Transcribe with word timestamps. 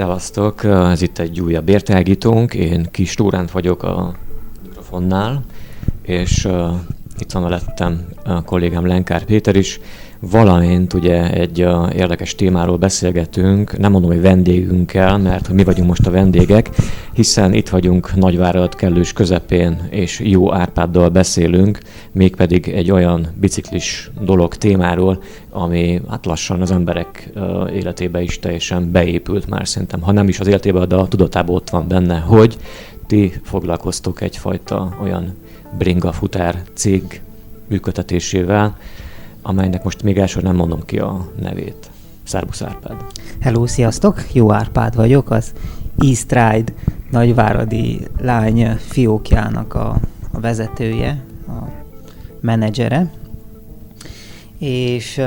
Szevasztok, 0.00 0.64
ez 0.64 1.02
itt 1.02 1.18
egy 1.18 1.40
újabb 1.40 1.68
értelgítónk, 1.68 2.54
én 2.54 2.88
Kis 2.90 3.14
Tóránt 3.14 3.50
vagyok 3.50 3.82
a 3.82 4.14
mikrofonnál, 4.62 5.44
és 6.02 6.44
uh, 6.44 6.70
itt 7.18 7.32
van 7.32 7.42
mellettem 7.42 8.06
a 8.24 8.42
kollégám 8.42 8.86
Lenkár 8.86 9.24
Péter 9.24 9.56
is, 9.56 9.80
valamint 10.20 10.94
ugye 10.94 11.30
egy 11.32 11.62
uh, 11.62 11.94
érdekes 11.96 12.34
témáról 12.34 12.76
beszélgetünk, 12.76 13.78
nem 13.78 13.92
mondom, 13.92 14.10
hogy 14.10 14.20
vendégünkkel, 14.20 15.18
mert 15.18 15.48
mi 15.48 15.64
vagyunk 15.64 15.88
most 15.88 16.06
a 16.06 16.10
vendégek, 16.10 16.70
hiszen 17.12 17.54
itt 17.54 17.68
vagyunk 17.68 18.14
Nagyvárad 18.14 18.74
kellős 18.74 19.12
közepén, 19.12 19.88
és 19.90 20.20
jó 20.24 20.52
Árpáddal 20.52 21.08
beszélünk, 21.08 21.78
mégpedig 22.12 22.68
egy 22.68 22.90
olyan 22.90 23.26
biciklis 23.40 24.10
dolog 24.20 24.54
témáról, 24.54 25.22
ami 25.50 26.00
hát 26.08 26.26
lassan 26.26 26.60
az 26.60 26.70
emberek 26.70 27.30
uh, 27.34 27.74
életébe 27.74 28.22
is 28.22 28.38
teljesen 28.38 28.90
beépült 28.90 29.48
már 29.48 29.68
szerintem, 29.68 30.00
ha 30.00 30.12
nem 30.12 30.28
is 30.28 30.40
az 30.40 30.46
életébe, 30.46 30.86
de 30.86 30.94
a 30.94 31.08
tudatában 31.08 31.54
ott 31.54 31.70
van 31.70 31.88
benne, 31.88 32.18
hogy 32.18 32.56
ti 33.06 33.32
foglalkoztok 33.42 34.20
egyfajta 34.20 34.96
olyan 35.02 35.34
bringa 35.78 36.12
futár 36.12 36.62
cég 36.74 37.20
működtetésével, 37.68 38.76
amelynek 39.42 39.84
most 39.84 40.02
még 40.02 40.18
első 40.18 40.40
nem 40.40 40.56
mondom 40.56 40.84
ki 40.84 40.98
a 40.98 41.30
nevét. 41.40 41.90
Szerbusz 42.22 42.62
Árpád. 42.62 43.04
Hello, 43.40 43.66
sziasztok! 43.66 44.24
Jó 44.32 44.52
Árpád 44.52 44.94
vagyok, 44.94 45.30
az 45.30 45.52
East 45.98 46.32
Ride 46.32 46.72
nagyváradi 47.10 48.06
lány 48.20 48.76
fiókjának 48.76 49.74
a, 49.74 50.00
a 50.32 50.40
vezetője, 50.40 51.24
a 51.48 51.52
menedzsere. 52.40 53.12
És 54.58 55.20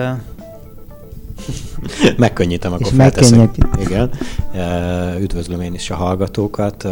Megkönnyítem, 2.18 2.74
akkor 2.74 2.92
felteszek. 2.96 3.58
Igen. 3.80 4.12
Üdvözlöm 5.20 5.62
én 5.62 5.74
is 5.74 5.90
a 5.90 5.96
hallgatókat. 5.96 6.88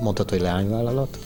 Mondtad, 0.00 0.30
hogy 0.30 0.40
leányvállalat? 0.40 1.18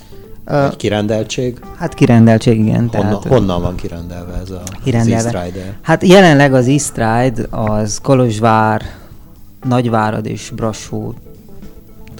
Egy 0.46 0.76
kirendeltség? 0.76 1.60
Hát 1.78 1.94
kirendeltség, 1.94 2.58
igen. 2.58 2.88
Honnan, 2.92 3.20
tehát, 3.20 3.24
honnan 3.24 3.62
van 3.62 3.74
kirendelve 3.74 4.32
ez 4.34 4.50
a 4.50 4.62
kirendelve. 4.84 5.40
az 5.40 5.52
Hát 5.82 6.02
jelenleg 6.02 6.54
az 6.54 6.68
East 6.68 6.96
Ride 6.96 7.42
az 7.50 7.98
Kolozsvár, 8.02 8.82
Nagyvárad 9.68 10.26
és 10.26 10.52
Brassó 10.56 11.14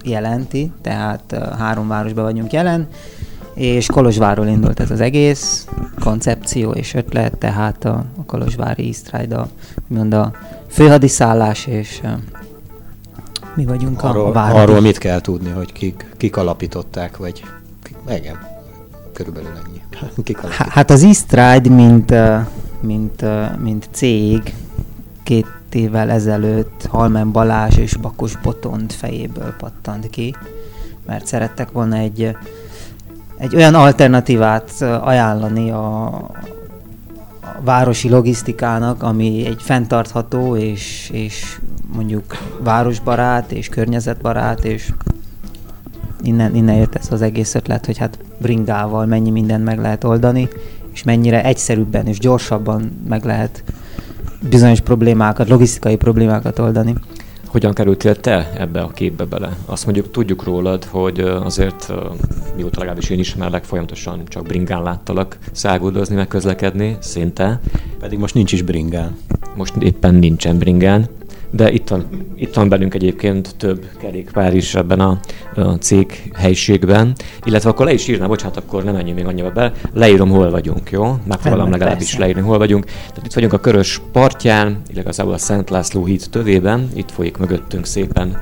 jelenti, 0.05 0.73
tehát 0.83 1.37
három 1.59 1.89
városban 1.89 2.25
vagyunk 2.25 2.53
jelen, 2.53 2.89
és 3.55 3.87
Kolozsvárról 3.87 4.47
indult 4.47 4.81
ez 4.81 4.91
az 4.91 5.01
egész 5.01 5.67
koncepció 6.01 6.71
és 6.71 6.95
ötlet, 6.95 7.39
tehát 7.39 7.85
a, 7.85 8.05
a 8.19 8.25
Kolozsvári 8.27 8.85
East 8.85 9.11
Ride 9.17 9.37
a, 9.37 9.49
mond 9.87 10.15
a 10.15 10.33
főhadiszállás, 10.69 11.67
és 11.67 12.01
mi 13.55 13.65
vagyunk 13.65 14.03
arról, 14.03 14.27
a 14.27 14.33
városban. 14.33 14.63
Arról 14.63 14.81
mit 14.81 14.99
kell 14.99 15.21
tudni, 15.21 15.51
hogy 15.51 15.73
kik, 15.73 16.15
kik 16.17 16.37
alapították, 16.37 17.17
vagy 17.17 17.43
igen, 18.15 18.39
körülbelül 19.13 19.51
ennyi. 19.67 19.83
Hát 20.49 20.91
az 20.91 21.03
Eastride, 21.03 21.75
mint, 21.75 22.15
mint, 22.81 23.25
mint 23.63 23.89
cég, 23.91 24.55
két 25.23 25.47
évvel 25.73 26.11
ezelőtt 26.11 26.87
Halmen 26.91 27.33
Balázs 27.33 27.77
és 27.77 27.97
Bakos 27.97 28.37
Botond 28.37 28.93
fejéből 28.93 29.55
pattant 29.59 30.11
ki, 30.11 30.35
mert 31.07 31.27
szerettek 31.27 31.71
volna 31.71 31.97
egy, 31.97 32.37
egy 33.39 33.57
olyan 33.57 33.75
alternatívát 33.75 34.71
ajánlani 34.81 35.71
a, 35.71 36.07
a 36.07 36.33
városi 37.65 38.09
logisztikának, 38.09 39.03
ami 39.03 39.47
egy 39.47 39.63
fenntartható 39.63 40.57
és, 40.57 41.11
és 41.13 41.59
mondjuk 41.95 42.25
városbarát 42.59 43.53
és 43.53 43.69
környezetbarát 43.69 44.65
és 44.65 44.93
innen, 46.23 46.55
innen 46.55 46.77
jött 46.77 46.95
ez 46.95 47.13
az 47.13 47.23
egész 47.23 47.55
ötlet, 47.55 47.87
hogy 47.87 47.99
hát 47.99 48.19
bringával 48.39 49.07
mennyi 49.07 49.31
mindent 49.31 49.65
meg 49.65 49.79
lehet 49.79 50.05
oldani, 50.05 50.49
és 50.93 51.03
mennyire 51.03 51.45
egyszerűbben 51.45 52.07
és 52.07 52.19
gyorsabban 52.19 53.01
meg 53.09 53.25
lehet 53.25 53.63
bizonyos 54.49 54.81
problémákat, 54.81 55.49
logisztikai 55.49 55.97
problémákat 55.97 56.59
oldani. 56.59 56.95
Hogyan 57.47 57.73
kerültél 57.73 58.17
te 58.17 58.53
ebbe 58.59 58.81
a 58.81 58.89
képbe 58.89 59.25
bele? 59.25 59.57
Azt 59.67 59.85
mondjuk 59.85 60.11
tudjuk 60.11 60.45
rólad, 60.45 60.85
hogy 60.85 61.21
azért, 61.21 61.93
mióta 62.57 62.79
legalábbis 62.79 63.11
én 63.11 63.19
ismerlek, 63.19 63.65
folyamatosan 63.65 64.23
csak 64.29 64.47
bringán 64.47 64.83
láttalak 64.83 65.39
száguldozni, 65.53 66.15
meg 66.15 66.29
közlekedni, 66.29 66.97
szinte. 67.01 67.61
Pedig 68.01 68.19
most 68.19 68.35
nincs 68.35 68.53
is 68.53 68.63
bringán. 68.63 69.17
Most 69.57 69.75
éppen 69.77 70.15
nincsen 70.15 70.59
bringán 70.59 71.09
de 71.57 71.73
itt 71.73 71.89
van, 71.89 72.07
itt 72.37 72.55
van 72.55 72.69
bennünk 72.69 72.95
egyébként 72.95 73.55
több 73.57 73.85
kerékpár 74.01 74.55
is 74.55 74.75
ebben 74.75 75.01
a, 75.01 75.19
a 75.55 75.61
cég 75.61 76.31
helyiségben, 76.35 77.13
illetve 77.45 77.71
akkor 77.71 77.87
le 77.87 77.93
is 77.93 78.09
írnám, 78.09 78.29
bocsánat, 78.29 78.57
akkor 78.57 78.85
nem 78.85 78.95
menjünk 78.95 79.19
még 79.19 79.27
annyira 79.27 79.51
be, 79.51 79.73
leírom, 79.93 80.31
hol 80.31 80.51
vagyunk, 80.51 80.91
jó? 80.91 81.17
Megpróbálom 81.27 81.71
legalábbis 81.71 82.07
persze. 82.07 82.19
leírni, 82.19 82.41
hol 82.41 82.59
vagyunk. 82.59 82.85
Tehát 82.85 83.23
itt 83.25 83.33
vagyunk 83.33 83.53
a 83.53 83.59
Körös 83.59 84.01
partján, 84.13 84.83
illetve 84.93 85.23
a 85.23 85.39
Szent 85.39 85.71
László 85.71 86.05
híd 86.05 86.23
tövében, 86.31 86.89
itt 86.95 87.11
folyik 87.11 87.37
mögöttünk 87.37 87.87
szépen 87.87 88.39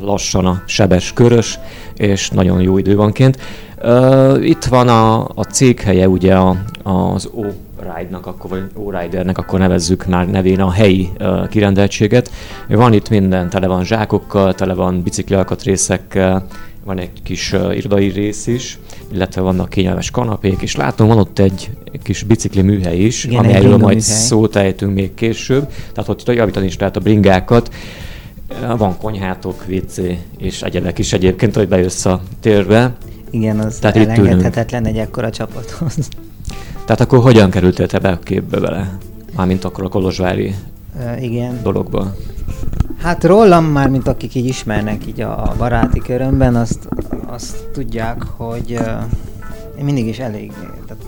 lassan 0.00 0.46
a 0.46 0.62
sebes 0.66 1.12
körös, 1.12 1.58
és 1.96 2.30
nagyon 2.30 2.60
jó 2.60 2.78
idő 2.78 2.96
van 2.96 3.12
kint. 3.12 3.38
Itt 4.40 4.64
van 4.64 4.88
a, 4.88 5.24
a 5.24 5.42
céghelye, 5.42 6.08
ugye 6.08 6.34
a, 6.34 6.56
az 6.82 7.28
O 7.32 7.44
ride-nak, 7.96 8.26
akkor, 8.26 8.50
vagy 8.50 8.62
O-Ridernek, 8.74 9.38
akkor 9.38 9.58
nevezzük 9.58 10.06
már 10.06 10.30
nevén 10.30 10.60
a 10.60 10.70
helyi 10.70 11.08
uh, 11.20 11.48
kirendeltséget. 11.48 12.30
Van 12.68 12.92
itt 12.92 13.08
minden, 13.08 13.50
tele 13.50 13.66
van 13.66 13.84
zsákokkal, 13.84 14.54
tele 14.54 14.74
van 14.74 15.02
bicikli 15.02 15.34
alkatrészekkel, 15.34 16.46
van 16.84 16.98
egy 16.98 17.22
kis 17.22 17.52
uh, 17.52 17.76
irodai 17.76 18.08
rész 18.08 18.46
is, 18.46 18.78
illetve 19.12 19.40
vannak 19.40 19.68
kényelmes 19.68 20.10
kanapék, 20.10 20.62
és 20.62 20.76
látom, 20.76 21.08
van 21.08 21.18
ott 21.18 21.38
egy 21.38 21.70
kis 22.02 22.22
bicikli 22.22 22.62
műhely 22.62 22.98
is, 22.98 23.24
Igen, 23.24 23.38
amelyről 23.38 23.76
majd 23.76 23.96
műhely. 23.96 24.00
szót 24.00 24.56
ejtünk 24.56 24.94
még 24.94 25.14
később, 25.14 25.68
tehát 25.92 26.10
ott 26.10 26.34
javítani 26.34 26.66
is 26.66 26.78
lehet 26.78 26.96
a 26.96 27.00
bringákat. 27.00 27.74
Van 28.76 28.98
konyhátok, 28.98 29.64
WC 29.68 29.96
és 30.38 30.62
egyebek 30.62 30.98
is 30.98 31.12
egyébként, 31.12 31.54
hogy 31.54 31.68
bejössz 31.68 32.04
a 32.04 32.20
térbe. 32.40 32.94
Igen, 33.30 33.58
az 33.58 33.78
Tehát 33.78 33.96
elengedhetetlen 33.96 34.86
egy 34.86 34.96
ekkora 34.96 35.30
csapathoz. 35.30 36.08
Tehát 36.84 37.00
akkor 37.00 37.18
hogyan 37.18 37.50
kerültél 37.50 37.86
te 37.86 37.98
be 37.98 38.08
a 38.08 38.18
képbe 38.18 38.60
bele? 38.60 38.98
Mármint 39.36 39.64
akkor 39.64 39.84
a 39.84 39.88
Kolozsvári 39.88 40.54
uh, 40.96 41.22
igen. 41.22 41.60
dologba. 41.62 42.14
Hát 42.98 43.24
rólam 43.24 43.64
már, 43.64 43.88
mint 43.88 44.08
akik 44.08 44.34
így 44.34 44.46
ismernek 44.46 45.06
így 45.06 45.20
a 45.20 45.54
baráti 45.58 45.98
körömben, 45.98 46.56
azt, 46.56 46.88
azt 47.26 47.68
tudják, 47.72 48.22
hogy 48.22 48.72
uh, 48.72 49.02
én 49.78 49.84
mindig 49.84 50.06
is 50.06 50.18
elég, 50.18 50.52
tehát 50.86 51.02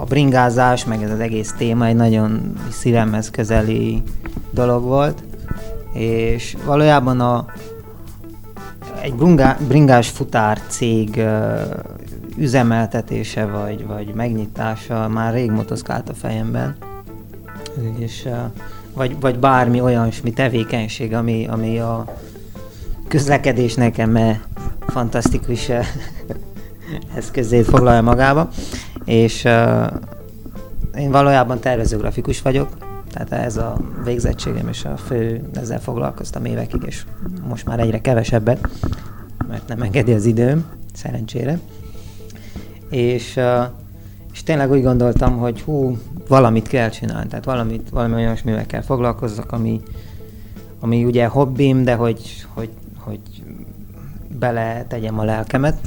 a 0.00 0.04
bringázás, 0.04 0.84
meg 0.84 1.02
ez 1.02 1.10
az 1.10 1.20
egész 1.20 1.54
téma 1.58 1.86
egy 1.86 1.96
nagyon 1.96 2.52
szívemhez 2.70 3.30
közeli 3.30 4.02
dolog 4.50 4.82
volt, 4.82 5.22
és 5.92 6.56
valójában 6.64 7.20
a, 7.20 7.44
egy 9.02 9.14
bringás 9.68 10.08
futár 10.08 10.60
cég 10.68 11.14
uh, 11.16 11.60
üzemeltetése 12.36 13.46
vagy, 13.46 13.86
vagy 13.86 14.14
megnyitása 14.14 15.08
már 15.08 15.32
rég 15.32 15.50
motoszkált 15.50 16.08
a 16.08 16.14
fejemben. 16.14 16.76
És, 17.98 18.28
vagy, 18.94 19.20
vagy 19.20 19.38
bármi 19.38 19.80
olyasmi 19.80 20.32
tevékenység, 20.32 21.14
ami, 21.14 21.46
ami 21.46 21.78
a 21.78 22.16
közlekedés 23.08 23.74
nekem 23.74 24.16
-e 24.16 24.40
fantasztikus 24.86 25.70
eszközét 27.16 27.64
foglalja 27.64 28.02
magába. 28.02 28.48
És 29.04 29.44
én 30.98 31.10
valójában 31.10 31.60
tervezőgrafikus 31.60 32.42
vagyok, 32.42 32.68
tehát 33.12 33.32
ez 33.44 33.56
a 33.56 33.76
végzettségem 34.04 34.68
és 34.68 34.84
a 34.84 34.96
fő, 34.96 35.42
ezzel 35.54 35.80
foglalkoztam 35.80 36.44
évekig, 36.44 36.82
és 36.86 37.04
most 37.48 37.66
már 37.66 37.80
egyre 37.80 38.00
kevesebbet, 38.00 38.68
mert 39.48 39.68
nem 39.68 39.82
engedi 39.82 40.12
az 40.12 40.24
időm, 40.24 40.64
szerencsére 40.92 41.58
és, 42.90 43.40
és 44.32 44.42
tényleg 44.42 44.70
úgy 44.70 44.82
gondoltam, 44.82 45.38
hogy 45.38 45.60
hú, 45.60 45.98
valamit 46.28 46.68
kell 46.68 46.88
csinálni, 46.88 47.28
tehát 47.28 47.44
valamit, 47.44 47.88
valami 47.90 48.14
olyasmivel 48.14 48.66
kell 48.66 48.82
foglalkozzak, 48.82 49.52
ami, 49.52 49.80
ami 50.80 51.04
ugye 51.04 51.26
hobbim, 51.26 51.84
de 51.84 51.94
hogy, 51.94 52.46
hogy, 52.54 52.70
hogy 52.98 53.20
bele 54.38 54.84
tegyem 54.88 55.18
a 55.18 55.24
lelkemet. 55.24 55.78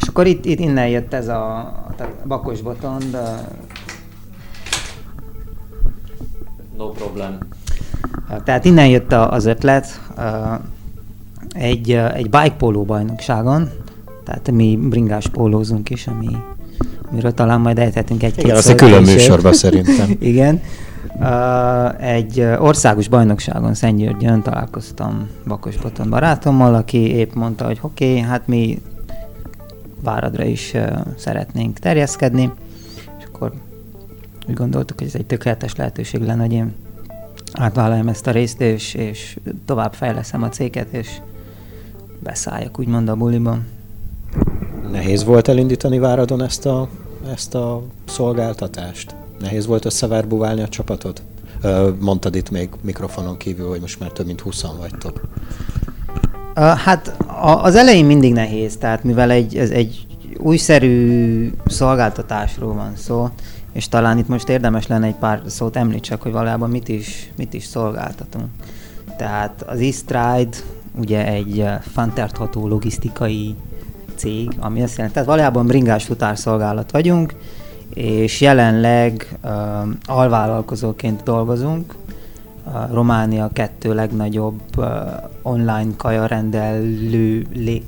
És 0.00 0.08
akkor 0.08 0.26
itt, 0.26 0.44
itt 0.44 0.58
innen 0.58 0.88
jött 0.88 1.12
ez 1.12 1.28
a 1.28 1.72
tehát 1.96 2.26
Bakos 2.26 2.60
Botond. 2.60 3.18
No 6.76 6.90
problem. 6.90 7.38
Tehát 8.44 8.64
innen 8.64 8.88
jött 8.88 9.12
az 9.12 9.44
ötlet 9.44 10.00
egy, 11.52 11.92
egy 11.92 12.30
bike 12.30 12.54
póló 12.58 12.84
bajnokságon, 12.84 13.70
tehát 14.28 14.50
mi 14.50 14.78
bringás 14.82 15.26
pólózunk 15.26 15.90
is, 15.90 16.06
ami, 16.06 16.36
amiről 17.10 17.34
talán 17.34 17.60
majd 17.60 17.78
ejthetünk 17.78 18.22
egy-két 18.22 18.44
Igen, 18.44 18.56
az 18.56 18.68
egy 18.68 18.76
külön 18.76 19.02
műsorban 19.02 19.52
szerintem. 19.52 20.16
Igen. 20.20 20.60
Uh, 21.20 22.10
egy 22.10 22.40
országos 22.58 23.08
bajnokságon 23.08 23.74
Szentgyörgyön 23.74 24.42
találkoztam 24.42 25.28
Bakos 25.46 25.76
Boton 25.76 26.10
barátommal, 26.10 26.74
aki 26.74 26.98
épp 26.98 27.32
mondta, 27.34 27.64
hogy 27.64 27.78
oké, 27.80 28.10
okay, 28.10 28.20
hát 28.20 28.46
mi 28.46 28.82
Váradra 30.02 30.44
is 30.44 30.72
uh, 30.74 30.98
szeretnénk 31.16 31.78
terjeszkedni, 31.78 32.50
és 33.18 33.24
akkor 33.24 33.52
úgy 34.48 34.54
gondoltuk, 34.54 34.98
hogy 34.98 35.06
ez 35.06 35.14
egy 35.14 35.26
tökéletes 35.26 35.76
lehetőség 35.76 36.22
lenne, 36.22 36.42
hogy 36.42 36.52
én 36.52 36.74
átvállaljam 37.52 38.08
ezt 38.08 38.26
a 38.26 38.30
részt, 38.30 38.60
és, 38.60 38.94
és 38.94 39.38
tovább 39.64 39.92
fejleszem 39.92 40.42
a 40.42 40.48
céget, 40.48 40.92
és 40.92 41.08
beszálljak 42.18 42.78
úgymond 42.78 43.08
a 43.08 43.16
buliban. 43.16 43.66
Nehéz 44.90 45.24
volt 45.24 45.48
elindítani 45.48 45.98
Váradon 45.98 46.42
ezt 46.42 46.66
a, 46.66 46.88
ezt 47.32 47.54
a 47.54 47.82
szolgáltatást? 48.04 49.14
Nehéz 49.40 49.66
volt 49.66 49.84
összeverbuválni 49.84 50.62
a 50.62 50.68
csapatot? 50.68 51.22
Mondtad 52.00 52.34
itt 52.34 52.50
még 52.50 52.68
mikrofonon 52.80 53.36
kívül, 53.36 53.68
hogy 53.68 53.80
most 53.80 54.00
már 54.00 54.10
több 54.10 54.26
mint 54.26 54.40
20 54.40 54.64
vagytok. 54.78 55.20
Hát 56.54 57.16
az 57.62 57.74
elején 57.74 58.04
mindig 58.04 58.32
nehéz, 58.32 58.76
tehát 58.76 59.04
mivel 59.04 59.30
egy, 59.30 59.56
ez 59.56 59.70
egy 59.70 60.06
újszerű 60.38 61.52
szolgáltatásról 61.66 62.74
van 62.74 62.92
szó, 62.96 63.28
és 63.72 63.88
talán 63.88 64.18
itt 64.18 64.28
most 64.28 64.48
érdemes 64.48 64.86
lenne 64.86 65.06
egy 65.06 65.14
pár 65.14 65.42
szót 65.46 65.76
említsek, 65.76 66.22
hogy 66.22 66.32
valójában 66.32 66.70
mit 66.70 66.88
is, 66.88 67.30
mit 67.36 67.54
is 67.54 67.64
szolgáltatunk. 67.64 68.46
Tehát 69.16 69.64
az 69.66 70.04
e 70.08 70.46
ugye 70.98 71.26
egy 71.26 71.64
fenntartható 71.92 72.68
logisztikai 72.68 73.56
cég, 74.18 74.50
ami 74.58 74.82
azt 74.82 74.92
jelenti, 74.92 75.14
tehát 75.14 75.28
valójában 75.28 75.66
bringás 75.66 76.04
futárszolgálat 76.04 76.90
vagyunk, 76.90 77.34
és 77.94 78.40
jelenleg 78.40 79.38
uh, 79.44 79.50
alvállalkozóként 80.04 81.22
dolgozunk. 81.22 81.94
Uh, 82.66 82.92
Románia 82.92 83.50
kettő 83.52 83.94
legnagyobb 83.94 84.60
uh, 84.76 84.86
online 85.42 85.90
kaja 85.96 86.26
rendelő 86.26 87.46
lé... 87.54 87.82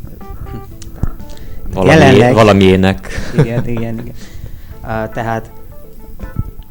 Valami, 1.72 1.90
jelenleg, 1.90 2.34
valamiének. 2.34 3.08
Igen, 3.38 3.68
igen, 3.68 3.98
igen. 3.98 4.14
Uh, 4.82 5.12
tehát 5.12 5.50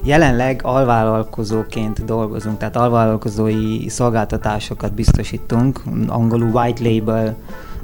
jelenleg 0.03 0.59
alvállalkozóként 0.63 2.06
dolgozunk, 2.06 2.57
tehát 2.57 2.75
alvállalkozói 2.75 3.89
szolgáltatásokat 3.89 4.94
biztosítunk, 4.94 5.81
angolul 6.07 6.50
white 6.50 6.83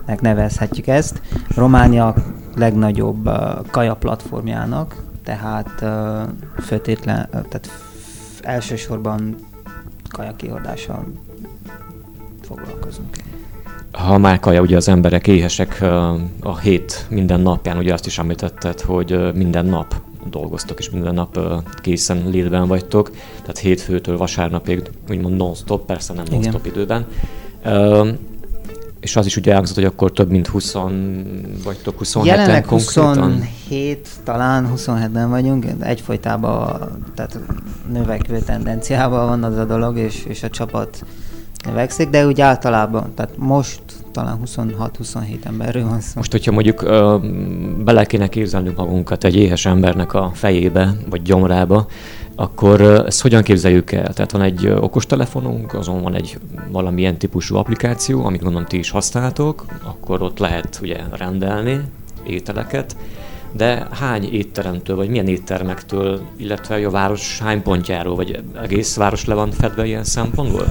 label-nek 0.06 0.22
nevezhetjük 0.22 0.88
ezt. 0.88 1.22
Románia 1.56 2.16
legnagyobb 2.56 3.28
uh, 3.28 3.36
kaja 3.72 3.96
platformjának, 3.96 5.04
tehát 5.24 5.82
uh, 5.82 6.64
főtétlen, 6.64 7.20
uh, 7.20 7.30
tehát 7.30 7.70
elsősorban 8.42 9.36
kajakihordással 10.10 11.06
foglalkozunk. 12.42 13.18
Ha 13.92 14.18
már 14.18 14.40
kaja, 14.40 14.62
ugye 14.62 14.76
az 14.76 14.88
emberek 14.88 15.28
éhesek 15.28 15.82
a 16.42 16.58
hét 16.58 17.06
minden 17.10 17.40
napján, 17.40 17.78
ugye 17.78 17.94
azt 17.94 18.06
is 18.06 18.18
említetted, 18.18 18.82
hogy 18.82 19.34
minden 19.34 19.66
nap 19.66 19.96
dolgoztok, 20.30 20.80
és 20.80 20.90
minden 20.90 21.14
nap 21.14 21.40
készen 21.82 22.30
létben 22.30 22.68
vagytok, 22.68 23.12
tehát 23.40 23.58
hétfőtől 23.58 24.18
vasárnapig 24.18 24.90
úgymond 25.10 25.36
non-stop, 25.36 25.86
persze 25.86 26.14
nem 26.14 26.26
non-stop 26.32 26.66
időben 26.66 27.06
és 29.06 29.16
az 29.16 29.26
is 29.26 29.38
ugye 29.38 29.50
elhangzott, 29.50 29.76
hogy 29.76 29.84
akkor 29.84 30.12
több 30.12 30.30
mint 30.30 30.48
20 30.48 30.74
vagytok, 31.64 31.98
27 31.98 32.32
Jelenleg 32.32 32.66
konkrétan? 32.66 33.32
27, 33.32 34.10
talán 34.24 34.72
27-ben 34.76 35.30
vagyunk, 35.30 35.66
egyfolytában 35.80 36.80
tehát 37.16 37.40
növekvő 37.92 38.40
tendenciával 38.40 39.28
van 39.28 39.44
az 39.44 39.58
a 39.58 39.66
dolog, 39.66 39.98
és, 39.98 40.26
és 40.26 40.44
a 40.44 40.50
csapat 40.50 41.06
növekszik, 41.66 42.10
de 42.10 42.26
úgy 42.26 42.42
általában, 42.42 43.12
tehát 43.16 43.32
most 43.38 43.82
talán 44.12 44.40
26-27 44.46 45.46
emberről 45.46 45.88
van 45.88 46.02
szó. 46.02 46.12
Most, 46.16 46.32
hogyha 46.32 46.52
mondjuk 46.52 46.82
ö, 46.82 47.18
bele 47.84 48.06
kéne 48.06 48.28
képzelnünk 48.28 48.78
magunkat 48.78 49.24
egy 49.24 49.36
éhes 49.36 49.66
embernek 49.66 50.14
a 50.14 50.32
fejébe, 50.34 50.94
vagy 51.10 51.22
gyomrába, 51.22 51.88
akkor 52.36 52.82
ezt 52.82 53.22
hogyan 53.22 53.44
képzeljük 53.44 53.92
el? 53.92 54.14
Tehát 54.14 54.32
van 54.32 54.42
egy 54.42 54.68
okostelefonunk, 54.68 55.74
azon 55.74 56.02
van 56.02 56.16
egy 56.16 56.38
valamilyen 56.72 57.18
típusú 57.18 57.56
applikáció, 57.56 58.26
amit 58.26 58.42
gondolom 58.42 58.68
ti 58.68 58.78
is 58.78 58.90
használtok, 58.90 59.66
akkor 59.84 60.22
ott 60.22 60.40
lehet 60.40 60.80
ugye 60.82 60.98
rendelni 61.12 61.82
ételeket, 62.28 62.96
de 63.52 63.88
hány 63.92 64.34
étteremtől, 64.34 64.96
vagy 64.96 65.10
milyen 65.10 65.28
éttermektől, 65.28 66.22
illetve 66.38 66.86
a 66.88 66.90
város 66.90 67.40
hány 67.40 67.62
pontjáról, 67.62 68.16
vagy 68.16 68.44
egész 68.62 68.96
város 68.96 69.26
le 69.26 69.34
van 69.34 69.52
fedve 69.52 69.86
ilyen 69.86 70.04
szempontból? 70.04 70.66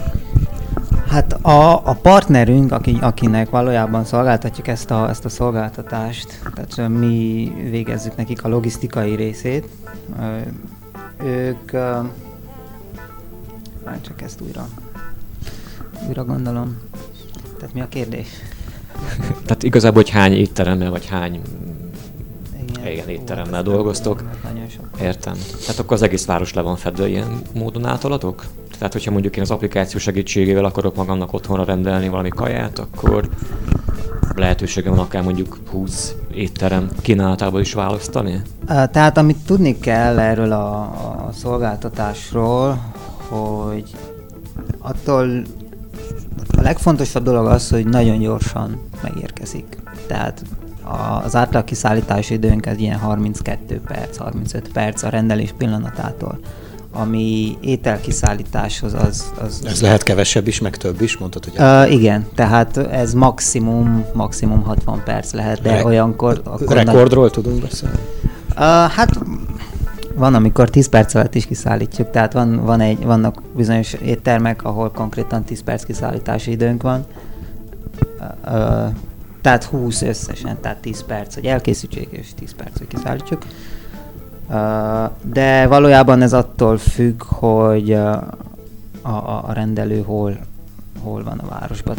Hát 1.15 1.33
a, 1.33 1.89
a 1.89 1.93
partnerünk, 2.03 2.73
aki, 2.73 2.99
akinek 3.01 3.51
valójában 3.51 4.05
szolgáltatjuk 4.05 4.69
ezt 4.69 4.91
a, 4.91 5.09
ezt 5.09 5.25
a 5.25 5.29
szolgáltatást, 5.29 6.41
tehát 6.55 6.89
mi 6.89 7.53
végezzük 7.71 8.17
nekik 8.17 8.45
a 8.45 8.49
logisztikai 8.49 9.15
részét, 9.15 9.69
ők... 11.25 11.73
Már 13.85 14.01
csak 14.01 14.23
ezt 14.23 14.41
újra, 14.41 14.69
újra 16.07 16.25
gondolom. 16.25 16.79
Tehát 17.59 17.75
mi 17.75 17.81
a 17.81 17.89
kérdés? 17.89 18.29
Tehát 19.47 19.63
igazából, 19.63 20.03
hogy 20.03 20.13
hány 20.13 20.33
étteremmel, 20.33 20.91
vagy 20.91 21.07
hány 21.07 21.41
igen, 22.79 22.93
igen 22.93 23.09
étteremmel 23.09 23.63
dolgoztok. 23.63 24.23
Értem. 25.01 25.35
Tehát 25.61 25.79
akkor 25.79 25.93
az 25.93 26.03
egész 26.03 26.27
város 26.27 26.55
le 26.55 26.61
van 26.61 26.77
fedve 26.77 27.09
ilyen 27.09 27.43
módon 27.55 27.87
általatok? 27.87 28.45
Tehát, 28.79 28.93
hogyha 28.93 29.11
mondjuk 29.11 29.37
én 29.37 29.43
az 29.43 29.51
applikáció 29.51 29.99
segítségével 29.99 30.65
akarok 30.65 30.97
magamnak 30.97 31.33
otthonra 31.33 31.65
rendelni 31.65 32.09
valami 32.09 32.29
kaját, 32.29 32.79
akkor 32.79 33.29
lehetőségem 34.35 34.95
van 34.95 35.05
akár 35.05 35.23
mondjuk 35.23 35.59
20 35.71 36.15
étterem 36.35 36.89
kínálatából 37.03 37.61
is 37.61 37.73
választani? 37.73 38.43
Tehát 38.67 39.17
amit 39.17 39.37
tudni 39.47 39.79
kell 39.79 40.19
erről 40.19 40.53
a, 40.53 40.81
a 41.27 41.31
szolgáltatásról, 41.33 42.79
hogy 43.29 43.91
attól 44.79 45.43
a 46.57 46.61
legfontosabb 46.61 47.25
dolog 47.25 47.47
az, 47.47 47.71
hogy 47.71 47.87
nagyon 47.87 48.19
gyorsan 48.19 48.81
megérkezik. 49.03 49.79
Tehát 50.07 50.43
az 51.25 51.37
átlag 51.37 51.65
kiszállítási 51.65 52.35
időnk 52.35 52.67
ez 52.67 52.79
ilyen 52.79 52.99
32 52.99 53.81
perc, 53.87 54.17
35 54.17 54.73
perc 54.73 55.03
a 55.03 55.09
rendelés 55.09 55.55
pillanatától 55.59 56.39
ami 56.97 57.57
ételkiszállításhoz 57.61 58.95
az, 58.95 59.33
az... 59.41 59.63
Ez 59.67 59.83
lehet 59.83 60.03
kevesebb 60.03 60.47
is, 60.47 60.61
meg 60.61 60.77
több 60.77 61.01
is, 61.01 61.17
mondtad, 61.19 61.45
hogy... 61.45 61.53
Uh, 61.59 61.93
igen, 61.93 62.27
tehát 62.35 62.77
ez 62.77 63.15
maximum, 63.15 64.05
maximum 64.13 64.63
60 64.63 65.03
perc 65.05 65.33
lehet, 65.33 65.63
de 65.63 65.71
Re- 65.71 65.85
olyankor... 65.85 66.41
Akkor 66.45 66.77
rekordról 66.77 67.23
nagy... 67.23 67.33
tudunk 67.33 67.61
beszélni? 67.61 67.99
Uh, 68.51 68.57
hát 68.91 69.19
van, 70.15 70.35
amikor 70.35 70.71
10 70.71 70.89
perc 70.89 71.15
alatt 71.15 71.35
is 71.35 71.47
kiszállítjuk, 71.47 72.11
tehát 72.11 72.33
van, 72.33 72.65
van 72.65 72.81
egy, 72.81 73.05
vannak 73.05 73.43
bizonyos 73.57 73.93
éttermek, 73.93 74.65
ahol 74.65 74.91
konkrétan 74.91 75.45
10 75.45 75.63
perc 75.63 75.85
kiszállítási 75.85 76.51
időnk 76.51 76.83
van. 76.83 77.05
Uh, 78.45 78.89
tehát 79.45 79.65
20 79.65 80.03
összesen, 80.03 80.61
tehát 80.61 80.79
10 80.79 81.05
perc, 81.05 81.35
hogy 81.35 81.45
elkészítsük, 81.45 82.13
és 82.13 82.35
10 82.35 82.55
perc, 82.55 82.79
hogy 82.79 82.87
kiszállítjuk. 82.87 83.43
De 85.23 85.67
valójában 85.67 86.23
ez 86.23 86.33
attól 86.33 86.79
függ, 86.79 87.23
hogy 87.23 87.93
a, 87.93 88.13
a, 89.03 89.43
a 89.47 89.53
rendelő 89.53 90.03
hol, 90.03 90.39
hol 91.03 91.23
van 91.23 91.39
a 91.39 91.49
városban. 91.49 91.97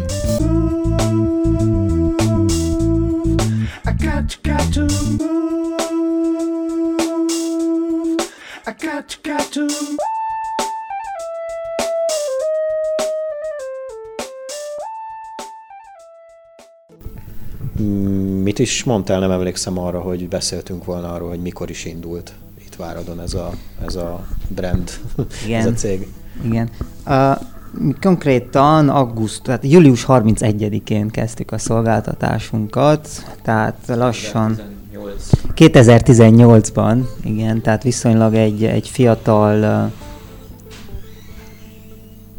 I 3.84 4.04
got, 4.04 4.38
got 4.42 4.72
to 4.72 4.80
move. 4.80 5.34
I 8.66 8.72
got, 8.86 9.18
got 9.22 9.52
to 9.52 9.66
Mit 18.42 18.58
is 18.58 18.84
mondtál, 18.84 19.20
nem 19.20 19.30
emlékszem 19.30 19.78
arra, 19.78 20.00
hogy 20.00 20.28
beszéltünk 20.28 20.84
volna 20.84 21.12
arról, 21.12 21.28
hogy 21.28 21.40
mikor 21.40 21.70
is 21.70 21.84
indult 21.84 22.32
itt 22.66 22.76
Váradon 22.76 23.20
ez 23.20 23.34
a, 23.34 23.50
ez 23.86 23.94
a 23.94 24.26
brand, 24.48 24.90
Igen. 25.44 25.60
ez 25.66 25.66
a 25.66 25.72
cég. 25.72 26.08
Igen. 26.44 26.70
Uh, 27.06 27.36
mi 27.72 27.94
konkrétan 28.00 28.88
augusztus, 28.88 29.44
tehát 29.44 29.64
július 29.64 30.04
31-én 30.08 31.08
kezdtük 31.08 31.52
a 31.52 31.58
szolgáltatásunkat, 31.58 33.08
tehát 33.42 33.76
lassan 33.86 34.58
2018-ban, 35.56 36.98
igen, 37.24 37.62
tehát 37.62 37.82
viszonylag 37.82 38.34
egy, 38.34 38.64
egy 38.64 38.88
fiatal 38.88 39.86
uh, 39.86 39.92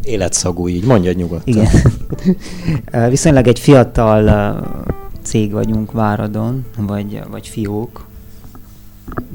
életszagú, 0.03 0.67
így 0.67 0.83
mondja 0.83 1.11
nyugodtan. 1.11 1.53
Igen. 1.53 3.09
viszonylag 3.09 3.47
egy 3.47 3.59
fiatal 3.59 4.23
uh, 4.23 4.95
cég 5.27 5.51
vagyunk 5.51 5.91
Váradon, 5.91 6.65
vagy, 6.77 7.21
vagy 7.29 7.47
fiók, 7.47 8.07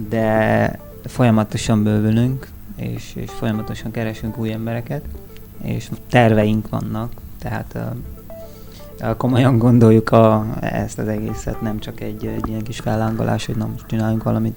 de 0.08 0.78
folyamatosan 1.04 1.82
bővülünk, 1.82 2.48
és, 2.76 3.12
és 3.14 3.30
folyamatosan 3.30 3.90
keresünk 3.90 4.38
új 4.38 4.52
embereket, 4.52 5.02
és 5.62 5.90
terveink 6.10 6.68
vannak, 6.68 7.12
tehát 7.38 7.78
komolyan 9.16 9.58
gondoljuk 9.58 10.10
a, 10.10 10.46
ezt 10.60 10.98
az 10.98 11.08
egészet, 11.08 11.60
nem 11.60 11.78
csak 11.78 12.00
egy, 12.00 12.26
egy 12.26 12.48
ilyen 12.48 12.62
kis 12.62 12.78
fellángolás, 12.78 13.46
hogy 13.46 13.56
na 13.56 13.66
most 13.66 13.86
csináljunk 13.86 14.22
valamit. 14.22 14.54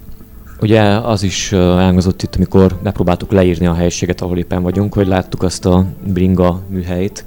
Ugye 0.60 0.82
az 0.82 1.22
is 1.22 1.52
elhangzott 1.52 2.22
itt, 2.22 2.34
amikor 2.36 2.78
megpróbáltuk 2.82 3.32
leírni 3.32 3.66
a 3.66 3.74
helységet, 3.74 4.20
ahol 4.20 4.38
éppen 4.38 4.62
vagyunk, 4.62 4.94
hogy 4.94 5.06
láttuk 5.06 5.42
azt 5.42 5.66
a 5.66 5.86
bringa 6.04 6.62
műhelyt, 6.68 7.24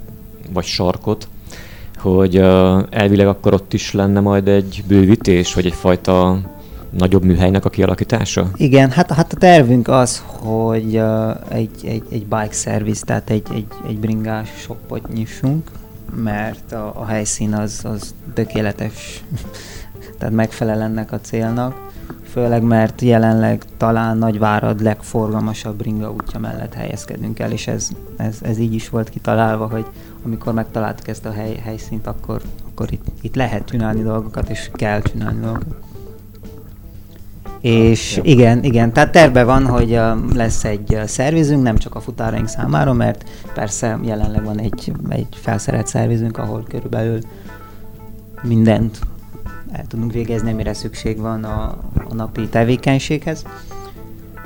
vagy 0.54 0.66
sarkot, 0.66 1.28
hogy 2.00 2.36
elvileg 2.90 3.28
akkor 3.28 3.54
ott 3.54 3.74
is 3.74 3.94
lenne 3.94 4.20
majd 4.20 4.48
egy 4.48 4.84
bővítés, 4.88 5.54
vagy 5.54 5.66
egyfajta 5.66 6.40
nagyobb 6.90 7.24
műhelynek 7.24 7.66
a 7.66 7.70
kialakítása? 7.70 8.50
Igen, 8.56 8.92
hát, 8.92 9.12
hát 9.12 9.34
a 9.34 9.38
tervünk 9.38 9.88
az, 9.88 10.24
hogy 10.26 11.02
egy, 11.50 11.80
egy, 11.84 12.04
egy 12.10 12.26
bike 12.26 12.52
service, 12.52 13.06
tehát 13.06 13.30
egy, 13.30 13.48
egy, 13.54 13.68
egy 13.88 13.98
bringás 13.98 14.50
shopot 14.58 15.14
nyissunk, 15.14 15.72
mert 16.16 16.72
a, 16.72 16.92
a 16.96 17.06
helyszín 17.06 17.54
az, 17.54 17.82
az 17.84 18.16
tökéletes, 18.34 19.24
tehát 20.18 20.36
megfelel 20.36 20.82
ennek 20.82 21.12
a 21.12 21.20
célnak 21.20 21.88
főleg 22.32 22.64
mert 22.64 23.02
jelenleg 23.02 23.64
talán 23.78 24.18
Nagyvárad 24.18 24.82
legforgalmasabb 24.82 25.76
bringa 25.76 26.12
útja 26.12 26.40
mellett 26.40 26.74
helyezkedünk 26.74 27.40
el, 27.40 27.52
és 27.52 27.68
ez, 27.68 27.90
ez, 28.18 28.38
ez 28.42 28.58
így 28.58 28.74
is 28.74 28.90
volt 28.90 29.10
kitalálva, 29.10 29.68
hogy 29.68 29.86
amikor 30.26 30.54
megtaláltuk 30.54 31.08
ezt 31.08 31.26
a 31.26 31.32
hely, 31.32 31.56
helyszínt, 31.64 32.08
akkor, 32.08 32.42
akkor 32.72 32.92
itt, 32.92 33.06
itt 33.22 33.36
lehet 33.36 33.66
csinálni 33.66 34.02
dolgokat, 34.02 34.50
és 34.50 34.70
kell 34.74 35.02
csinálni 35.02 35.40
dolgokat. 35.40 35.88
És 37.62 38.20
igen, 38.24 38.64
igen, 38.64 38.94
tehát 38.94 39.12
terve 39.12 39.44
van, 39.44 39.66
hogy 39.66 40.00
lesz 40.34 40.64
egy 40.64 41.00
szervizünk, 41.06 41.64
nem 41.64 41.78
csak 41.78 41.96
a 41.96 42.00
futáraink 42.00 42.48
számára, 42.48 42.94
mert 42.94 43.30
persze 43.54 44.00
jelenleg 44.04 44.44
van 44.44 44.60
egy, 44.60 44.94
egy 45.10 45.28
felszerelt 45.32 45.88
szervizünk, 45.88 46.38
ahol 46.38 46.66
körülbelül 46.68 47.20
mindent 48.42 49.00
el 49.72 49.86
tudunk 49.88 50.12
végezni, 50.12 50.52
amire 50.52 50.74
szükség 50.74 51.20
van 51.20 51.44
a, 51.44 51.78
a 52.10 52.14
napi 52.14 52.48
tevékenységhez. 52.48 53.44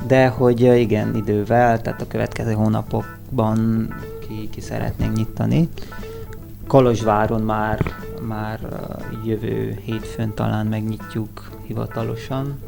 De 0.08 0.28
hogy 0.28 0.62
igen, 0.62 1.16
idővel, 1.16 1.82
tehát 1.82 2.02
a 2.02 2.08
következő 2.08 2.52
hónapokban 2.52 3.88
ki, 4.34 4.50
ki 4.50 4.62
szeretnénk 4.62 5.16
nyitani. 5.16 5.70
Kolozsváron 6.68 7.42
már, 7.42 7.80
már 8.28 8.60
jövő 9.26 9.80
hétfőn 9.86 10.34
talán 10.34 10.66
megnyitjuk 10.66 11.50
hivatalosan, 11.68 12.60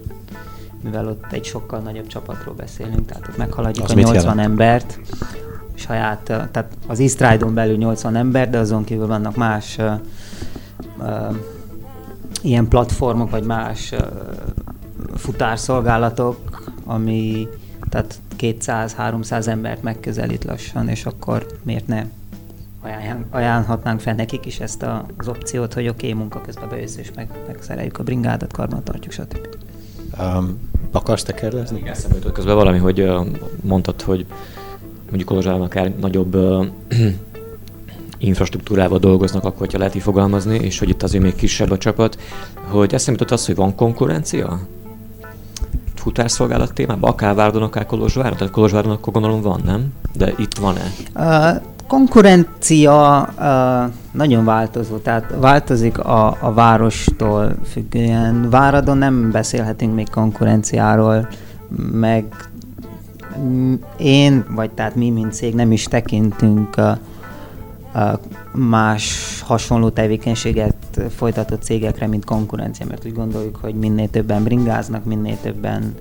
mivel 0.81 1.07
ott 1.07 1.31
egy 1.31 1.45
sokkal 1.45 1.79
nagyobb 1.79 2.07
csapatról 2.07 2.53
beszélünk, 2.53 3.05
tehát 3.05 3.27
ott 3.27 3.37
meghaladjuk 3.37 3.85
az 3.85 3.91
a 3.91 3.95
80 3.95 4.21
jelent? 4.21 4.39
embert, 4.39 4.99
saját, 5.73 6.23
tehát 6.23 6.67
az 6.87 6.99
East 6.99 7.43
on 7.43 7.53
belül 7.53 7.77
80 7.77 8.15
ember, 8.15 8.49
de 8.49 8.57
azon 8.57 8.83
kívül 8.83 9.07
vannak 9.07 9.35
más 9.35 9.77
uh, 9.77 9.93
uh, 10.97 11.35
ilyen 12.41 12.67
platformok, 12.67 13.29
vagy 13.29 13.43
más 13.43 13.91
uh, 13.91 13.99
futárszolgálatok, 15.15 16.71
ami 16.85 17.47
tehát 17.89 18.19
200-300 18.45 19.47
embert 19.47 19.81
megközelít 19.81 20.43
lassan, 20.43 20.89
és 20.89 21.05
akkor 21.05 21.45
miért 21.63 21.87
ne 21.87 22.05
ajánlhatnánk 23.29 23.99
fel 23.99 24.13
nekik 24.13 24.45
is 24.45 24.59
ezt 24.59 24.83
a, 24.83 25.05
az 25.17 25.27
opciót, 25.27 25.73
hogy 25.73 25.87
oké, 25.87 26.07
okay, 26.07 26.19
munka 26.19 26.41
közben 26.41 26.69
bejössz, 26.69 26.97
és 26.97 27.11
meg, 27.15 27.29
megszereljük 27.47 27.99
a 27.99 28.03
bringádat, 28.03 28.53
karban 28.53 28.83
tartjuk, 28.83 29.13
stb. 29.13 29.47
Um, 30.19 30.59
akarsz 30.91 31.23
te 31.23 31.33
kérdezni? 31.33 31.77
Igen, 31.77 31.91
eszembe 31.91 32.31
közben 32.31 32.55
valami, 32.55 32.77
hogy 32.77 33.01
uh, 33.01 33.27
mondtad, 33.61 34.01
hogy 34.01 34.25
mondjuk 35.05 35.27
Kolozsvárban 35.27 35.65
akár 35.65 35.91
nagyobb 35.99 36.35
uh, 36.35 36.65
infrastruktúrával 38.17 38.99
dolgoznak, 38.99 39.43
akkor, 39.43 39.59
hogyha 39.59 39.77
lehet 39.77 39.95
így 39.95 40.01
fogalmazni, 40.01 40.55
és 40.55 40.79
hogy 40.79 40.89
itt 40.89 41.03
azért 41.03 41.23
még 41.23 41.35
kisebb 41.35 41.71
a 41.71 41.77
csapat, 41.77 42.19
hogy 42.67 42.93
eszembe 42.93 43.19
jutott 43.19 43.37
az, 43.37 43.45
hogy 43.45 43.55
van 43.55 43.75
konkurencia? 43.75 44.59
Futárszolgálat 46.05 46.73
témában, 46.73 47.09
akár 47.09 47.35
Várdon, 47.35 47.61
akár 47.61 47.85
Kolozsváron? 47.85 48.37
Tehát 48.37 48.53
Kolozsváron 48.53 48.91
akkor 48.91 49.13
gondolom 49.13 49.41
van, 49.41 49.61
nem? 49.65 49.93
De 50.13 50.33
itt 50.37 50.57
van-e? 50.57 50.91
Uh, 51.15 51.61
konkurencia 51.87 53.29
uh, 53.37 53.91
nagyon 54.11 54.45
változó, 54.45 54.97
tehát 54.97 55.33
változik 55.39 55.99
a, 55.99 56.37
a 56.39 56.53
várostól 56.53 57.55
függően. 57.71 58.49
Váradon 58.49 58.97
nem 58.97 59.31
beszélhetünk 59.31 59.95
még 59.95 60.09
konkurenciáról, 60.09 61.27
meg 61.91 62.25
én, 63.97 64.45
vagy 64.49 64.71
tehát 64.71 64.95
mi, 64.95 65.09
mint 65.09 65.33
cég 65.33 65.55
nem 65.55 65.71
is 65.71 65.83
tekintünk 65.83 66.75
uh, 66.77 66.97
más 68.51 69.15
hasonló 69.45 69.89
tevékenységet 70.95 71.11
folytató 71.11 71.55
cégekre, 71.55 72.07
mint 72.07 72.25
konkurencia, 72.25 72.85
mert 72.85 73.05
úgy 73.05 73.13
gondoljuk, 73.13 73.55
hogy 73.55 73.75
minél 73.75 74.09
többen 74.09 74.43
bringáznak, 74.43 75.05
minél 75.05 75.37
többen 75.41 75.95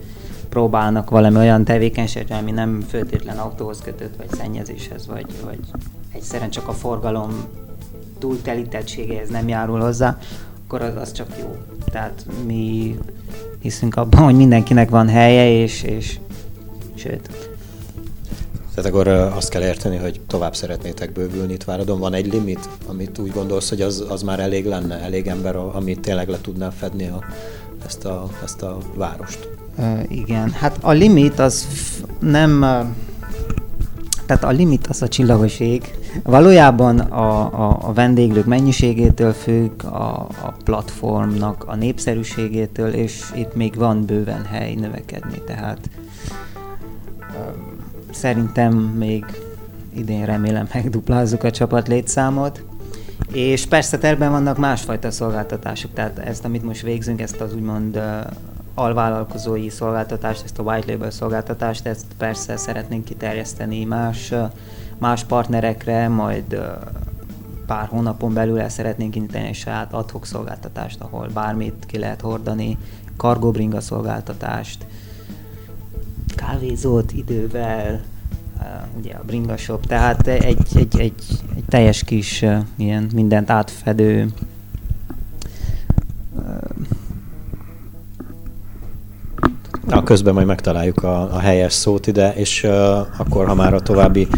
próbálnak 0.49 1.11
valami 1.11 1.37
olyan 1.37 1.65
tevékenységre, 1.65 2.37
ami 2.37 2.51
nem 2.51 2.81
főtétlen 2.89 3.39
autóhoz 3.39 3.81
kötött, 3.81 4.17
vagy 4.17 4.29
szennyezéshez, 4.31 5.07
vagy, 5.07 5.27
vagy 5.45 5.59
egyszerűen 6.13 6.51
csak 6.51 6.69
a 6.69 6.73
forgalom 6.73 7.45
túltelítettségéhez 8.19 9.29
nem 9.29 9.49
járul 9.49 9.81
hozzá, 9.81 10.19
akkor 10.65 10.83
az, 10.83 10.97
az 10.97 11.13
csak 11.13 11.29
jó. 11.41 11.57
Tehát 11.91 12.27
mi 12.47 12.99
hiszünk 13.61 13.97
abban, 13.97 14.23
hogy 14.23 14.37
mindenkinek 14.37 14.91
van 14.91 15.09
helye, 15.09 15.63
és, 15.63 15.83
és 15.83 16.19
sőt, 16.95 17.54
tehát 18.75 18.91
akkor 18.91 19.09
azt 19.09 19.49
kell 19.49 19.63
érteni, 19.63 19.97
hogy 19.97 20.21
tovább 20.27 20.55
szeretnétek 20.55 21.13
bővülni 21.13 21.53
itt 21.53 21.65
Váradon. 21.65 21.99
Van 21.99 22.15
egy 22.15 22.33
limit, 22.33 22.69
amit 22.87 23.19
úgy 23.19 23.33
gondolsz, 23.33 23.69
hogy 23.69 23.81
az, 23.81 24.05
az 24.09 24.23
már 24.23 24.41
elég 24.41 24.67
lenne, 24.67 25.01
elég 25.01 25.27
ember, 25.27 25.57
amit 25.57 26.01
tényleg 26.01 26.29
le 26.29 26.41
tudná 26.41 26.71
fedni 26.71 27.09
a, 27.09 27.25
ezt, 27.87 28.05
a, 28.05 28.29
ezt 28.45 28.63
a 28.63 28.79
várost? 28.95 29.49
Uh, 29.79 30.01
igen, 30.09 30.51
hát 30.51 30.79
a 30.81 30.91
limit 30.91 31.39
az 31.39 31.67
nem... 32.19 32.61
Tehát 34.27 34.45
a 34.45 34.51
limit 34.51 34.87
az 34.87 35.03
a 35.03 35.09
csillagoség. 35.09 35.95
Valójában 36.23 36.99
a, 36.99 37.41
a, 37.69 37.79
a 37.83 37.93
vendéglők 37.93 38.45
mennyiségétől 38.47 39.33
függ, 39.33 39.85
a, 39.85 40.27
a 40.43 40.55
platformnak 40.65 41.65
a 41.67 41.75
népszerűségétől, 41.75 42.93
és 42.93 43.23
itt 43.35 43.55
még 43.55 43.75
van 43.75 44.05
bőven 44.05 44.45
hely 44.45 44.75
növekedni. 44.75 45.43
Tehát 45.47 45.79
Szerintem 48.15 48.73
még 48.75 49.25
idén 49.95 50.25
remélem 50.25 50.69
megduplázzuk 50.73 51.45
a 51.45 51.51
csapat 51.51 51.89
létszámot. 51.89 52.65
És 53.33 53.67
persze 53.67 53.99
terben 53.99 54.31
vannak 54.31 54.59
másfajta 54.59 55.11
szolgáltatások, 55.11 55.93
tehát 55.93 56.19
ezt, 56.19 56.45
amit 56.45 56.63
most 56.63 56.83
végzünk, 56.83 57.21
ezt 57.21 57.41
az 57.41 57.55
úgymond 57.55 57.97
uh, 57.97 58.03
alvállalkozói 58.75 59.69
szolgáltatást, 59.69 60.45
ezt 60.45 60.59
a 60.59 60.63
white 60.63 60.93
label 60.93 61.11
szolgáltatást, 61.11 61.87
ezt 61.87 62.07
persze 62.19 62.57
szeretnénk 62.57 63.05
kiterjeszteni 63.05 63.85
más, 63.85 64.31
uh, 64.31 64.51
más 64.99 65.25
partnerekre, 65.25 66.09
majd 66.09 66.53
uh, 66.53 66.61
pár 67.67 67.87
hónapon 67.87 68.35
belül 68.35 68.61
el 68.61 68.69
szeretnénk 68.69 69.17
indítani 69.17 69.47
egy 69.47 69.55
saját 69.55 69.93
adhok 69.93 70.27
szolgáltatást, 70.27 71.01
ahol 71.01 71.29
bármit 71.33 71.87
ki 71.87 71.99
lehet 71.99 72.21
hordani, 72.21 72.79
kargóbringa 73.17 73.81
szolgáltatást, 73.81 74.87
kávézót 76.37 77.13
idővel, 77.13 78.01
ugye 78.99 79.15
a 79.15 79.23
Bringa 79.27 79.57
Shop, 79.57 79.87
tehát 79.87 80.27
egy, 80.27 80.67
egy, 80.75 80.99
egy, 80.99 81.13
egy 81.57 81.65
teljes 81.69 82.05
kis 82.05 82.45
ilyen 82.77 83.11
mindent 83.15 83.51
átfedő 83.51 84.33
Na, 89.87 90.03
közben 90.03 90.35
majd 90.35 90.47
megtaláljuk 90.47 91.03
a, 91.03 91.35
a 91.35 91.39
helyes 91.39 91.73
szót 91.73 92.07
ide, 92.07 92.35
és 92.35 92.63
uh, 92.63 92.71
akkor, 93.17 93.47
ha 93.47 93.55
már 93.55 93.75
a 93.75 93.81
további 93.81 94.29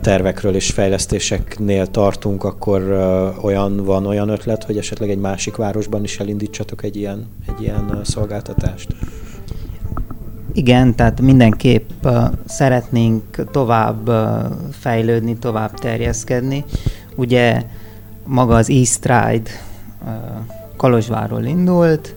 tervekről 0.00 0.54
és 0.54 0.70
fejlesztéseknél 0.70 1.86
tartunk, 1.86 2.44
akkor 2.44 2.82
olyan 3.42 3.84
van 3.84 4.06
olyan 4.06 4.28
ötlet, 4.28 4.64
hogy 4.64 4.76
esetleg 4.76 5.10
egy 5.10 5.18
másik 5.18 5.56
városban 5.56 6.04
is 6.04 6.18
elindítsatok 6.18 6.82
egy 6.82 6.96
ilyen, 6.96 7.26
egy 7.46 7.62
ilyen 7.62 8.00
szolgáltatást? 8.02 8.94
Igen, 10.58 10.94
tehát 10.94 11.20
mindenképp 11.20 12.06
szeretnénk 12.46 13.50
tovább 13.50 14.08
uh, 14.08 14.16
fejlődni, 14.70 15.36
tovább 15.36 15.74
terjeszkedni. 15.74 16.64
Ugye 17.14 17.62
maga 18.24 18.56
az 18.56 18.70
East 18.70 19.04
Ride 19.06 19.50
uh, 20.82 21.46
indult, 21.46 22.14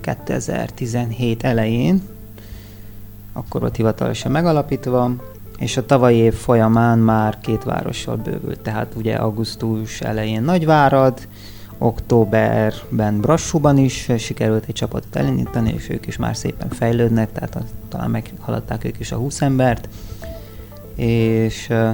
2017 0.00 1.42
elején, 1.42 2.02
akkor 3.32 3.60
volt 3.60 3.76
hivatalosan 3.76 4.32
megalapítva, 4.32 5.10
és 5.58 5.76
a 5.76 5.86
tavalyi 5.86 6.16
év 6.16 6.34
folyamán 6.34 6.98
már 6.98 7.38
két 7.40 7.64
várossal 7.64 8.16
bővült, 8.16 8.60
tehát 8.60 8.92
ugye 8.96 9.14
augusztus 9.14 10.00
elején 10.00 10.42
Nagyvárad, 10.42 11.18
októberben 11.82 13.20
Brassúban 13.20 13.78
is 13.78 14.08
sikerült 14.18 14.64
egy 14.66 14.74
csapatot 14.74 15.16
elindítani, 15.16 15.72
és 15.76 15.88
ők 15.88 16.06
is 16.06 16.16
már 16.16 16.36
szépen 16.36 16.68
fejlődnek, 16.68 17.32
tehát 17.32 17.64
talán 17.88 18.10
meghaladták 18.10 18.84
ők 18.84 19.00
is 19.00 19.12
a 19.12 19.16
20 19.16 19.40
embert, 19.40 19.88
és 20.94 21.66
uh, 21.70 21.90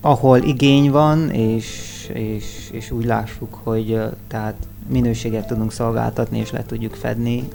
ahol 0.00 0.38
igény 0.38 0.90
van, 0.90 1.30
és, 1.30 1.66
és, 2.12 2.68
és 2.72 2.90
úgy 2.90 3.04
lássuk, 3.04 3.58
hogy 3.62 3.92
uh, 3.92 4.12
tehát 4.28 4.54
minőséget 4.88 5.46
tudunk 5.46 5.72
szolgáltatni, 5.72 6.38
és 6.38 6.50
le 6.50 6.64
tudjuk 6.64 6.94
fedni, 6.94 7.48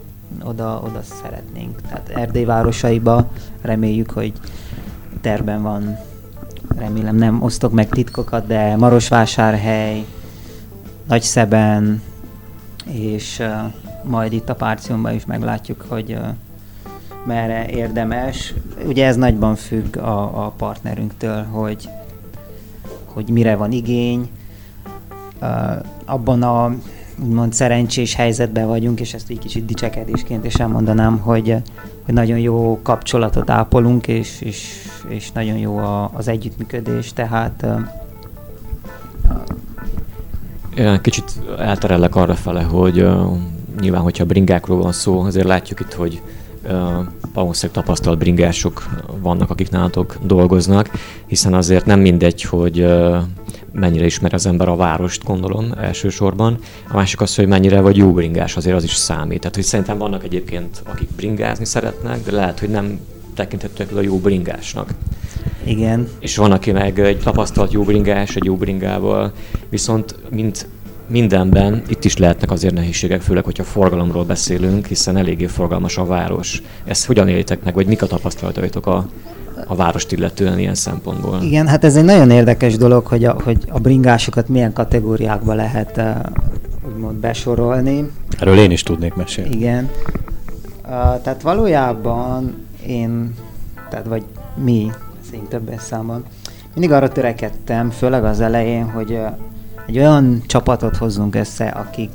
oda, 0.43 0.81
oda 0.85 1.01
szeretnénk. 1.21 1.81
Tehát 1.81 2.09
Erdély 2.09 2.45
városaiba 2.45 3.27
reméljük, 3.61 4.11
hogy 4.11 4.33
terben 5.21 5.61
van, 5.61 5.97
remélem 6.77 7.15
nem 7.15 7.41
osztok 7.41 7.71
meg 7.71 7.89
titkokat, 7.89 8.47
de 8.47 8.75
Marosvásárhely, 8.75 10.05
Nagyszeben, 11.07 12.01
és 12.85 13.39
uh, 13.39 13.74
majd 14.03 14.33
itt 14.33 14.50
a 14.50 14.55
Párciónban 14.55 15.13
is 15.13 15.25
meglátjuk, 15.25 15.85
hogy 15.88 16.12
uh, 16.12 16.27
merre 17.25 17.67
érdemes. 17.67 18.53
Ugye 18.85 19.05
ez 19.05 19.15
nagyban 19.15 19.55
függ 19.55 19.97
a, 19.97 20.45
a 20.45 20.50
partnerünktől, 20.57 21.43
hogy, 21.43 21.89
hogy 23.05 23.29
mire 23.29 23.55
van 23.55 23.71
igény. 23.71 24.29
Uh, 25.41 25.50
abban 26.05 26.43
a 26.43 26.75
úgymond 27.24 27.53
szerencsés 27.53 28.15
helyzetben 28.15 28.67
vagyunk, 28.67 29.00
és 29.00 29.13
ezt 29.13 29.29
egy 29.29 29.39
kicsit 29.39 29.65
dicsekedésként 29.65 30.45
is 30.45 30.55
elmondanám, 30.55 31.17
hogy, 31.17 31.55
hogy 32.05 32.13
nagyon 32.13 32.39
jó 32.39 32.79
kapcsolatot 32.81 33.50
ápolunk, 33.50 34.07
és, 34.07 34.41
és, 34.41 34.88
és 35.07 35.31
nagyon 35.31 35.57
jó 35.57 35.77
a, 35.77 36.12
az 36.13 36.27
együttműködés, 36.27 37.13
tehát 37.13 37.63
én 37.63 38.04
kicsit 41.01 41.32
elterellek 41.58 42.15
arra 42.15 42.36
fele, 42.36 42.62
hogy 42.62 43.01
uh, 43.01 43.38
nyilván, 43.79 44.01
hogyha 44.01 44.25
bringákról 44.25 44.82
van 44.82 44.91
szó, 44.91 45.20
azért 45.20 45.46
látjuk 45.46 45.79
itt, 45.79 45.94
hogy 45.94 46.22
uh, 46.63 46.72
valószínűleg 47.34 47.84
tapasztalt 47.84 48.17
bringások 48.17 48.84
vannak, 49.22 49.50
akik 49.50 49.70
nálatok 49.70 50.17
dolgoznak, 50.24 50.89
hiszen 51.27 51.53
azért 51.53 51.86
nem 51.86 52.00
mindegy, 52.00 52.41
hogy 52.41 52.79
uh, 52.82 53.17
mennyire 53.72 54.05
ismer 54.05 54.34
az 54.34 54.46
ember 54.46 54.67
a 54.67 54.75
várost, 54.75 55.24
gondolom 55.24 55.74
elsősorban. 55.82 56.58
A 56.89 56.96
másik 56.96 57.22
az, 57.22 57.36
hogy 57.36 57.48
mennyire 57.48 57.82
vagy 57.82 57.98
jó 57.98 58.12
bringás, 58.12 58.55
azért 58.55 58.75
az 58.75 58.84
is 58.84 58.94
számít. 58.94 59.39
Tehát, 59.39 59.55
hogy 59.55 59.63
szerintem 59.63 59.98
vannak 59.98 60.24
egyébként, 60.24 60.82
akik 60.86 61.10
bringázni 61.15 61.65
szeretnek, 61.65 62.24
de 62.24 62.32
lehet, 62.32 62.60
hogy 62.60 62.70
nem 62.70 63.00
tekinthetőek 63.36 63.96
a 63.96 64.01
jó 64.01 64.17
bringásnak. 64.17 64.89
Igen. 65.65 66.07
És 66.19 66.38
van, 66.38 66.51
aki 66.51 66.72
meg 66.72 67.00
egy 67.00 67.19
tapasztalt 67.19 67.72
jó 67.72 67.84
bringás, 67.84 68.36
egy 68.36 68.45
jó 68.45 68.55
bringával, 68.55 69.31
viszont 69.69 70.15
mint 70.29 70.67
mindenben 71.07 71.82
itt 71.88 72.04
is 72.04 72.17
lehetnek 72.17 72.51
azért 72.51 72.73
nehézségek, 72.73 73.21
főleg, 73.21 73.43
hogyha 73.43 73.63
forgalomról 73.63 74.23
beszélünk, 74.23 74.86
hiszen 74.86 75.17
eléggé 75.17 75.45
forgalmas 75.45 75.97
a 75.97 76.06
város. 76.06 76.62
Ezt 76.86 77.06
hogyan 77.06 77.28
élitek 77.28 77.63
meg, 77.63 77.73
vagy 77.73 77.88
mik 77.88 78.01
a 78.01 78.08
tapasztalataitok 78.08 78.88
a, 78.88 79.08
a 79.67 79.75
várost 79.75 80.12
illetően 80.12 80.60
ilyen 80.60 80.75
szempontból? 80.75 81.39
Igen, 81.41 81.67
hát 81.67 81.84
ez 81.84 81.95
egy 81.95 82.04
nagyon 82.04 82.30
érdekes 82.30 82.78
dolog, 82.78 83.06
hogy 83.06 83.23
a, 83.23 83.36
hogy 83.43 83.58
a 83.69 83.80
bringásokat 83.80 84.47
milyen 84.47 84.73
kategóriákba 84.73 85.54
lehet 85.54 85.97
uh, 85.97 86.15
úgymond 86.88 87.17
besorolni. 87.17 88.10
Erről 88.39 88.58
én 88.58 88.71
is 88.71 88.84
tudnék 88.84 89.13
mesélni. 89.13 89.56
Igen. 89.56 89.89
Uh, 90.84 90.89
tehát 91.21 91.41
valójában 91.41 92.65
én, 92.88 93.34
tehát 93.89 94.06
vagy 94.06 94.23
mi, 94.63 94.91
szint 95.36 95.50
többes 95.50 95.82
számban, 95.82 96.24
mindig 96.74 96.91
arra 96.91 97.10
törekedtem, 97.10 97.89
főleg 97.89 98.24
az 98.24 98.39
elején, 98.41 98.89
hogy 98.89 99.19
egy 99.88 99.98
olyan 99.98 100.41
csapatot 100.45 100.98
hozzunk 100.98 101.36
össze, 101.36 101.65
akik 101.65 102.12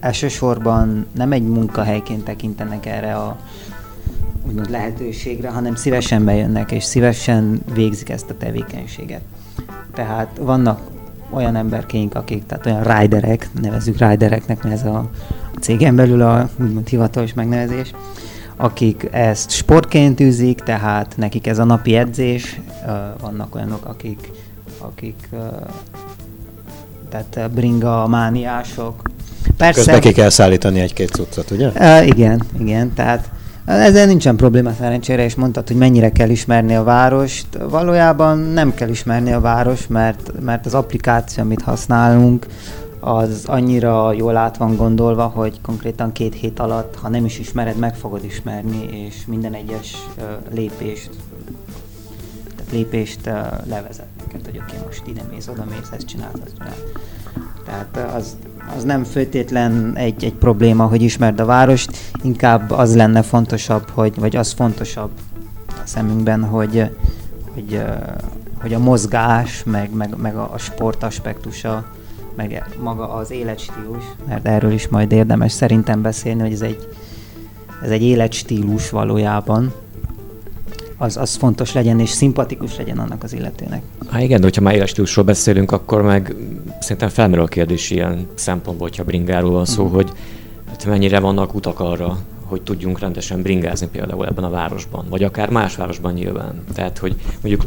elsősorban 0.00 1.06
nem 1.12 1.32
egy 1.32 1.42
munkahelyként 1.42 2.24
tekintenek 2.24 2.86
erre 2.86 3.14
a 3.14 3.36
úgymond 4.46 4.70
lehetőségre, 4.70 5.48
hanem 5.48 5.74
szívesen 5.74 6.24
bejönnek, 6.24 6.72
és 6.72 6.84
szívesen 6.84 7.60
végzik 7.74 8.10
ezt 8.10 8.30
a 8.30 8.36
tevékenységet. 8.36 9.22
Tehát 9.94 10.38
vannak 10.40 10.80
olyan 11.30 11.56
emberkénk, 11.56 12.14
akik, 12.14 12.46
tehát 12.46 12.66
olyan 12.66 12.82
riderek, 12.82 13.48
nevezzük 13.60 13.98
ridereknek, 13.98 14.62
mert 14.62 14.74
ez 14.74 14.84
a 14.84 15.10
cégen 15.60 15.96
belül 15.96 16.22
a 16.22 16.48
úgymond 16.60 16.88
hivatalos 16.88 17.34
megnevezés, 17.34 17.92
akik 18.60 19.08
ezt 19.10 19.50
sportként 19.50 20.20
űzik, 20.20 20.60
tehát 20.60 21.14
nekik 21.16 21.46
ez 21.46 21.58
a 21.58 21.64
napi 21.64 21.96
edzés, 21.96 22.60
vannak 23.20 23.54
olyanok, 23.54 23.84
akik, 23.86 24.30
akik 24.78 25.28
tehát 27.10 27.50
bringa 27.50 28.06
mániások. 28.06 29.02
Persze, 29.56 29.80
Közben 29.80 30.00
ki 30.00 30.12
kell 30.12 30.28
szállítani 30.28 30.80
egy-két 30.80 31.10
cuccot, 31.10 31.50
ugye? 31.50 31.70
Igen, 32.04 32.42
igen, 32.58 32.94
tehát 32.94 33.30
ezzel 33.64 34.06
nincsen 34.06 34.36
probléma 34.36 34.72
szerencsére, 34.78 35.24
és 35.24 35.34
mondtad, 35.34 35.66
hogy 35.66 35.76
mennyire 35.76 36.10
kell 36.10 36.28
ismerni 36.28 36.74
a 36.74 36.82
várost. 36.82 37.46
Valójában 37.70 38.38
nem 38.38 38.74
kell 38.74 38.88
ismerni 38.88 39.32
a 39.32 39.40
város, 39.40 39.86
mert, 39.86 40.32
mert 40.40 40.66
az 40.66 40.74
applikáció, 40.74 41.42
amit 41.42 41.62
használunk, 41.62 42.46
az 43.00 43.44
annyira 43.46 44.12
jól 44.12 44.36
át 44.36 44.56
van 44.56 44.76
gondolva, 44.76 45.26
hogy 45.26 45.60
konkrétan 45.60 46.12
két 46.12 46.34
hét 46.34 46.58
alatt, 46.58 46.94
ha 46.94 47.08
nem 47.08 47.24
is 47.24 47.38
ismered, 47.38 47.76
meg 47.76 47.96
fogod 47.96 48.24
ismerni, 48.24 49.06
és 49.06 49.26
minden 49.26 49.54
egyes 49.54 49.96
lépést, 50.50 51.10
tehát 52.56 52.72
lépést 52.72 53.26
uh, 53.26 53.68
levezet 53.68 54.06
neked, 54.18 54.44
hogy 54.44 54.58
oké, 54.58 54.74
okay, 54.74 54.86
most 54.86 55.02
ide 55.06 55.22
mész, 55.30 55.48
oda 55.48 55.64
mész, 55.64 55.90
ezt 55.92 56.06
csinálsz, 56.06 56.40
ezt 56.44 56.54
csinálsz. 56.56 56.82
Tehát 57.64 58.14
az, 58.14 58.36
az 58.76 58.84
nem 58.84 59.04
főtétlen 59.04 59.92
egy, 59.96 60.24
egy 60.24 60.34
probléma, 60.34 60.86
hogy 60.86 61.02
ismerd 61.02 61.40
a 61.40 61.44
várost, 61.44 61.98
inkább 62.22 62.70
az 62.70 62.96
lenne 62.96 63.22
fontosabb, 63.22 63.90
hogy, 63.90 64.14
vagy 64.14 64.36
az 64.36 64.52
fontosabb 64.52 65.10
a 65.68 65.82
szemünkben, 65.84 66.44
hogy, 66.44 66.90
hogy, 67.54 67.82
hogy 68.60 68.74
a 68.74 68.78
mozgás, 68.78 69.62
meg, 69.64 69.90
meg, 69.94 70.16
meg 70.16 70.36
a 70.36 70.58
sport 70.58 71.02
aspektusa, 71.02 71.84
meg 72.38 72.64
maga 72.82 73.12
az 73.12 73.30
életstílus, 73.30 74.04
mert 74.28 74.46
erről 74.46 74.72
is 74.72 74.88
majd 74.88 75.12
érdemes 75.12 75.52
szerintem 75.52 76.02
beszélni, 76.02 76.40
hogy 76.40 76.52
ez 76.52 76.60
egy, 76.60 76.88
ez 77.82 77.90
egy 77.90 78.02
életstílus 78.02 78.90
valójában, 78.90 79.72
az, 80.96 81.16
az 81.16 81.34
fontos 81.34 81.72
legyen 81.72 82.00
és 82.00 82.10
szimpatikus 82.10 82.76
legyen 82.76 82.98
annak 82.98 83.22
az 83.22 83.32
illetőnek. 83.32 83.82
Hát 84.10 84.22
igen, 84.22 84.38
de 84.38 84.44
hogyha 84.44 84.62
már 84.62 84.74
életstílusról 84.74 85.24
beszélünk, 85.24 85.72
akkor 85.72 86.02
meg 86.02 86.34
szerintem 86.80 87.08
felmerül 87.08 87.44
a 87.44 87.48
kérdés 87.48 87.90
ilyen 87.90 88.26
szempontból, 88.34 88.88
hogyha 88.88 89.04
bringáról 89.04 89.50
van 89.50 89.64
szó, 89.64 89.82
uh-huh. 89.82 89.96
hogy 89.96 90.12
hát 90.68 90.86
mennyire 90.86 91.20
vannak 91.20 91.54
utak 91.54 91.80
arra, 91.80 92.18
hogy 92.44 92.62
tudjunk 92.62 92.98
rendesen 92.98 93.42
bringázni 93.42 93.88
például 93.92 94.26
ebben 94.26 94.44
a 94.44 94.50
városban, 94.50 95.06
vagy 95.08 95.22
akár 95.22 95.50
más 95.50 95.76
városban 95.76 96.12
nyilván. 96.12 96.64
Tehát, 96.74 96.98
hogy 96.98 97.16
mondjuk 97.42 97.64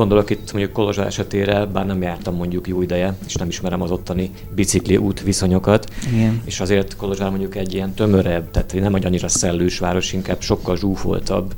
Gondolok 0.00 0.30
itt 0.30 0.52
mondjuk 0.52 0.72
Kolozsvár 0.74 1.06
esetére, 1.06 1.66
bár 1.66 1.86
nem 1.86 2.02
jártam 2.02 2.34
mondjuk 2.34 2.68
jó 2.68 2.82
ideje, 2.82 3.14
és 3.26 3.34
nem 3.34 3.48
ismerem 3.48 3.82
az 3.82 3.90
ottani 3.90 4.30
bicikli 4.54 4.96
út 4.96 5.22
viszonyokat, 5.22 5.90
Igen. 6.12 6.42
és 6.44 6.60
azért 6.60 6.96
Kolozsvár 6.96 7.30
mondjuk 7.30 7.56
egy 7.56 7.74
ilyen 7.74 7.94
tömörebb, 7.94 8.50
tehát 8.50 8.74
nem 8.74 8.94
egy 8.94 9.04
annyira 9.04 9.28
szellős 9.28 9.78
város, 9.78 10.12
inkább 10.12 10.40
sokkal 10.40 10.76
zsúfoltabb. 10.76 11.54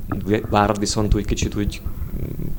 Várad 0.51 0.79
viszont 0.79 1.15
úgy 1.15 1.25
kicsit 1.25 1.55
úgy 1.55 1.81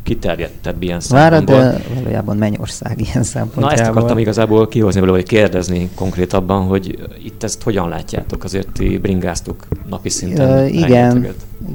kiterjedtebb 0.04 0.82
ilyen 0.84 1.00
szempontból. 1.00 1.56
Várad, 1.56 1.78
de 1.78 1.94
valójában 1.96 2.38
Mennyország 2.38 3.02
ilyen 3.10 3.24
szempontjából. 3.24 3.76
Na 3.76 3.82
ezt 3.82 3.90
akartam 3.90 4.18
igazából 4.18 4.68
kihozni 4.68 5.00
belőle, 5.00 5.18
hogy 5.18 5.28
kérdezni 5.28 5.90
konkrétabban, 5.96 6.66
hogy 6.66 7.10
itt 7.24 7.44
ezt 7.44 7.64
hogyan 7.64 7.90
látjátok, 7.90 8.44
azért 8.44 8.68
ti 8.72 8.98
bringáztok 8.98 9.68
napi 9.90 10.10
szinten. 10.10 10.64
Uh, 10.64 10.74
igen, 10.74 11.28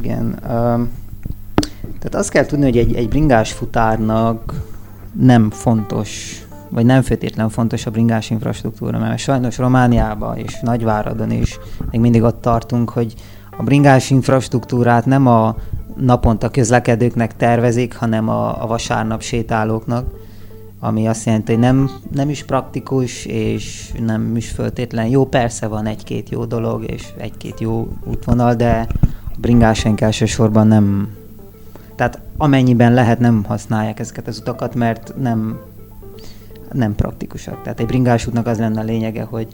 igen. 0.03 0.39
Uh, 0.49 0.81
tehát 2.09 2.25
azt 2.25 2.33
kell 2.33 2.47
tudni, 2.47 2.65
hogy 2.65 2.77
egy, 2.77 2.95
egy 2.95 3.09
bringás 3.09 3.53
futárnak 3.53 4.55
nem 5.13 5.51
fontos, 5.51 6.43
vagy 6.69 6.85
nem 6.87 7.03
feltétlenül 7.03 7.51
fontos 7.51 7.87
a 7.87 7.91
bringás 7.91 8.31
infrastruktúra, 8.31 8.99
mert 8.99 9.19
sajnos 9.19 9.59
Romániában 9.59 10.37
és 10.37 10.61
Nagyváradon 10.61 11.31
is 11.31 11.59
még 11.91 12.01
mindig 12.01 12.23
ott 12.23 12.41
tartunk, 12.41 12.91
hogy 12.91 13.15
a 13.57 13.63
bringás 13.63 14.11
infrastruktúrát 14.11 15.07
nem 15.07 15.27
a 15.27 15.57
naponta 15.97 16.49
közlekedőknek 16.49 17.37
tervezik, 17.37 17.97
hanem 17.97 18.29
a, 18.29 18.63
a 18.63 18.67
vasárnap 18.67 19.23
sétálóknak, 19.23 20.07
ami 20.81 21.09
azt 21.09 21.27
jelenti, 21.27 21.53
hogy 21.53 21.61
nem, 21.61 21.91
nem 22.13 22.31
is 22.31 22.45
praktikus, 22.45 23.25
és 23.27 23.93
nem 24.07 24.37
is 24.37 24.51
föltétlen 24.51 25.07
jó. 25.07 25.27
Persze 25.27 25.67
van 25.67 25.87
egy-két 25.87 26.29
jó 26.29 26.45
dolog, 26.45 26.85
és 26.91 27.07
egy-két 27.17 27.61
jó 27.61 27.89
útvonal, 28.05 28.55
de 28.55 28.87
a 29.03 29.39
bringásaink 29.41 30.01
elsősorban 30.01 30.67
nem, 30.67 31.09
amennyiben 32.39 32.95
lehet, 32.95 33.19
nem 33.19 33.45
használják 33.45 33.99
ezeket 33.99 34.27
az 34.27 34.39
utakat, 34.39 34.75
mert 34.75 35.15
nem, 35.17 35.61
nem 36.73 36.95
praktikusak. 36.95 37.63
Tehát 37.63 37.81
egy 37.81 37.87
bringás 37.87 38.27
útnak 38.27 38.47
az 38.47 38.59
lenne 38.59 38.81
a 38.81 38.85
lényege, 38.85 39.23
hogy 39.23 39.49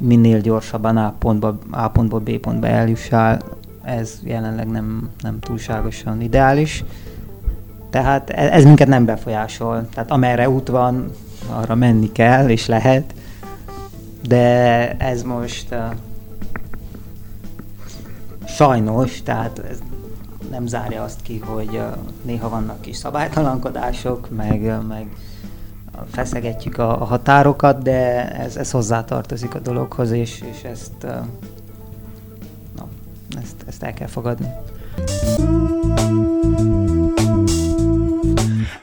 minél 0.00 0.40
gyorsabban 0.40 0.96
A 0.96 1.14
pontba, 1.18 1.58
A 1.70 1.88
pontból 1.88 2.20
B 2.20 2.30
pontba 2.30 2.66
eljussál, 2.66 3.42
ez 3.82 4.18
jelenleg 4.24 4.68
nem, 4.68 5.10
nem 5.22 5.38
túlságosan 5.38 6.20
ideális. 6.20 6.84
Tehát 7.90 8.30
e- 8.30 8.52
ez 8.52 8.64
minket 8.64 8.88
nem 8.88 9.04
befolyásol. 9.04 9.88
Tehát 9.94 10.10
amerre 10.10 10.48
út 10.48 10.68
van, 10.68 11.10
arra 11.50 11.74
menni 11.74 12.12
kell, 12.12 12.48
és 12.48 12.66
lehet. 12.66 13.14
De 14.22 14.92
ez 14.96 15.22
most 15.22 15.66
uh, 15.72 15.78
sajnos, 18.46 19.22
tehát 19.22 19.58
ez 19.70 19.78
nem 20.50 20.66
zárja 20.66 21.02
azt 21.02 21.22
ki, 21.22 21.38
hogy 21.38 21.80
néha 22.22 22.48
vannak 22.48 22.80
kis 22.80 22.96
szabálytalankodások, 22.96 24.28
meg, 24.30 24.86
meg 24.88 25.06
feszegetjük 26.10 26.78
a, 26.78 27.00
a 27.00 27.04
határokat, 27.04 27.82
de 27.82 28.30
ez, 28.32 28.56
ez 28.56 28.70
hozzátartozik 28.70 29.54
a 29.54 29.58
dologhoz, 29.58 30.10
és, 30.10 30.42
és 30.50 30.62
ezt, 30.62 31.02
na, 32.76 32.88
ezt, 33.40 33.64
ezt 33.66 33.82
el 33.82 33.94
kell 33.94 34.06
fogadni. 34.06 34.46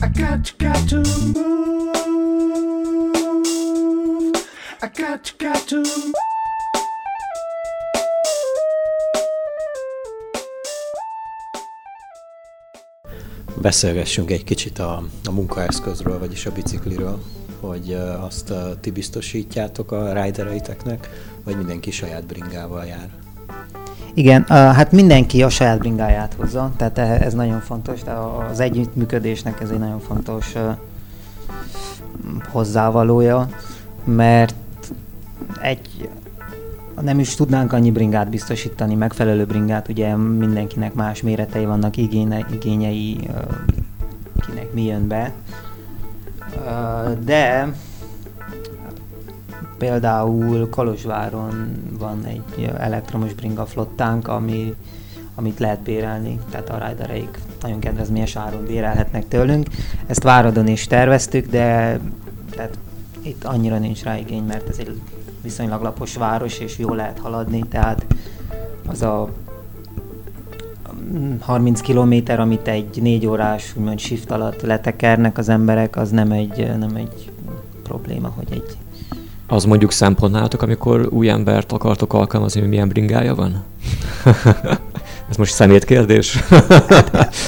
I 0.01 0.07
got 0.13 0.55
got 0.57 0.87
to 0.89 0.95
move. 1.33 1.75
I 4.81 4.87
got 4.87 5.33
got 5.37 5.67
to 5.67 5.83
Beszélgessünk 13.65 14.31
egy 14.31 14.43
kicsit 14.43 14.79
a, 14.79 15.03
a 15.25 15.31
munkaeszközről, 15.31 16.19
vagyis 16.19 16.45
a 16.45 16.51
bicikliről, 16.51 17.21
hogy 17.59 17.97
azt 18.19 18.53
ti 18.79 18.91
biztosítjátok 18.91 19.91
a 19.91 20.23
ridereiteknek, 20.23 21.09
vagy 21.43 21.57
mindenki 21.57 21.91
saját 21.91 22.25
bringával 22.25 22.85
jár? 22.85 23.09
Igen, 24.13 24.43
hát 24.47 24.91
mindenki 24.91 25.43
a 25.43 25.49
saját 25.49 25.79
bringáját 25.79 26.33
hozza, 26.33 26.73
tehát 26.77 26.97
ez 26.97 27.33
nagyon 27.33 27.59
fontos, 27.59 28.03
de 28.03 28.11
az 28.51 28.59
együttműködésnek 28.59 29.61
ez 29.61 29.69
egy 29.69 29.79
nagyon 29.79 29.99
fontos 29.99 30.53
hozzávalója, 32.51 33.49
mert 34.03 34.55
egy 35.61 36.09
nem 37.01 37.19
is 37.19 37.35
tudnánk 37.35 37.73
annyi 37.73 37.91
bringát 37.91 38.29
biztosítani, 38.29 38.95
megfelelő 38.95 39.45
bringát, 39.45 39.87
ugye 39.87 40.15
mindenkinek 40.15 40.93
más 40.93 41.21
méretei 41.21 41.65
vannak, 41.65 41.97
igénye, 41.97 42.45
igényei, 42.53 43.29
kinek 44.47 44.73
mi 44.73 44.83
jön 44.83 45.07
be, 45.07 45.33
de 47.23 47.73
Például 49.77 50.69
Kolozsváron 50.69 51.71
van 51.99 52.25
egy 52.25 52.71
elektromos 52.77 53.33
bringa 53.33 53.65
flottánk, 53.65 54.27
ami, 54.27 54.73
amit 55.35 55.59
lehet 55.59 55.79
bérelni, 55.79 56.39
tehát 56.49 56.69
a 56.69 56.87
ridereik 56.87 57.39
nagyon 57.61 57.79
kedvezményes 57.79 58.35
áron 58.35 58.65
bérelhetnek 58.65 59.27
tőlünk. 59.27 59.67
Ezt 60.07 60.23
Váradon 60.23 60.67
is 60.67 60.87
terveztük, 60.87 61.49
de 61.49 61.99
tehát 62.49 62.77
itt 63.25 63.43
annyira 63.43 63.77
nincs 63.77 64.03
rá 64.03 64.17
igény, 64.17 64.43
mert 64.43 64.69
ez 64.69 64.77
egy 64.77 65.01
viszonylag 65.41 65.81
lapos 65.81 66.15
város, 66.15 66.59
és 66.59 66.77
jól 66.77 66.95
lehet 66.95 67.19
haladni, 67.19 67.63
tehát 67.69 68.05
az 68.87 69.01
a 69.01 69.29
30 71.39 71.81
kilométer, 71.81 72.39
amit 72.39 72.67
egy 72.67 73.01
négy 73.01 73.25
órás 73.25 73.73
úgymond 73.77 73.99
shift 73.99 74.31
alatt 74.31 74.61
letekernek 74.61 75.37
az 75.37 75.49
emberek, 75.49 75.95
az 75.95 76.09
nem 76.09 76.31
egy, 76.31 76.77
nem 76.77 76.95
egy 76.95 77.31
probléma, 77.83 78.31
hogy 78.35 78.47
egy 78.49 78.77
az 79.47 79.65
mondjuk 79.65 79.91
szempont 79.91 80.33
nálatok, 80.33 80.61
amikor 80.61 81.07
új 81.11 81.29
embert 81.29 81.71
akartok 81.71 82.13
alkalmazni, 82.13 82.59
hogy 82.59 82.69
milyen 82.69 82.87
bringája 82.87 83.35
van? 83.35 83.63
Ez 85.29 85.35
most 85.37 85.53
szemétkérdés? 85.53 86.39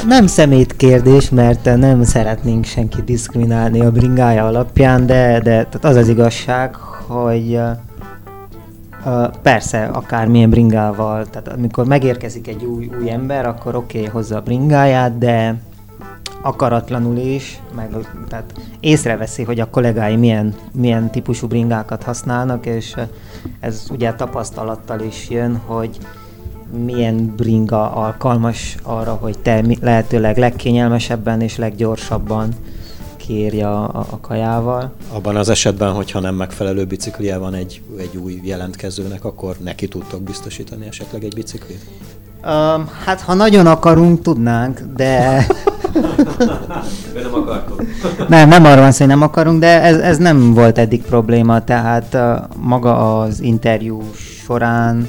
nem 0.08 0.28
szemétkérdés, 0.28 1.30
mert 1.30 1.76
nem 1.76 2.04
szeretnénk 2.04 2.66
senki 2.66 3.02
diszkriminálni 3.02 3.82
a 3.82 3.92
bringája 3.92 4.46
alapján, 4.46 5.06
de, 5.06 5.40
de 5.40 5.42
tehát 5.42 5.86
az 5.86 5.96
az 5.96 6.08
igazság, 6.08 6.76
hogy 7.08 7.60
uh, 9.06 9.34
persze, 9.42 9.86
akármilyen 9.86 10.50
bringával, 10.50 11.26
tehát 11.26 11.48
amikor 11.48 11.86
megérkezik 11.86 12.48
egy 12.48 12.64
új, 12.64 12.90
új 13.02 13.12
ember, 13.12 13.46
akkor 13.46 13.76
oké, 13.76 13.98
okay, 13.98 14.10
hozza 14.10 14.36
a 14.36 14.42
bringáját, 14.42 15.18
de 15.18 15.56
akaratlanul 16.42 17.18
is, 17.18 17.60
meg 17.76 17.90
tehát 18.30 18.54
észreveszi, 18.80 19.44
hogy 19.44 19.60
a 19.60 19.70
kollégái 19.70 20.16
milyen, 20.16 20.56
milyen 20.74 21.12
típusú 21.12 21.48
bringákat 21.48 22.04
használnak, 22.04 22.66
és 22.66 22.96
ez 23.60 23.86
ugye 23.92 24.14
tapasztalattal 24.14 25.00
is 25.00 25.30
jön, 25.30 25.62
hogy 25.66 25.98
milyen 26.86 27.34
bringa 27.36 27.92
alkalmas 27.92 28.78
arra, 28.84 29.12
hogy 29.12 29.40
te 29.40 29.64
lehetőleg 29.82 30.38
legkényelmesebben 30.38 31.42
és 31.42 31.58
leggyorsabban 31.58 32.54
kérje 33.28 33.70
a, 33.70 33.84
a 34.10 34.18
kajával. 34.22 34.92
Abban 35.12 35.36
az 35.36 35.50
esetben, 35.50 35.92
hogyha 35.92 36.20
nem 36.20 36.36
megfelelő 36.36 36.86
biciklije 36.86 37.38
van 37.38 37.54
egy, 37.54 37.82
egy 37.98 38.18
új 38.18 38.40
jelentkezőnek, 38.44 39.26
akkor 39.26 39.56
neki 39.64 39.88
tudtok 39.88 40.22
biztosítani 40.22 40.88
esetleg 40.88 41.24
egy 41.24 41.34
biciklit? 41.34 41.86
Um, 42.44 42.90
hát 43.06 43.22
ha 43.22 43.34
nagyon 43.34 43.68
akarunk, 43.68 44.22
tudnánk, 44.22 44.80
de... 44.96 45.46
de 47.14 47.22
nem 47.22 47.34
akartok. 47.34 47.84
nem, 48.28 48.50
nem 48.50 48.66
arról 48.66 48.82
van 48.82 48.92
szó, 48.92 48.98
hogy 49.06 49.14
nem 49.14 49.22
akarunk, 49.22 49.60
de 49.60 49.82
ez, 49.82 49.98
ez 49.98 50.18
nem 50.18 50.54
volt 50.54 50.78
eddig 50.78 51.02
probléma, 51.02 51.64
tehát 51.64 52.14
uh, 52.14 52.58
maga 52.66 53.22
az 53.22 53.42
interjú 53.42 54.02
során, 54.46 55.08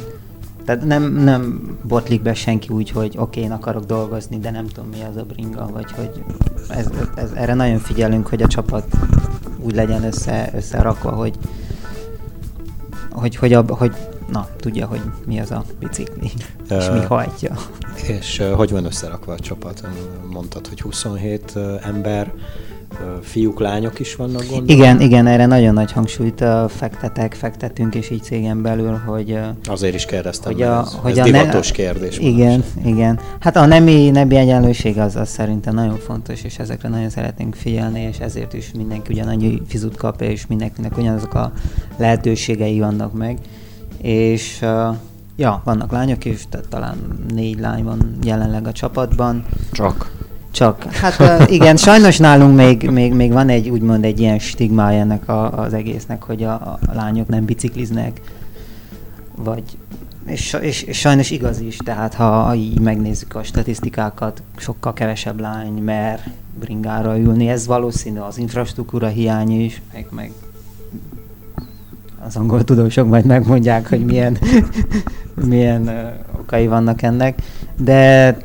tehát 0.69 0.85
nem, 0.85 1.13
nem 1.13 1.61
botlik 1.83 2.23
be 2.23 2.35
senki 2.35 2.69
úgy, 2.69 2.91
hogy 2.91 3.09
oké, 3.09 3.21
okay, 3.21 3.43
én 3.43 3.53
akarok 3.53 3.85
dolgozni, 3.85 4.39
de 4.39 4.51
nem 4.51 4.67
tudom 4.67 4.91
mi 4.91 5.03
az 5.03 5.17
a 5.17 5.23
bringa, 5.23 5.69
vagy 5.73 5.93
hogy 5.93 6.25
ez, 6.69 6.89
ez, 7.15 7.31
erre 7.35 7.55
nagyon 7.55 7.79
figyelünk, 7.79 8.27
hogy 8.27 8.43
a 8.43 8.47
csapat 8.47 8.97
úgy 9.59 9.75
legyen 9.75 10.03
össze, 10.03 10.51
összerakva, 10.55 11.11
hogy 11.11 11.39
hogy, 13.11 13.37
hogy, 13.37 13.53
a, 13.53 13.65
hogy 13.69 13.93
na, 14.31 14.49
tudja, 14.57 14.87
hogy 14.87 15.01
mi 15.27 15.41
az 15.41 15.51
a 15.51 15.65
bicikli, 15.79 16.31
és 16.71 16.89
mi 16.93 17.01
hajtja. 17.01 17.55
És 18.07 18.43
hogy 18.55 18.71
van 18.71 18.85
összerakva 18.85 19.33
a 19.33 19.39
csapat? 19.39 19.89
Mondtad, 20.31 20.67
hogy 20.67 20.81
27 20.81 21.53
uh, 21.55 21.87
ember, 21.87 22.33
fiúk, 23.23 23.61
lányok 23.61 23.99
is 23.99 24.17
vannak 24.17 24.41
gondolom? 24.41 24.67
Igen, 24.67 25.01
igen, 25.01 25.27
erre 25.27 25.47
nagyon 25.47 25.75
nagy 25.75 25.93
hangsúlyt 25.93 26.45
fektetek, 26.69 27.35
fektetünk, 27.35 27.95
és 27.95 28.11
így 28.11 28.23
cégen 28.23 28.63
belül, 28.63 29.01
hogy... 29.07 29.39
Azért 29.65 29.95
is 29.95 30.05
kérdeztem, 30.05 30.53
hogy 30.53 30.63
a, 30.63 30.81
ez, 30.81 30.95
hogy 30.95 31.11
ez 31.11 31.19
a 31.19 31.23
divatos 31.23 31.69
ne, 31.69 31.75
kérdés. 31.75 32.19
Igen, 32.19 32.65
van. 32.75 32.87
igen. 32.87 33.21
Hát 33.41 33.57
a 33.57 33.67
nemi, 33.67 34.11
nemi 34.11 34.37
egyenlőség 34.37 34.99
az, 34.99 35.17
az 35.17 35.29
szerintem 35.29 35.75
nagyon 35.75 35.99
fontos, 35.99 36.43
és 36.43 36.59
ezekre 36.59 36.89
nagyon 36.89 37.11
szeretnénk 37.11 37.55
figyelni, 37.55 38.01
és 38.01 38.19
ezért 38.19 38.53
is 38.53 38.71
mindenki 38.77 39.13
ugyanannyi 39.13 39.63
fizut 39.67 39.97
kap, 39.97 40.21
és 40.21 40.47
mindenkinek 40.47 40.97
ugyanazok 40.97 41.35
a 41.35 41.53
lehetőségei 41.97 42.81
vannak 42.81 43.13
meg. 43.13 43.39
És 44.03 44.59
uh, 44.63 44.95
ja, 45.37 45.61
vannak 45.65 45.93
lányok 45.93 46.25
is, 46.25 46.47
tehát 46.51 46.69
talán 46.69 46.97
négy 47.35 47.59
lány 47.59 47.85
van 47.85 48.19
jelenleg 48.23 48.67
a 48.67 48.73
csapatban. 48.73 49.45
Csak. 49.73 50.18
Csak, 50.51 50.83
hát 50.93 51.51
igen, 51.51 51.77
sajnos 51.87 52.19
nálunk 52.19 52.57
még, 52.57 52.91
még, 52.91 53.13
még 53.13 53.33
van 53.33 53.49
egy 53.49 53.69
úgymond 53.69 54.05
egy 54.05 54.21
ilyen 54.21 54.39
stigmája 54.39 55.01
ennek 55.01 55.29
a, 55.29 55.59
az 55.59 55.73
egésznek, 55.73 56.23
hogy 56.23 56.43
a, 56.43 56.53
a 56.53 56.79
lányok 56.93 57.29
nem 57.29 57.45
bicikliznek, 57.45 58.21
vagy 59.37 59.63
és, 60.27 60.57
és, 60.61 60.83
és 60.83 60.99
sajnos 60.99 61.31
igaz 61.31 61.61
is, 61.61 61.77
tehát 61.77 62.15
ha 62.15 62.55
így 62.55 62.81
megnézzük 62.81 63.35
a 63.35 63.43
statisztikákat, 63.43 64.43
sokkal 64.57 64.93
kevesebb 64.93 65.41
lány 65.41 65.73
mer 65.73 66.21
bringára 66.59 67.19
ülni, 67.19 67.49
ez 67.49 67.67
valószínű 67.67 68.19
az 68.19 68.39
infrastruktúra 68.39 69.07
hiány 69.07 69.61
is, 69.61 69.83
meg, 69.93 70.07
meg 70.11 70.33
az 72.27 72.37
angol 72.37 72.65
tudósok 72.65 73.09
majd 73.09 73.25
megmondják, 73.25 73.89
hogy 73.89 74.05
milyen, 74.05 74.39
milyen 75.49 75.83
uh, 75.83 76.41
okai 76.41 76.67
vannak 76.67 77.03
ennek, 77.03 77.43
de 77.77 78.37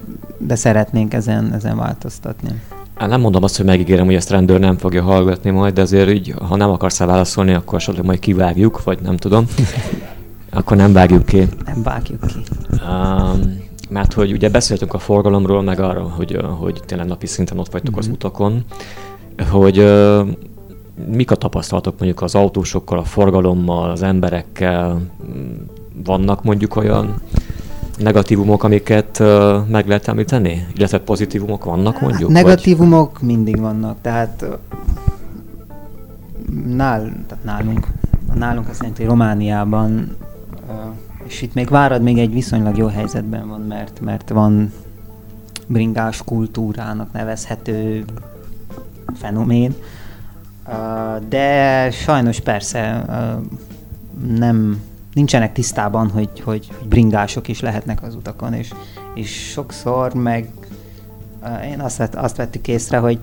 de 0.48 0.56
szeretnénk 0.56 1.14
ezen, 1.14 1.54
ezen 1.54 1.78
változtatni. 1.78 2.62
Hát 2.96 3.10
nem 3.10 3.22
mondom 3.22 3.44
azt, 3.44 3.58
hogy 3.58 3.66
megígérem, 3.66 4.06
hogy 4.06 4.16
ezt 4.16 4.30
rendőr 4.30 4.60
nem 4.60 4.78
fogja 4.78 5.04
hallgatni 5.04 5.50
majd, 5.50 5.74
de 5.74 5.82
azért 5.82 6.10
így, 6.10 6.34
ha 6.48 6.56
nem 6.56 6.70
akarsz 6.70 7.00
válaszolni, 7.00 7.54
akkor 7.54 7.78
esetleg 7.78 8.06
majd 8.06 8.20
kivágjuk, 8.20 8.84
vagy 8.84 9.00
nem 9.02 9.18
tudom. 9.18 9.46
akkor 10.52 10.78
nem 10.78 10.94
vágjuk 10.94 11.26
ki. 11.26 11.48
Nem 11.66 11.84
vágjuk 11.84 12.26
ki. 12.28 12.44
Um, 12.72 13.62
mert 13.90 14.14
hogy 14.14 14.32
ugye 14.32 14.50
beszéltünk 14.50 14.94
a 14.94 15.00
forgalomról, 15.00 15.62
meg 15.62 15.80
arra, 15.80 16.02
hogy, 16.02 16.38
hogy 16.60 16.82
tényleg 16.86 17.08
napi 17.08 17.26
szinten 17.26 17.60
ott 17.60 17.72
vagytok 17.72 17.92
mm-hmm. 17.92 18.00
az 18.00 18.06
mhm. 18.06 18.16
utakon, 18.16 18.64
hogy 19.50 19.92
mik 21.08 21.32
a 21.32 21.36
tapasztalatok 21.36 22.00
mondjuk 22.00 22.22
az 22.22 22.36
autósokkal, 22.36 22.98
a 22.98 23.04
forgalommal, 23.04 23.90
az 23.90 24.02
emberekkel? 24.02 25.02
Vannak 26.04 26.44
mondjuk 26.44 26.76
olyan 26.76 27.22
negatívumok, 27.98 28.64
amiket 28.64 29.20
meg 29.68 29.88
lehet 29.88 30.08
említeni? 30.08 30.68
Illetve 30.76 31.00
pozitívumok 31.00 31.64
vannak 31.64 32.02
mondjuk? 32.02 32.30
Negatívumok 32.30 33.20
vagy? 33.20 33.28
mindig 33.28 33.60
vannak, 33.60 33.98
tehát 34.02 34.46
nál, 36.66 37.02
tehát 37.28 37.44
nálunk, 37.44 37.88
nálunk 38.34 38.70
azt 38.70 38.80
jelenti, 38.80 39.04
Romániában, 39.04 40.16
és 41.28 41.42
itt 41.42 41.54
még 41.54 41.70
Várad 41.70 42.02
még 42.02 42.18
egy 42.18 42.34
viszonylag 42.34 42.78
jó 42.78 42.88
helyzetben 42.88 43.48
van, 43.48 43.62
mert, 43.62 44.02
mert 44.02 44.30
van 44.30 44.72
bringás 45.68 46.22
kultúrának 46.24 47.12
nevezhető 47.12 48.06
fenomén, 49.14 49.76
de 51.30 51.92
sajnos 51.92 52.40
persze 52.40 53.06
nem 54.28 54.82
nincsenek 55.14 55.54
tisztában, 55.54 56.10
hogy, 56.10 56.40
hogy, 56.40 56.68
bringások 56.84 57.48
is 57.48 57.60
lehetnek 57.60 58.04
az 58.04 58.16
utakon, 58.16 58.54
és, 58.54 58.74
és 59.14 59.50
sokszor 59.52 60.14
meg 60.14 60.50
uh, 61.42 61.70
én 61.72 61.80
azt, 61.80 62.10
azt 62.14 62.36
vettük 62.36 62.68
észre, 62.68 62.98
hogy, 62.98 63.20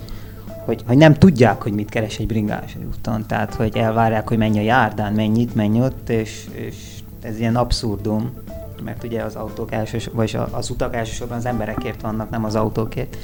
hogy, 0.64 0.82
hogy 0.86 0.96
nem 0.96 1.14
tudják, 1.14 1.62
hogy 1.62 1.72
mit 1.72 1.88
keres 1.88 2.18
egy 2.18 2.26
bringás 2.26 2.74
egy 2.74 2.84
úton, 2.84 3.26
tehát 3.26 3.54
hogy 3.54 3.76
elvárják, 3.76 4.28
hogy 4.28 4.38
menj 4.38 4.58
a 4.58 4.62
járdán, 4.62 5.12
mennyit, 5.12 5.54
menj 5.54 5.80
ott, 5.80 6.08
és, 6.08 6.46
és 6.52 6.76
ez 7.22 7.38
ilyen 7.38 7.56
abszurdum, 7.56 8.30
mert 8.84 9.04
ugye 9.04 9.22
az 9.22 9.34
autók 9.34 9.72
elsősorban, 9.72 10.26
vagy 10.32 10.40
az 10.50 10.70
utak 10.70 10.94
elsősorban 10.94 11.36
az 11.36 11.46
emberekért 11.46 12.00
vannak, 12.00 12.30
nem 12.30 12.44
az 12.44 12.54
autókért. 12.54 13.16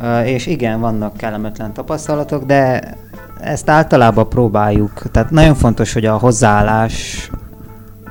Uh, 0.00 0.28
és 0.28 0.46
igen, 0.46 0.80
vannak 0.80 1.16
kellemetlen 1.16 1.72
tapasztalatok, 1.72 2.44
de 2.44 2.94
ezt 3.40 3.68
általában 3.68 4.28
próbáljuk. 4.28 5.10
Tehát 5.10 5.30
nagyon 5.30 5.54
fontos, 5.54 5.92
hogy 5.92 6.04
a 6.04 6.16
hozzáállás 6.16 7.30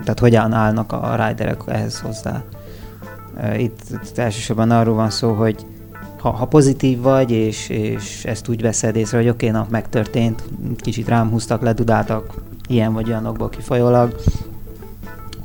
tehát 0.05 0.19
hogyan 0.19 0.53
állnak 0.53 0.91
a 0.91 1.27
riderek 1.27 1.61
ehhez 1.65 1.99
hozzá. 1.99 2.43
Itt, 3.57 3.79
itt 4.03 4.17
elsősorban 4.17 4.71
arról 4.71 4.95
van 4.95 5.09
szó, 5.09 5.33
hogy 5.33 5.65
ha, 6.19 6.29
ha 6.29 6.45
pozitív 6.45 7.01
vagy, 7.01 7.31
és, 7.31 7.69
és 7.69 8.25
ezt 8.25 8.47
úgy 8.47 8.61
veszed 8.61 8.95
észre, 8.95 9.17
hogy 9.17 9.29
oké, 9.29 9.49
okay, 9.49 9.61
megtörtént, 9.69 10.43
kicsit 10.77 11.07
rám 11.07 11.29
húztak, 11.29 11.61
ledudáltak, 11.61 12.33
ilyen 12.67 12.93
vagy 12.93 13.07
olyanokból 13.07 13.49
kifolyólag, 13.49 14.15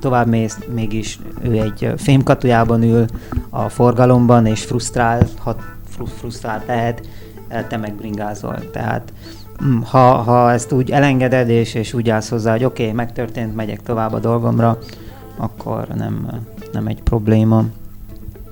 tovább 0.00 0.26
mész, 0.26 0.58
mégis 0.74 1.18
ő 1.42 1.60
egy 1.60 1.92
fémkatujában 1.96 2.82
ül 2.82 3.04
a 3.48 3.68
forgalomban, 3.68 4.46
és 4.46 4.64
frusztrál, 4.64 5.26
ha 5.38 5.56
frusztrált 6.06 6.66
lehet, 6.66 7.08
te 7.68 7.76
meg 7.76 7.94
bringázol. 7.94 8.70
Tehát 8.70 9.12
ha, 9.84 10.14
ha 10.14 10.52
ezt 10.52 10.72
úgy 10.72 10.90
elengeded, 10.90 11.48
és, 11.48 11.74
és 11.74 11.92
úgy 11.92 12.10
állsz 12.10 12.28
hozzá, 12.28 12.50
hogy 12.50 12.64
oké, 12.64 12.82
okay, 12.82 12.94
megtörtént, 12.94 13.54
megyek 13.54 13.82
tovább 13.82 14.12
a 14.12 14.18
dolgomra, 14.18 14.78
akkor 15.36 15.88
nem, 15.88 16.40
nem 16.72 16.86
egy 16.86 17.02
probléma. 17.02 17.64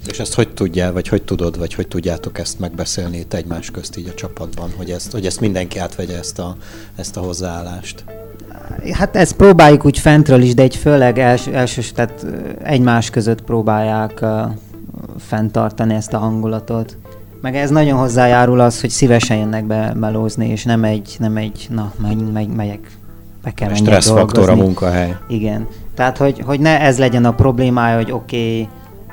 És 0.06 0.18
ezt 0.18 0.34
hogy 0.34 0.48
tudjál, 0.48 0.92
vagy 0.92 1.08
hogy 1.08 1.22
tudod, 1.22 1.58
vagy 1.58 1.74
hogy 1.74 1.88
tudjátok 1.88 2.38
ezt 2.38 2.58
megbeszélni 2.58 3.16
itt 3.16 3.34
egymás 3.34 3.70
közt 3.70 3.96
így 3.96 4.08
a 4.08 4.14
csapatban, 4.14 4.70
hogy 4.76 4.90
ezt, 4.90 5.12
hogy 5.12 5.26
ezt 5.26 5.40
mindenki 5.40 5.78
átvegye 5.78 6.18
ezt 6.18 6.38
a, 6.38 6.56
ezt 6.96 7.16
a 7.16 7.20
hozzáállást? 7.20 8.04
Hát 8.92 9.16
ezt 9.16 9.36
próbáljuk 9.36 9.84
úgy 9.84 9.98
fentről 9.98 10.42
is, 10.42 10.54
de 10.54 10.62
egy 10.62 10.76
főleg 10.76 11.18
els, 11.18 11.46
elsős, 11.46 11.92
tehát 11.92 12.26
egymás 12.62 13.10
között 13.10 13.42
próbálják 13.42 14.18
uh, 14.22 14.30
fenntartani 15.18 15.94
ezt 15.94 16.12
a 16.12 16.18
hangulatot. 16.18 16.96
Meg 17.40 17.57
ez 17.57 17.70
nagyon 17.70 17.98
hozzájárul 17.98 18.61
az, 18.61 18.81
hogy 18.81 18.90
szívesen 18.90 19.37
jönnek 19.37 19.64
be 19.64 19.94
melózni, 19.94 20.48
és 20.48 20.64
nem 20.64 20.85
egy, 20.85 21.16
nem 21.18 21.37
egy 21.37 21.66
na, 21.70 21.92
megy, 22.03 22.33
megy, 22.33 22.48
megyek, 22.48 22.90
be 23.42 23.51
kell 23.55 23.68
menni 23.68 23.81
Stresszfaktor 23.81 24.48
a 24.48 24.55
munkahely. 24.55 25.16
Igen. 25.29 25.66
Tehát, 25.94 26.16
hogy, 26.16 26.42
hogy 26.44 26.61
ne 26.61 26.81
ez 26.81 26.98
legyen 26.98 27.24
a 27.24 27.35
problémája, 27.35 27.96
hogy 27.96 28.12
oké, 28.12 28.61
okay, 28.61 28.68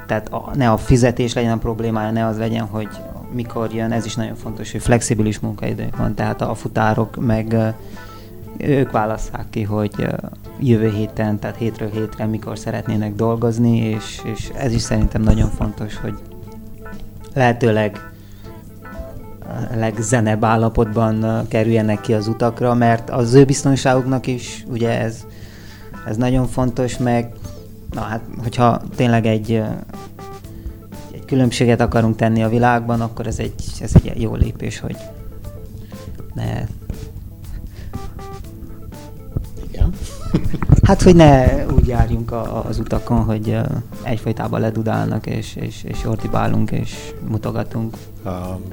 tehát 0.07 0.29
a, 0.29 0.51
ne 0.53 0.69
a 0.69 0.77
fizetés 0.77 1.33
legyen 1.33 1.51
a 1.51 1.57
problémája, 1.57 2.11
ne 2.11 2.25
az 2.25 2.37
legyen, 2.37 2.65
hogy 2.65 2.87
mikor 3.31 3.73
jön, 3.73 3.91
ez 3.91 4.05
is 4.05 4.15
nagyon 4.15 4.35
fontos, 4.35 4.71
hogy 4.71 4.81
flexibilis 4.81 5.39
munkaidő 5.39 5.89
van, 5.97 6.13
tehát 6.13 6.41
a 6.41 6.55
futárok 6.55 7.25
meg 7.25 7.55
ők 8.57 8.91
válasszák 8.91 9.45
ki, 9.49 9.63
hogy 9.63 10.07
jövő 10.59 10.89
héten, 10.89 11.39
tehát 11.39 11.55
hétről 11.55 11.89
hétre 11.89 12.25
mikor 12.25 12.57
szeretnének 12.57 13.15
dolgozni, 13.15 13.77
és, 13.77 14.21
és 14.23 14.51
ez 14.55 14.73
is 14.73 14.81
szerintem 14.81 15.21
nagyon 15.21 15.49
fontos, 15.49 15.97
hogy 15.97 16.13
lehetőleg 17.33 18.13
legzenebb 19.75 20.43
állapotban 20.43 21.47
kerüljenek 21.47 22.01
ki 22.01 22.13
az 22.13 22.27
utakra, 22.27 22.73
mert 22.73 23.09
az 23.09 23.33
ő 23.33 23.45
biztonságuknak 23.45 24.27
is 24.27 24.65
ugye 24.67 24.99
ez, 25.01 25.25
ez 26.07 26.17
nagyon 26.17 26.47
fontos, 26.47 26.97
meg 26.97 27.31
na 27.91 28.01
hát, 28.01 28.21
hogyha 28.43 28.81
tényleg 28.95 29.25
egy, 29.25 29.51
egy 31.11 31.25
különbséget 31.25 31.81
akarunk 31.81 32.15
tenni 32.15 32.43
a 32.43 32.49
világban, 32.49 33.01
akkor 33.01 33.27
ez 33.27 33.39
egy, 33.39 33.53
ez 33.81 33.91
egy 33.93 34.21
jó 34.21 34.35
lépés, 34.35 34.79
hogy 34.79 34.97
ne... 36.33 36.63
Hát, 40.85 41.01
hogy 41.01 41.15
ne 41.15 41.65
úgy 41.65 41.87
járjunk 41.87 42.31
a, 42.31 42.65
az 42.67 42.79
utakon, 42.79 43.23
hogy 43.23 43.57
egyfajtában 44.03 44.59
ledudálnak, 44.59 45.25
és, 45.25 45.55
és, 45.55 45.83
és 45.83 46.05
ordibálunk, 46.05 46.71
és 46.71 47.13
mutogatunk. 47.27 47.97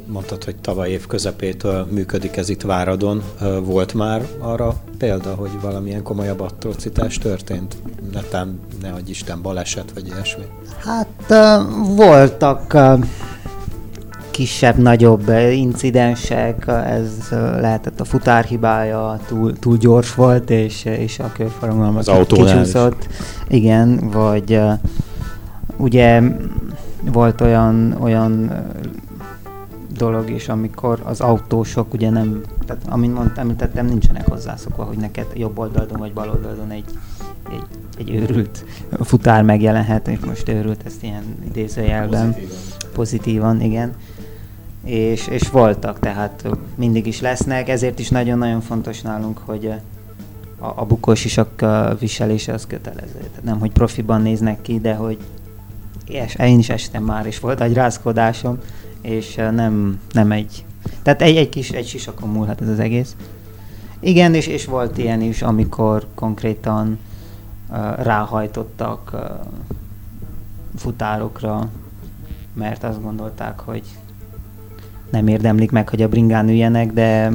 Mondtad, 0.06 0.44
hogy 0.44 0.56
tavaly 0.56 0.90
év 0.90 1.06
közepétől 1.06 1.86
működik 1.90 2.36
ez 2.36 2.48
itt 2.48 2.62
Váradon. 2.62 3.22
Volt 3.64 3.94
már 3.94 4.26
arra 4.38 4.74
példa, 4.98 5.34
hogy 5.34 5.50
valamilyen 5.60 6.02
komolyabb 6.02 6.40
atrocitás 6.40 7.18
történt? 7.18 7.76
Netán, 8.12 8.60
ne 8.82 8.90
adj 8.90 9.10
Isten, 9.10 9.42
baleset, 9.42 9.92
vagy 9.94 10.06
ilyesmi? 10.06 10.44
Hát 10.84 11.34
voltak 11.96 12.76
kisebb-nagyobb 14.32 15.28
incidensek, 15.52 16.64
ez 16.66 17.28
lehetett 17.60 18.00
a 18.00 18.04
futár 18.04 18.44
hibája, 18.44 19.20
túl, 19.26 19.52
túl 19.52 19.76
gyors 19.76 20.14
volt, 20.14 20.50
és, 20.50 20.84
és 20.84 21.18
a 21.18 21.32
körforgalom 21.32 21.96
az 21.96 22.10
kicsúszott. 22.26 23.06
Igen, 23.48 24.10
vagy 24.10 24.60
ugye 25.76 26.22
volt 27.12 27.40
olyan, 27.40 27.96
olyan 28.00 28.52
dolog 29.96 30.30
is, 30.30 30.48
amikor 30.48 31.00
az 31.04 31.20
autósok 31.20 31.94
ugye 31.94 32.10
nem, 32.10 32.40
tehát 32.66 32.82
amint 32.88 33.14
mondtam, 33.14 33.44
említettem, 33.44 33.86
nincsenek 33.86 34.28
hozzászokva, 34.28 34.84
hogy 34.84 34.96
neked 34.96 35.26
jobb 35.34 35.58
oldalon 35.58 35.98
vagy 35.98 36.12
bal 36.12 36.28
oldalon 36.28 36.70
egy, 36.70 36.84
egy, 37.50 37.64
egy 37.98 38.14
őrült 38.14 38.64
futár 39.00 39.42
megjelenhet, 39.42 40.08
és 40.08 40.18
most 40.26 40.48
őrült 40.48 40.80
ezt 40.84 41.02
ilyen 41.02 41.22
idézőjelben. 41.46 42.32
Pozitívan. 42.32 42.60
Pozitívan, 42.92 43.60
igen 43.60 43.92
és, 44.84 45.26
és 45.26 45.50
voltak, 45.50 45.98
tehát 45.98 46.48
mindig 46.74 47.06
is 47.06 47.20
lesznek, 47.20 47.68
ezért 47.68 47.98
is 47.98 48.08
nagyon-nagyon 48.08 48.60
fontos 48.60 49.02
nálunk, 49.02 49.38
hogy 49.44 49.72
a, 50.58 50.66
a 50.74 50.84
bukós 50.84 51.24
isak 51.24 51.64
viselése 51.98 52.52
az 52.52 52.66
kötelező. 52.66 53.18
Tehát 53.18 53.44
nem, 53.44 53.58
hogy 53.58 53.72
profiban 53.72 54.22
néznek 54.22 54.62
ki, 54.62 54.80
de 54.80 54.94
hogy 54.94 55.18
és 56.06 56.34
én 56.34 56.58
is 56.58 56.68
estem 56.68 57.04
már, 57.04 57.26
és 57.26 57.38
volt 57.38 57.60
egy 57.60 57.74
rázkodásom, 57.74 58.58
és 59.00 59.34
nem, 59.34 60.00
nem 60.12 60.32
egy... 60.32 60.64
Tehát 61.02 61.22
egy, 61.22 61.36
egy 61.36 61.48
kis 61.48 61.70
egy 61.70 61.86
sisakon 61.86 62.28
múlhat 62.28 62.60
ez 62.60 62.68
az 62.68 62.78
egész. 62.78 63.16
Igen, 64.00 64.34
és, 64.34 64.46
és 64.46 64.64
volt 64.64 64.98
ilyen 64.98 65.20
is, 65.20 65.42
amikor 65.42 66.06
konkrétan 66.14 66.98
uh, 67.68 67.76
ráhajtottak 68.02 69.10
uh, 69.12 69.20
futárokra, 70.76 71.68
mert 72.54 72.84
azt 72.84 73.02
gondolták, 73.02 73.60
hogy 73.60 73.82
nem 75.12 75.26
érdemlik 75.26 75.70
meg, 75.70 75.88
hogy 75.88 76.02
a 76.02 76.08
bringán 76.08 76.48
üljenek, 76.48 76.92
de 76.92 77.30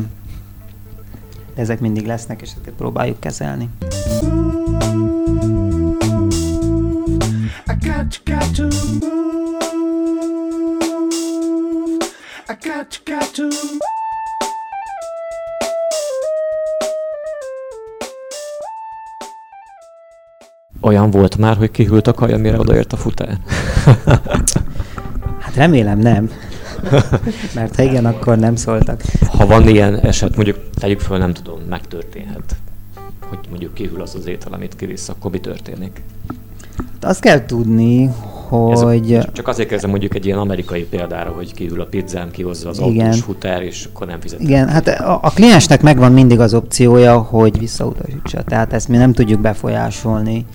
ezek 1.55 1.79
mindig 1.79 2.05
lesznek, 2.05 2.41
és 2.41 2.49
ezeket 2.55 2.73
próbáljuk 2.73 3.19
kezelni. 3.19 3.69
Olyan 20.81 21.11
volt 21.11 21.37
már, 21.37 21.57
hogy 21.57 21.71
kihűlt 21.71 22.07
a 22.07 22.13
kaja, 22.13 22.37
mire 22.37 22.59
odaért 22.59 22.93
a 22.93 22.97
futár? 22.97 23.37
hát 25.39 25.55
remélem 25.55 25.99
nem. 25.99 26.29
Mert 27.55 27.75
ha 27.75 27.83
igen, 27.83 28.05
akkor 28.05 28.37
nem 28.37 28.55
szóltak. 28.55 29.01
Ha 29.27 29.45
van 29.45 29.67
ilyen 29.67 29.99
eset, 29.99 30.35
mondjuk 30.35 30.57
tegyük 30.73 30.99
föl, 30.99 31.17
nem 31.17 31.33
tudom, 31.33 31.59
megtörténhet, 31.69 32.55
hogy 33.29 33.39
mondjuk 33.49 33.73
kihűl 33.73 34.01
az 34.01 34.15
az 34.15 34.27
étel, 34.27 34.53
amit 34.53 34.75
kivisz, 34.75 35.09
akkor 35.09 35.31
mi 35.31 35.39
történik? 35.39 36.01
Hát 36.77 37.09
azt 37.09 37.21
kell 37.21 37.45
tudni, 37.45 38.09
hogy... 38.47 39.13
Ez, 39.13 39.25
csak 39.33 39.47
azért 39.47 39.69
kezdem 39.69 39.89
mondjuk 39.89 40.15
egy 40.15 40.25
ilyen 40.25 40.37
amerikai 40.37 40.83
példára, 40.83 41.29
hogy 41.29 41.53
kívül 41.53 41.81
a 41.81 41.85
pizzám, 41.85 42.31
kihozza 42.31 42.69
az 42.69 42.79
igen. 42.79 43.05
autós 43.05 43.21
futár, 43.21 43.61
és 43.61 43.87
akkor 43.93 44.07
nem 44.07 44.19
fizet. 44.19 44.39
Igen, 44.39 44.67
hát 44.67 44.87
a, 44.87 45.19
a 45.21 45.29
kliensnek 45.29 45.81
megvan 45.81 46.11
mindig 46.11 46.39
az 46.39 46.53
opciója, 46.53 47.17
hogy 47.17 47.59
visszautasítsa. 47.59 48.43
Tehát 48.43 48.73
ezt 48.73 48.87
mi 48.87 48.97
nem 48.97 49.13
tudjuk 49.13 49.41
befolyásolni. 49.41 50.45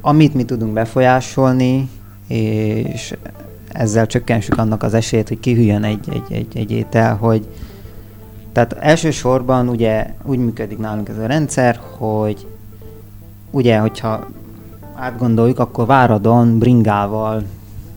Amit 0.00 0.34
mi 0.34 0.44
tudunk 0.44 0.72
befolyásolni, 0.72 1.88
és 2.26 3.14
ezzel 3.74 4.06
csökkentsük 4.06 4.58
annak 4.58 4.82
az 4.82 4.94
esélyét, 4.94 5.28
hogy 5.28 5.40
kihűjön 5.40 5.84
egy, 5.84 6.08
egy, 6.10 6.36
egy, 6.36 6.56
egy 6.56 6.70
étel, 6.70 7.16
hogy 7.16 7.46
tehát 8.52 8.72
elsősorban 8.72 9.68
ugye 9.68 10.14
úgy 10.22 10.38
működik 10.38 10.78
nálunk 10.78 11.08
ez 11.08 11.18
a 11.18 11.26
rendszer, 11.26 11.80
hogy 11.96 12.46
ugye, 13.50 13.78
hogyha 13.78 14.26
átgondoljuk, 14.94 15.58
akkor 15.58 15.86
Váradon 15.86 16.58
bringával 16.58 17.42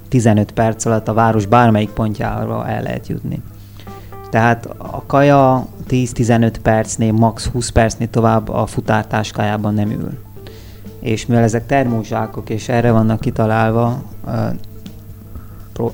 15 0.07 0.51
perc 0.51 0.85
alatt 0.85 1.07
a 1.07 1.13
város 1.13 1.45
bármelyik 1.45 1.89
pontjára 1.89 2.67
el 2.67 2.81
lehet 2.81 3.07
jutni. 3.07 3.41
Tehát 4.29 4.65
a 4.77 5.03
kaja 5.05 5.67
10-15 5.89 6.55
percnél, 6.61 7.11
max 7.11 7.45
20 7.45 7.69
percnél 7.69 8.09
tovább 8.09 8.49
a 8.49 8.65
futártáskájában 8.65 9.73
nem 9.73 9.89
ül. 9.91 10.17
És 10.99 11.25
mivel 11.25 11.43
ezek 11.43 11.65
termózsákok, 11.65 12.49
és 12.49 12.69
erre 12.69 12.91
vannak 12.91 13.19
kitalálva, 13.19 14.03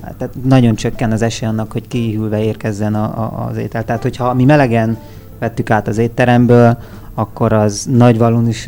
tehát 0.00 0.34
nagyon 0.42 0.74
csökken 0.74 1.12
az 1.12 1.22
esély 1.22 1.48
annak, 1.48 1.72
hogy 1.72 1.88
kihűlve 1.88 2.42
érkezzen 2.42 2.94
a, 2.94 3.04
a, 3.04 3.46
az 3.48 3.56
étel. 3.56 3.84
Tehát, 3.84 4.02
hogyha 4.02 4.34
mi 4.34 4.44
melegen 4.44 4.98
vettük 5.38 5.70
át 5.70 5.88
az 5.88 5.98
étteremből, 5.98 6.78
akkor 7.14 7.52
az 7.52 7.88
nagy 7.90 8.18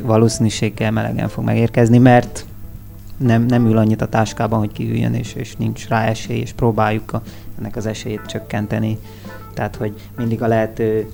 valószínűséggel 0.03 0.91
melegen 0.91 1.29
fog 1.29 1.45
megérkezni, 1.45 1.99
mert 1.99 2.47
nem, 3.17 3.43
nem 3.43 3.67
ül 3.67 3.77
annyit 3.77 4.03
a 4.03 4.09
táskában, 4.09 4.59
hogy 4.59 4.73
kiüljön, 4.73 5.15
és, 5.15 5.35
és 5.35 5.57
nincs 5.57 5.89
rá 5.89 6.05
esély, 6.05 6.39
és 6.39 6.53
próbáljuk 6.53 7.13
a, 7.13 7.23
ennek 7.59 7.77
az 7.77 7.87
esélyét 7.87 8.27
csökkenteni. 8.27 8.99
Tehát, 9.55 9.77
hogy 9.77 9.93
mindig 10.17 10.43
a 10.43 10.47
lehető, 10.47 11.11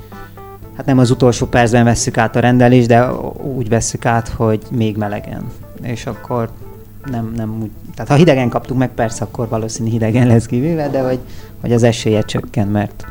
hát 0.76 0.86
nem 0.86 0.98
az 0.98 1.10
utolsó 1.10 1.46
percben 1.46 1.84
vesszük 1.84 2.18
át 2.18 2.36
a 2.36 2.40
rendelést, 2.40 2.88
de 2.88 3.12
úgy 3.56 3.68
vesszük 3.68 4.06
át, 4.06 4.28
hogy 4.28 4.62
még 4.70 4.96
melegen. 4.96 5.44
És 5.82 6.06
akkor 6.06 6.50
nem, 7.10 7.32
nem 7.36 7.58
úgy, 7.62 7.70
tehát 7.94 8.10
ha 8.10 8.16
hidegen 8.16 8.48
kaptuk 8.48 8.76
meg, 8.76 8.90
persze 8.94 9.24
akkor 9.24 9.48
valószínű 9.48 9.90
hidegen 9.90 10.26
lesz 10.26 10.46
kivéve, 10.46 10.88
de 10.88 11.00
hogy, 11.02 11.18
hogy 11.60 11.72
az 11.72 11.82
esélye 11.82 12.22
csökken, 12.22 12.68
mert 12.68 13.06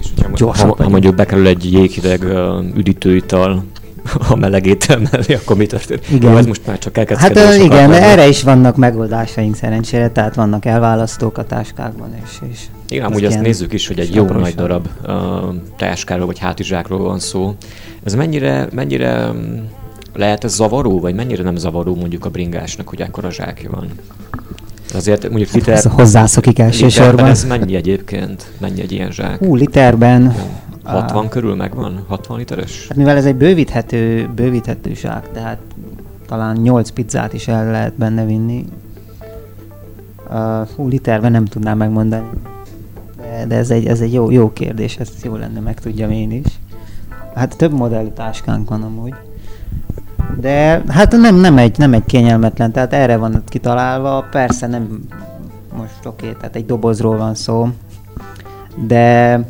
és 0.00 0.06
hogyha 0.22 0.52
ha, 0.66 0.74
ha, 0.82 0.88
mondjuk 0.88 1.14
bekerül 1.14 1.46
egy 1.46 1.72
jéghideg 1.72 2.22
uh, 2.22 2.76
üdítőital 2.76 3.64
a 4.28 4.36
meleg 4.36 4.66
étel 4.66 4.98
mellé, 5.10 5.34
akkor 5.34 5.56
mi 5.56 5.66
történik? 5.66 6.10
Igen. 6.10 6.30
Jó, 6.30 6.36
ez 6.36 6.46
most 6.46 6.66
már 6.66 6.78
csak 6.78 6.96
Hát 6.96 7.36
uh, 7.36 7.64
igen, 7.64 7.90
de 7.90 8.02
erre 8.02 8.28
is 8.28 8.42
vannak 8.42 8.76
megoldásaink 8.76 9.56
szerencsére, 9.56 10.10
tehát 10.10 10.34
vannak 10.34 10.64
elválasztók 10.64 11.38
a 11.38 11.44
táskákban, 11.44 12.14
és, 12.24 12.30
és 12.50 12.60
igen, 12.88 13.04
amúgy 13.04 13.24
azt 13.24 13.40
nézzük 13.40 13.72
is, 13.72 13.86
hogy 13.86 13.98
egy 13.98 14.14
jó 14.14 14.24
nagy 14.24 14.54
darab 14.54 14.88
uh, 15.06 15.12
táskáról 15.76 16.26
vagy 16.26 16.38
hátizsákról 16.38 16.98
van 16.98 17.18
szó. 17.18 17.54
Ez 18.04 18.14
mennyire, 18.14 18.68
mennyire 18.72 19.30
lehet 20.14 20.44
ez 20.44 20.54
zavaró, 20.54 21.00
vagy 21.00 21.14
mennyire 21.14 21.42
nem 21.42 21.56
zavaró 21.56 21.94
mondjuk 21.94 22.24
a 22.24 22.30
bringásnak, 22.30 22.88
hogy 22.88 23.00
ekkora 23.00 23.30
zsákja 23.30 23.70
van? 23.70 23.88
Azért 24.94 25.28
mondjuk 25.28 25.50
liter... 25.50 25.74
Ez 25.74 25.84
hozzászokik 25.84 26.58
elsősorban. 26.58 27.26
ez 27.26 27.44
mennyi 27.44 27.74
egyébként? 27.74 28.50
Mennyi 28.58 28.80
egy 28.80 28.92
ilyen 28.92 29.10
zsák? 29.10 29.38
Hú, 29.38 29.54
literben... 29.54 30.34
60 30.82 31.24
a... 31.24 31.28
körül 31.28 31.54
megvan? 31.54 32.04
60 32.08 32.38
literes? 32.38 32.86
Hát 32.88 32.96
mivel 32.96 33.16
ez 33.16 33.24
egy 33.24 33.36
bővíthető, 33.36 34.30
bővíthető 34.34 34.94
zsák, 34.94 35.32
tehát 35.32 35.58
talán 36.26 36.56
8 36.56 36.90
pizzát 36.90 37.32
is 37.32 37.48
el 37.48 37.70
lehet 37.70 37.94
benne 37.94 38.24
vinni. 38.24 38.64
Uh, 40.30 40.68
hú, 40.76 40.88
literben 40.88 41.30
nem 41.30 41.44
tudnám 41.44 41.76
megmondani. 41.76 42.26
De, 43.16 43.44
de 43.48 43.56
ez 43.56 43.70
egy, 43.70 43.86
ez 43.86 44.00
egy 44.00 44.12
jó, 44.12 44.30
jó 44.30 44.52
kérdés, 44.52 44.96
ezt 44.96 45.24
jó 45.24 45.36
lenne, 45.36 45.60
meg 45.60 45.80
tudjam 45.80 46.10
én 46.10 46.30
is. 46.30 46.46
Hát 47.34 47.56
több 47.56 47.72
modellű 47.72 48.08
táskánk 48.08 48.68
van 48.68 48.82
amúgy. 48.82 49.14
De 50.36 50.82
hát 50.88 51.12
nem, 51.12 51.36
nem, 51.36 51.58
egy, 51.58 51.78
nem 51.78 51.92
egy 51.92 52.06
kényelmetlen, 52.06 52.72
tehát 52.72 52.92
erre 52.92 53.16
van 53.16 53.42
kitalálva, 53.46 54.26
persze 54.30 54.66
nem 54.66 55.08
most 55.76 56.06
oké, 56.06 56.26
okay, 56.26 56.36
tehát 56.40 56.56
egy 56.56 56.66
dobozról 56.66 57.16
van 57.16 57.34
szó, 57.34 57.68
de, 58.86 59.40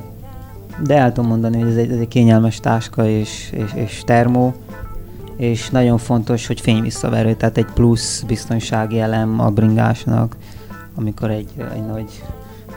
de 0.82 0.96
el 0.96 1.12
tudom 1.12 1.30
mondani, 1.30 1.60
hogy 1.60 1.70
ez 1.70 1.76
egy, 1.76 1.90
ez 1.90 1.98
egy 1.98 2.08
kényelmes 2.08 2.60
táska 2.60 3.08
és, 3.08 3.50
és, 3.52 3.72
és 3.74 4.02
termó, 4.04 4.54
és 5.36 5.70
nagyon 5.70 5.98
fontos, 5.98 6.46
hogy 6.46 6.60
fényvisszaverő, 6.60 7.34
tehát 7.34 7.56
egy 7.56 7.68
plusz 7.74 8.22
biztonsági 8.22 9.00
elem 9.00 9.40
a 9.40 9.50
bringásnak, 9.50 10.36
amikor 10.94 11.30
egy, 11.30 11.48
egy 11.74 11.86
nagy, 11.86 12.22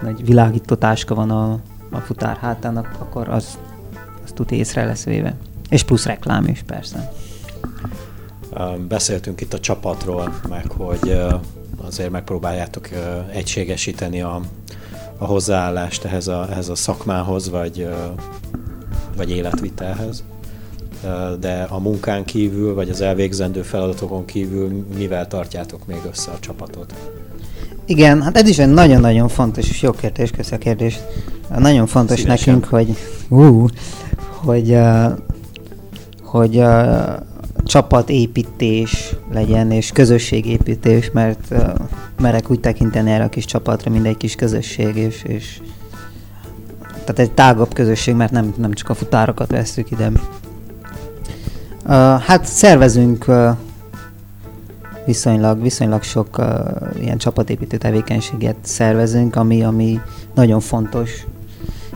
nagy 0.01 0.25
világító 0.25 0.75
táska 0.75 1.15
van 1.15 1.29
a, 1.29 1.59
a 1.91 1.97
futár 1.97 2.37
hátának, 2.37 2.95
akkor 2.99 3.29
az, 3.29 3.57
az 4.23 4.31
tud 4.31 4.51
észre 4.51 4.85
lesz 4.85 5.03
véve. 5.03 5.35
És 5.69 5.83
plusz 5.83 6.05
reklám 6.05 6.47
is 6.47 6.63
persze. 6.63 7.11
Beszéltünk 8.87 9.41
itt 9.41 9.53
a 9.53 9.59
csapatról, 9.59 10.39
meg 10.49 10.71
hogy 10.71 11.19
azért 11.85 12.09
megpróbáljátok 12.09 12.89
egységesíteni 13.31 14.21
a, 14.21 14.41
a 15.17 15.25
hozzáállást 15.25 16.03
ehhez 16.03 16.27
a, 16.27 16.47
ehhez 16.49 16.69
a 16.69 16.75
szakmához, 16.75 17.49
vagy, 17.49 17.87
vagy 19.17 19.31
életvitelhez. 19.31 20.23
De 21.39 21.67
a 21.69 21.79
munkán 21.79 22.25
kívül, 22.25 22.73
vagy 22.73 22.89
az 22.89 23.01
elvégzendő 23.01 23.61
feladatokon 23.61 24.25
kívül 24.25 24.85
mivel 24.97 25.27
tartjátok 25.27 25.85
még 25.85 26.01
össze 26.11 26.31
a 26.31 26.39
csapatot? 26.39 26.93
Igen, 27.85 28.21
hát 28.21 28.37
ez 28.37 28.47
is 28.47 28.59
egy 28.59 28.69
nagyon-nagyon 28.69 29.27
fontos, 29.27 29.69
és 29.69 29.81
jó 29.81 29.91
kérdés, 29.91 30.31
köszönöm 30.31 30.59
a 30.59 30.63
kérdést. 30.63 31.03
Nagyon 31.57 31.87
fontos 31.87 32.19
Szívesen. 32.19 32.53
nekünk, 32.53 32.71
hogy, 32.71 32.97
uh, 33.29 33.69
hogy, 34.43 34.77
hogy 36.21 36.57
uh, 36.57 37.15
csapatépítés 37.63 39.15
legyen, 39.32 39.71
és 39.71 39.91
közösségépítés, 39.91 41.12
mert 41.12 41.47
uh, 41.52 41.73
merek 42.21 42.49
úgy 42.49 42.60
tekinteni 42.60 43.12
erre 43.12 43.23
a 43.23 43.30
kis 43.30 43.45
csapatra, 43.45 43.91
mint 43.91 44.06
egy 44.06 44.17
kis 44.17 44.36
közösség, 44.36 44.95
és, 44.95 45.23
és 45.23 45.62
tehát 46.89 47.19
egy 47.19 47.32
tágabb 47.32 47.73
közösség, 47.73 48.15
mert 48.15 48.32
nem, 48.32 48.54
nem 48.58 48.73
csak 48.73 48.89
a 48.89 48.93
futárokat 48.93 49.52
veszük 49.52 49.91
ide. 49.91 50.12
Uh, 51.86 52.21
hát 52.21 52.45
szervezünk 52.45 53.26
uh, 53.28 53.49
viszonylag, 55.06 55.62
viszonylag 55.62 56.04
sok 56.04 56.38
uh, 56.38 56.47
ilyen 57.02 57.17
csapatépítő 57.17 57.78
tevékenységet 57.78 58.56
szervezünk, 58.62 59.36
ami, 59.36 59.63
ami 59.63 59.99
nagyon 60.34 60.60
fontos, 60.60 61.26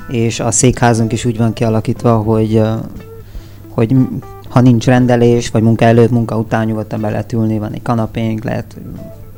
és 0.09 0.39
a 0.39 0.51
székházunk 0.51 1.11
is 1.11 1.25
úgy 1.25 1.37
van 1.37 1.53
kialakítva, 1.53 2.17
hogy, 2.17 2.53
uh, 2.53 2.69
hogy 3.69 3.95
ha 4.57 4.63
nincs 4.63 4.85
rendelés, 4.85 5.49
vagy 5.49 5.61
munka 5.61 5.85
előtt, 5.85 6.09
munka 6.11 6.37
után 6.37 6.65
nyugodtan 6.65 7.01
be 7.01 7.09
lehet 7.09 7.33
ülni, 7.33 7.57
van 7.57 7.73
egy 7.73 7.81
kanapénk, 7.81 8.43
lehet 8.43 8.77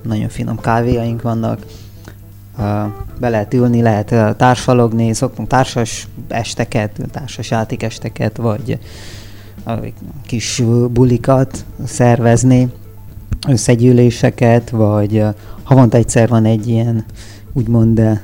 nagyon 0.03 0.29
finom 0.29 0.60
kávéjaink 0.60 1.21
vannak, 1.21 1.60
be 3.19 3.29
lehet 3.29 3.53
ülni, 3.53 3.82
lehet 3.82 4.36
társalogni, 4.38 5.13
szoktunk 5.13 5.47
társas 5.47 6.08
esteket, 6.27 6.99
társas 7.12 7.49
játékesteket, 7.49 8.38
vagy 8.38 8.79
kis 10.25 10.63
bulikat 10.91 11.65
szervezni, 11.86 12.67
összegyűléseket, 13.47 14.69
vagy 14.69 15.23
havonta 15.63 15.97
egyszer 15.97 16.27
van 16.27 16.45
egy 16.45 16.67
ilyen 16.67 17.05
úgymond 17.53 18.21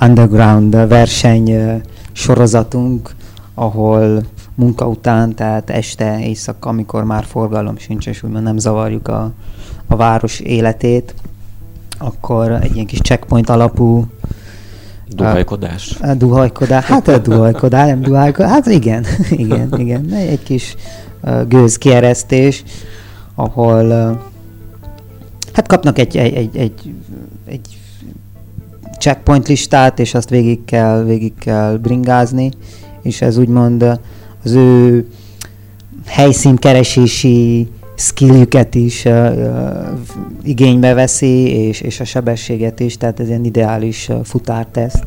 underground 0.00 0.88
verseny 0.88 1.80
sorozatunk, 2.12 3.14
ahol 3.54 4.22
munka 4.60 4.88
után, 4.88 5.34
tehát 5.34 5.70
este, 5.70 6.20
éjszaka, 6.20 6.68
amikor 6.68 7.04
már 7.04 7.24
forgalom 7.24 7.78
sincs, 7.78 8.06
és 8.06 8.22
úgymond 8.22 8.44
nem 8.44 8.58
zavarjuk 8.58 9.08
a, 9.08 9.32
a 9.86 9.96
város 9.96 10.40
életét, 10.40 11.14
akkor 11.98 12.50
egy 12.50 12.74
ilyen 12.74 12.86
kis 12.86 13.00
checkpoint 13.00 13.48
alapú 13.48 14.06
Duhajkodás? 15.08 15.96
A, 16.00 16.08
a 16.08 16.14
duhajkodás, 16.14 16.84
hát 16.84 17.08
a 17.08 17.18
duhajkodás, 17.18 17.86
nem 17.86 18.00
duhajkodás, 18.00 18.50
hát 18.50 18.66
igen, 18.66 19.04
igen, 19.30 19.78
igen, 19.78 20.12
egy 20.12 20.42
kis 20.42 20.76
uh, 21.22 21.46
gőzkieresztés, 21.48 22.64
ahol 23.34 23.84
uh, 23.84 24.18
hát 25.52 25.66
kapnak 25.66 25.98
egy, 25.98 26.16
egy, 26.16 26.34
egy, 26.34 26.56
egy, 26.56 26.94
egy 27.46 27.78
checkpoint 28.98 29.48
listát, 29.48 29.98
és 29.98 30.14
azt 30.14 30.28
végig 30.28 30.64
kell, 30.64 31.02
végig 31.02 31.34
kell 31.38 31.76
bringázni, 31.76 32.50
és 33.02 33.22
ez 33.22 33.36
úgymond 33.36 34.00
az 34.44 34.52
ő 34.52 35.06
helyszínkeresési 36.06 37.68
skilljüket 37.96 38.74
is 38.74 39.04
uh, 39.04 39.28
igénybe 40.42 40.94
veszi, 40.94 41.48
és, 41.48 41.80
és 41.80 42.00
a 42.00 42.04
sebességet 42.04 42.80
is, 42.80 42.96
tehát 42.96 43.20
ez 43.20 43.28
egy 43.28 43.46
ideális 43.46 44.08
uh, 44.08 44.24
futárteszt, 44.24 45.06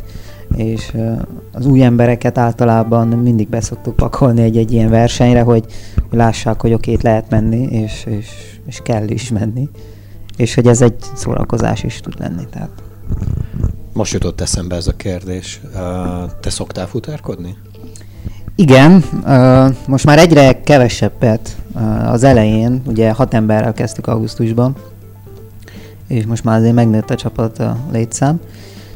és 0.55 0.91
uh, 0.93 1.21
az 1.51 1.65
új 1.65 1.83
embereket 1.83 2.37
általában 2.37 3.07
mindig 3.07 3.49
beszoktuk 3.49 3.95
pakolni 3.95 4.41
egy-egy 4.41 4.71
ilyen 4.71 4.89
versenyre, 4.89 5.41
hogy, 5.41 5.65
lássák, 6.11 6.61
hogy 6.61 6.73
oké, 6.73 6.97
lehet 7.01 7.29
menni, 7.29 7.61
és, 7.61 8.05
és, 8.05 8.27
és 8.65 8.79
kell 8.83 9.07
is 9.07 9.29
menni. 9.29 9.69
és 10.37 10.53
hogy 10.53 10.67
ez 10.67 10.81
egy 10.81 10.95
szórakozás 11.15 11.83
is 11.83 11.99
tud 11.99 12.19
lenni. 12.19 12.43
Tehát. 12.51 12.69
Most 13.93 14.13
jutott 14.13 14.41
eszembe 14.41 14.75
ez 14.75 14.87
a 14.87 14.95
kérdés. 14.95 15.61
Te 16.41 16.49
szoktál 16.49 16.87
futárkodni? 16.87 17.55
Igen, 18.55 19.03
most 19.87 20.05
már 20.05 20.19
egyre 20.19 20.61
kevesebbet 20.61 21.57
az 22.05 22.23
elején, 22.23 22.81
ugye 22.85 23.11
hat 23.11 23.33
emberrel 23.33 23.73
kezdtük 23.73 24.07
augusztusban, 24.07 24.75
és 26.07 26.25
most 26.25 26.43
már 26.43 26.57
azért 26.57 26.73
megnőtt 26.73 27.09
a 27.09 27.15
csapat 27.15 27.59
a 27.59 27.77
létszám. 27.91 28.39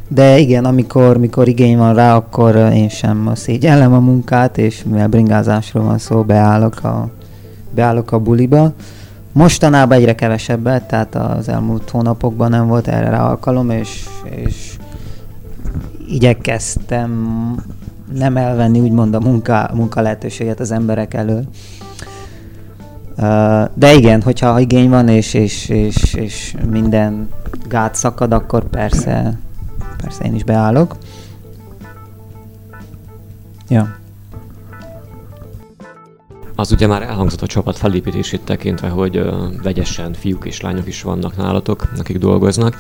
De 0.08 0.38
igen, 0.38 0.66
amikor, 0.66 1.18
mikor 1.18 1.48
igény 1.48 1.78
van 1.78 1.94
rá, 1.94 2.16
akkor 2.16 2.56
én 2.56 2.90
sem 2.90 3.32
szégyellem 3.36 3.94
a 3.94 4.00
munkát, 4.00 4.58
és 4.58 4.84
mivel 4.84 5.08
bringázásról 5.08 5.84
van 5.84 5.98
szó, 5.98 6.24
beállok 6.24 6.84
a, 6.84 7.10
beállok 7.72 8.12
a 8.12 8.20
buliba. 8.20 8.74
Mostanában 9.32 9.98
egyre 9.98 10.16
kevesebbet, 10.16 10.88
tehát 10.88 11.16
az 11.16 11.50
elmúlt 11.50 11.90
hónapokban 11.90 12.50
nem 12.50 12.68
volt 12.68 12.88
erre 12.88 13.10
rá 13.10 13.30
alkalom, 13.30 13.70
és, 13.70 14.06
és 14.24 14.78
igyekeztem 16.08 17.12
nem 18.14 18.38
elvenni 18.38 18.80
úgymond 18.80 19.14
a 19.14 19.20
munka, 19.20 19.70
munka 19.74 20.02
lehetőséget 20.02 20.60
az 20.60 20.72
emberek 20.72 21.14
elől. 21.14 21.44
De 23.74 23.94
igen, 23.94 24.22
hogyha 24.22 24.60
igény 24.60 24.90
van, 24.90 25.08
és, 25.08 25.34
és, 25.34 25.70
és, 25.70 26.14
és 26.14 26.56
minden 26.70 27.30
gát 27.68 27.96
szakad, 27.96 28.32
akkor 28.34 28.70
persze, 28.70 29.40
persze 30.02 30.24
én 30.26 30.36
is 30.36 30.44
beállok. 30.44 30.96
Ja. 33.70 33.96
Az 36.56 36.72
ugye 36.72 36.88
már 36.88 37.02
elhangzott 37.02 37.42
a 37.42 37.48
csapat 37.48 37.78
felépítését 37.78 38.42
tekintve, 38.42 38.88
hogy 38.88 39.30
vegyesen 39.64 40.14
fiúk 40.14 40.46
és 40.46 40.62
lányok 40.62 40.88
is 40.88 41.02
vannak 41.02 41.38
nálatok, 41.38 41.92
akik 41.98 42.18
dolgoznak. 42.18 42.78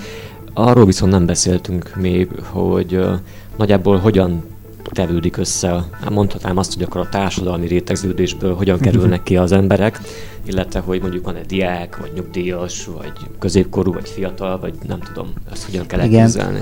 Arról 0.54 0.86
viszont 0.86 1.12
nem 1.12 1.26
beszéltünk 1.26 1.96
még, 1.96 2.30
hogy 2.50 2.96
uh, 2.96 3.14
nagyjából 3.58 3.98
hogyan 3.98 4.44
tevődik 4.92 5.38
össze. 5.38 5.84
Mondhatnám 6.10 6.58
azt, 6.58 6.74
hogy 6.74 6.84
akkor 6.84 7.02
a 7.02 7.10
társadalmi 7.10 7.68
rétegződésből 7.68 8.56
hogyan 8.56 8.80
kerülnek 8.80 9.24
ki 9.24 9.38
az 9.38 9.52
emberek, 9.52 10.02
illetve 10.46 10.80
hogy 10.80 11.02
mondjuk 11.02 11.26
van 11.26 11.36
egy 11.36 11.46
diák, 11.46 11.98
vagy 11.98 12.12
nyugdíjas, 12.16 12.86
vagy 12.86 13.14
középkorú, 13.40 13.94
vagy 13.94 14.10
fiatal, 14.10 14.60
vagy 14.60 14.74
nem 14.88 15.00
tudom, 15.00 15.34
ezt 15.52 15.66
hogyan 15.66 15.86
kell 15.86 16.00
elképzelni. 16.00 16.60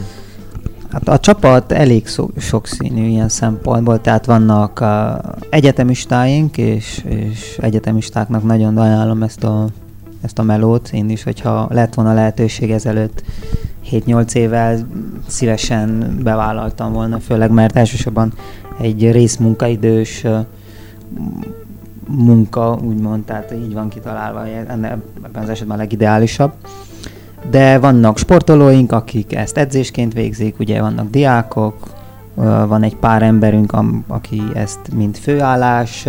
Hát 0.91 1.07
a 1.07 1.19
csapat 1.19 1.71
elég 1.71 2.07
szó, 2.07 2.29
sokszínű 2.37 3.07
ilyen 3.07 3.29
szempontból, 3.29 4.01
tehát 4.01 4.25
vannak 4.25 4.79
a 4.79 5.21
egyetemistáink, 5.49 6.57
és, 6.57 7.03
és 7.07 7.57
egyetemistáknak 7.61 8.43
nagyon 8.43 8.77
ajánlom 8.77 9.23
ezt 9.23 9.43
a, 9.43 9.67
ezt 10.21 10.39
a 10.39 10.43
melót, 10.43 10.89
én 10.93 11.09
is, 11.09 11.23
hogyha 11.23 11.67
lett 11.71 11.93
volna 11.93 12.13
lehetőség 12.13 12.71
ezelőtt 12.71 13.23
7-8 13.91 14.33
évvel 14.33 14.87
szívesen 15.27 16.17
bevállaltam 16.23 16.93
volna, 16.93 17.19
főleg 17.19 17.51
mert 17.51 17.75
elsősorban 17.75 18.33
egy 18.81 19.11
részmunkaidős 19.11 20.25
munka, 22.07 22.79
úgymond, 22.83 23.23
tehát 23.23 23.53
így 23.53 23.73
van 23.73 23.89
kitalálva, 23.89 24.47
ebben 24.47 24.99
az 25.33 25.49
esetben 25.49 25.77
a 25.77 25.79
legideálisabb. 25.79 26.51
De 27.49 27.79
vannak 27.79 28.17
sportolóink, 28.17 28.91
akik 28.91 29.35
ezt 29.35 29.57
edzésként 29.57 30.13
végzik, 30.13 30.59
ugye 30.59 30.81
vannak 30.81 31.09
diákok, 31.09 31.93
van 32.67 32.83
egy 32.83 32.95
pár 32.95 33.21
emberünk, 33.21 33.73
aki 34.07 34.41
ezt 34.53 34.79
mint 34.95 35.17
főállás 35.17 36.07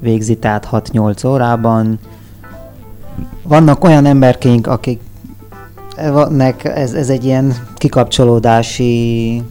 végzi, 0.00 0.36
tehát 0.36 0.68
6-8 0.72 1.26
órában. 1.26 1.98
Vannak 3.42 3.84
olyan 3.84 4.06
emberkénk, 4.06 4.66
akik 4.66 5.00
nek 6.30 6.64
ez, 6.64 6.92
ez 6.92 7.08
egy 7.08 7.24
ilyen 7.24 7.54
kikapcsolódási 7.76 9.42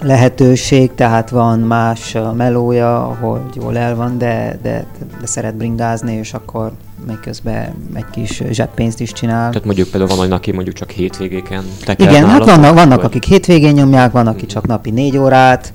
lehetőség, 0.00 0.94
tehát 0.94 1.30
van 1.30 1.58
más 1.58 2.16
melója, 2.36 3.06
ahol 3.06 3.46
jól 3.54 3.78
el 3.78 3.94
van, 3.96 4.18
de, 4.18 4.58
de, 4.62 4.86
de 5.20 5.26
szeret 5.26 5.54
bringázni, 5.54 6.12
és 6.12 6.34
akkor 6.34 6.72
még 7.06 7.20
közben 7.20 7.74
egy 7.94 8.10
kis 8.10 8.42
zseppénzt 8.50 9.00
is 9.00 9.12
csinál. 9.12 9.48
Tehát 9.48 9.64
mondjuk 9.64 9.88
például 9.88 10.16
van, 10.16 10.32
aki 10.32 10.52
mondjuk 10.52 10.76
csak 10.76 10.90
hétvégéken 10.90 11.64
teker 11.84 12.08
Igen, 12.08 12.28
hát 12.28 12.44
vannak, 12.44 12.74
vannak 12.74 13.02
akik 13.02 13.24
hétvégén 13.24 13.72
nyomják, 13.72 14.12
van, 14.12 14.26
aki 14.26 14.46
csak 14.46 14.66
napi 14.66 14.90
négy 14.90 15.16
órát, 15.16 15.72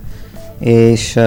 és, 0.59 1.19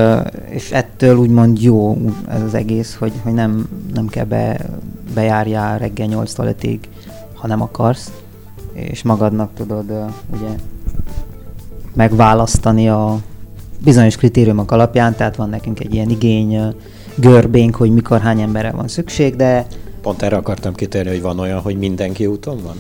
és 0.49 0.71
ettől 0.71 1.17
úgymond 1.17 1.63
jó 1.63 1.97
ez 2.29 2.43
az 2.43 2.55
egész, 2.55 2.97
hogy, 2.99 3.13
hogy 3.23 3.33
nem, 3.33 3.69
nem 3.95 4.07
kell 4.07 4.25
be, 4.25 4.57
bejárjál 5.15 5.79
reggel 5.79 6.09
8-tól 6.11 6.55
5-ig, 6.61 6.79
ha 7.35 7.47
nem 7.47 7.63
akarsz 7.63 8.11
és 8.75 9.03
magadnak 9.03 9.51
tudod 9.55 9.91
ugye 10.37 10.49
megválasztani 11.95 12.89
a 12.89 13.18
bizonyos 13.85 14.16
kritériumok 14.16 14.70
alapján, 14.70 15.14
tehát 15.14 15.37
van 15.37 15.49
nekünk 15.49 15.81
egy 15.81 15.95
ilyen 15.95 16.11
igény 16.11 16.75
görbénk, 17.14 17.77
hogy 17.77 17.91
mikor 17.91 18.20
hány 18.20 18.41
emberre 18.41 18.70
van 18.70 18.89
szükség, 18.89 19.37
de... 19.37 19.66
Pont 20.03 20.22
erre 20.22 20.37
akartam 20.37 20.75
kitérni, 20.75 21.11
hogy 21.11 21.22
van 21.22 21.39
olyan, 21.39 21.61
hogy 21.61 21.79
mindenki 21.79 22.27
úton 22.27 22.59
van? 22.62 22.77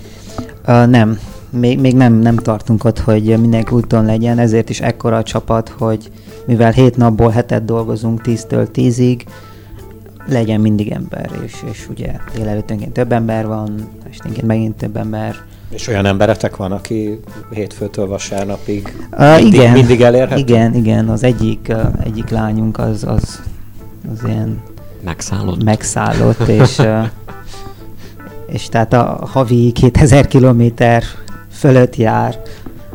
Uh, 0.66 0.90
nem. 0.90 1.18
Még, 1.50 1.80
még 1.80 1.94
nem, 1.94 2.14
nem 2.14 2.36
tartunk 2.36 2.84
ott, 2.84 2.98
hogy 2.98 3.40
mindenki 3.40 3.74
úton 3.74 4.04
legyen, 4.04 4.38
ezért 4.38 4.70
is 4.70 4.80
ekkora 4.80 5.16
a 5.16 5.22
csapat, 5.22 5.68
hogy 5.68 6.10
mivel 6.46 6.72
hét 6.72 6.96
napból 6.96 7.30
hetet 7.30 7.64
dolgozunk 7.64 8.20
10-től 8.24 8.68
10-ig, 8.74 9.20
legyen 10.26 10.60
mindig 10.60 10.90
ember, 10.90 11.30
és, 11.44 11.64
és 11.70 11.88
ugye 11.90 12.12
délelőttönként 12.34 12.92
több 12.92 13.12
ember 13.12 13.46
van, 13.46 13.88
esténként 14.10 14.46
megint 14.46 14.76
több 14.76 14.96
ember, 14.96 15.34
és 15.74 15.86
olyan 15.88 16.06
emberetek 16.06 16.56
van, 16.56 16.72
aki 16.72 17.20
hétfőtől 17.50 18.06
vasárnapig 18.06 19.06
uh, 19.12 19.40
mindig, 19.40 19.52
igen, 19.52 19.72
mindig 19.72 20.00
elérhető? 20.00 20.40
Igen, 20.40 20.74
igen, 20.74 21.08
az 21.08 21.22
egyik, 21.22 21.66
uh, 21.68 22.04
egyik 22.04 22.28
lányunk 22.28 22.78
az, 22.78 23.04
az, 23.04 23.42
az 24.12 24.24
ilyen 24.24 24.62
megszállott, 25.04 25.64
megszállott 25.64 26.48
és, 26.48 26.78
uh, 26.78 27.06
és 28.54 28.68
tehát 28.68 28.92
a 28.92 29.28
havi 29.30 29.72
2000 29.72 30.26
kilométer 30.26 31.02
fölött 31.50 31.96
jár, 31.96 32.40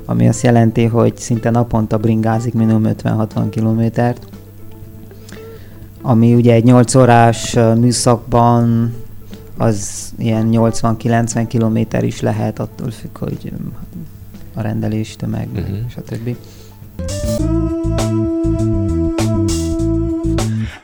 ami 0.05 0.27
azt 0.27 0.43
jelenti, 0.43 0.85
hogy 0.85 1.17
szinte 1.17 1.49
naponta 1.49 1.97
bringázik 1.97 2.53
minimum 2.53 2.93
50-60 3.03 3.25
kilométert, 3.49 4.23
ami 6.01 6.33
ugye 6.33 6.53
egy 6.53 6.63
8 6.63 6.95
órás 6.95 7.53
műszakban 7.53 8.93
az 9.59 10.09
ilyen 10.17 10.49
80-90 10.51 11.45
kilométer 11.47 12.03
is 12.03 12.21
lehet, 12.21 12.59
attól 12.59 12.91
függ, 12.91 13.17
hogy 13.17 13.53
um, 13.57 13.75
a 14.53 14.61
rendelés, 14.61 15.15
tömeg, 15.15 15.47
uh-huh. 15.53 15.77
stb. 15.89 16.27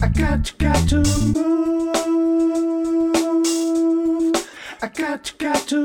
I 0.02 0.08
got 0.14 0.48
you, 0.48 0.72
got 0.72 0.88
to 0.90 0.96
move. 0.96 1.44
I 4.82 4.88
got 4.94 5.28
you, 5.28 5.52
got 5.52 5.68
to 5.68 5.82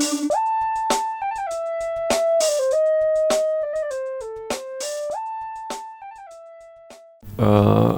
Uh, 7.37 7.90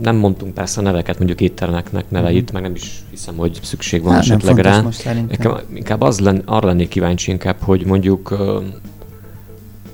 nem 0.00 0.16
mondtunk 0.16 0.54
persze 0.54 0.80
neveket, 0.80 1.18
mondjuk 1.18 1.40
éttermeknek 1.40 2.10
neveit, 2.10 2.50
mm. 2.50 2.54
meg 2.54 2.62
nem 2.62 2.74
is 2.74 3.04
hiszem, 3.10 3.36
hogy 3.36 3.58
szükség 3.62 4.02
van 4.02 4.12
hát, 4.12 4.22
esetleg 4.22 4.58
rá. 4.58 4.82
Nekem 5.28 5.56
inkább 5.74 6.00
az 6.00 6.20
len, 6.20 6.42
arra 6.44 6.66
lennék 6.66 6.88
kíváncsi 6.88 7.30
inkább, 7.30 7.56
hogy 7.60 7.86
mondjuk 7.86 8.36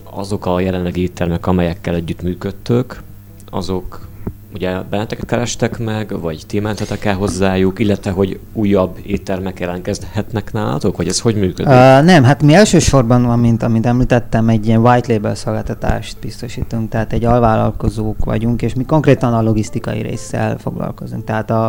azok 0.05 0.47
a 0.47 0.61
jelenlegi 0.61 1.01
éttermek, 1.01 1.47
amelyekkel 1.47 1.95
együtt 1.95 2.23
működtök, 2.23 3.03
azok 3.51 4.09
ugye 4.57 4.81
benneteket 4.91 5.25
kerestek 5.25 5.79
meg, 5.79 6.21
vagy 6.21 6.43
ti 6.47 6.61
mentetek 6.61 7.05
el 7.05 7.15
hozzájuk, 7.15 7.79
illetve 7.79 8.11
hogy 8.11 8.41
újabb 8.53 8.99
éttermek 9.03 9.61
jelentkezhetnek 9.61 10.53
nálatok, 10.53 10.97
vagy 10.97 11.09
ez 11.09 11.21
hogy 11.21 11.35
működik? 11.35 11.67
Uh, 11.67 11.73
nem, 12.03 12.25
hát 12.25 12.43
mi 12.43 12.55
elsősorban, 12.55 13.25
amint, 13.25 13.63
amint 13.63 13.87
említettem, 13.87 14.49
egy 14.49 14.67
ilyen 14.67 14.81
white 14.81 15.13
label 15.13 15.35
szolgáltatást 15.35 16.17
biztosítunk, 16.21 16.89
tehát 16.89 17.13
egy 17.13 17.25
alvállalkozók 17.25 18.25
vagyunk, 18.25 18.63
és 18.63 18.75
mi 18.75 18.85
konkrétan 18.85 19.35
a 19.35 19.43
logisztikai 19.43 20.03
résszel 20.03 20.59
foglalkozunk. 20.59 21.25
Tehát 21.25 21.51
a, 21.51 21.67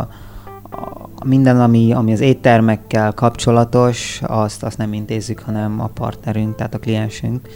a 1.15 1.25
minden, 1.25 1.61
ami, 1.61 1.93
ami 1.93 2.11
az 2.11 2.19
éttermekkel 2.19 3.13
kapcsolatos, 3.13 4.21
azt, 4.25 4.63
azt 4.63 4.77
nem 4.77 4.93
intézzük, 4.93 5.39
hanem 5.39 5.81
a 5.81 5.88
partnerünk, 5.88 6.55
tehát 6.55 6.73
a 6.73 6.79
kliensünk. 6.79 7.47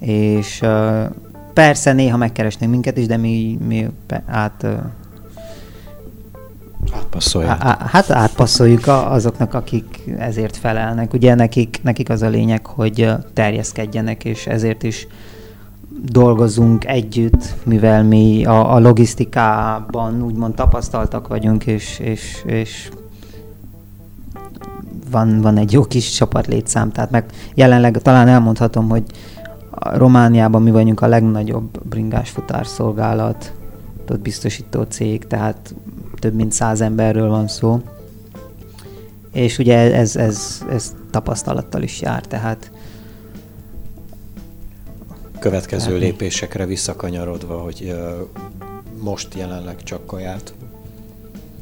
És 0.00 0.60
uh, 0.62 1.04
Persze 1.56 1.92
néha 1.92 2.16
megkeresnek 2.16 2.68
minket 2.68 2.96
is, 2.96 3.06
de 3.06 3.16
mi, 3.16 3.58
mi 3.66 3.88
át... 4.26 4.66
Átpasszolják. 6.92 7.62
hát 7.62 8.10
átpasszoljuk 8.10 8.86
azoknak, 8.86 9.54
akik 9.54 10.02
ezért 10.18 10.56
felelnek. 10.56 11.12
Ugye 11.12 11.34
nekik, 11.34 11.80
nekik 11.82 12.10
az 12.10 12.22
a 12.22 12.28
lényeg, 12.28 12.66
hogy 12.66 13.12
terjeszkedjenek, 13.32 14.24
és 14.24 14.46
ezért 14.46 14.82
is 14.82 15.06
dolgozunk 16.04 16.84
együtt, 16.84 17.54
mivel 17.64 18.04
mi 18.04 18.44
a, 18.44 18.74
a 18.74 18.78
logisztikában 18.78 20.22
úgymond 20.22 20.54
tapasztaltak 20.54 21.28
vagyunk, 21.28 21.66
és, 21.66 21.98
és, 21.98 22.42
és 22.46 22.90
van, 25.10 25.40
van 25.40 25.56
egy 25.56 25.72
jó 25.72 25.84
kis 25.84 26.10
csapat 26.10 26.46
létszám, 26.46 26.92
tehát 26.92 27.10
meg 27.10 27.24
jelenleg 27.54 28.02
talán 28.02 28.28
elmondhatom, 28.28 28.88
hogy 28.88 29.02
a 29.78 29.96
Romániában 29.96 30.62
mi 30.62 30.70
vagyunk 30.70 31.00
a 31.00 31.06
legnagyobb 31.06 31.86
bringás 31.88 32.30
futárszolgálat, 32.30 33.52
ott 34.10 34.20
biztosító 34.20 34.82
cég, 34.82 35.26
tehát 35.26 35.74
több 36.18 36.34
mint 36.34 36.52
száz 36.52 36.80
emberről 36.80 37.28
van 37.28 37.48
szó. 37.48 37.80
És 39.32 39.58
ugye 39.58 39.94
ez, 39.94 40.16
ez, 40.16 40.64
ez 40.70 40.94
tapasztalattal 41.10 41.82
is 41.82 42.00
jár, 42.00 42.26
tehát 42.26 42.70
következő 45.38 45.98
lépésekre 45.98 46.66
visszakanyarodva, 46.66 47.58
hogy 47.58 47.94
most 49.00 49.34
jelenleg 49.34 49.82
csak 49.82 50.06
kaját 50.06 50.54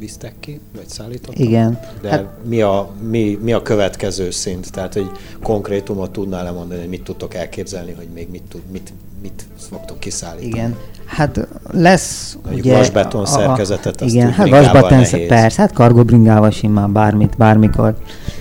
visztek 0.05 0.35
ki, 0.41 0.61
vagy 0.77 0.89
szállítottak? 0.89 1.39
Igen. 1.39 1.79
De 2.01 2.11
hát, 2.11 2.25
mi, 2.45 2.61
a, 2.61 2.91
mi, 3.09 3.39
mi 3.43 3.53
a 3.53 3.63
következő 3.63 4.31
szint? 4.31 4.73
Tehát, 4.73 4.93
hogy 4.93 5.11
konkrétumot 5.43 6.11
tudnál 6.11 6.45
lemondani, 6.45 6.81
hogy 6.81 6.89
mit 6.89 7.03
tudtok 7.03 7.35
elképzelni, 7.35 7.93
hogy 7.93 8.09
még 8.15 8.29
mit, 8.31 8.43
tud, 8.49 8.61
mit, 8.73 8.93
mit 9.23 9.45
fogtok 9.57 10.01
kiszállítani? 10.01 10.47
Igen. 10.47 10.77
Hát 11.05 11.49
lesz 11.71 12.37
Mondjuk 12.43 12.65
ugye... 12.65 12.77
vasbeton 12.77 13.27
szerkezetet, 13.27 14.01
azt 14.01 14.15
Igen, 14.15 14.33
hát 14.33 14.49
vasbeton 14.49 15.27
persze, 15.27 15.61
hát 15.61 15.73
kargobringával 15.73 16.51
simán 16.51 16.93
bármit, 16.93 17.37
bármikor. 17.37 17.97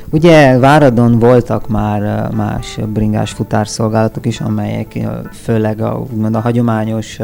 Ugye 0.10 0.58
Váradon 0.60 1.20
voltak 1.20 1.68
már 1.68 2.30
más 2.32 2.80
bringás 2.88 3.32
futárszolgálatok 3.32 4.26
is, 4.26 4.42
amelyek 4.42 5.00
főleg 5.32 5.82
a, 5.82 6.06
úgymond 6.12 6.36
a 6.36 6.40
hagyományos 6.40 7.20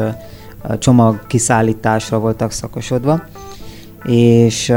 csomag 0.78 1.26
kiszállításra 1.26 2.18
voltak 2.18 2.50
szakosodva, 2.50 3.22
és 4.04 4.72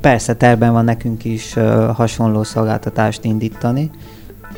persze 0.00 0.34
terben 0.34 0.72
van 0.72 0.84
nekünk 0.84 1.24
is 1.24 1.54
hasonló 1.94 2.42
szolgáltatást 2.42 3.24
indítani. 3.24 3.90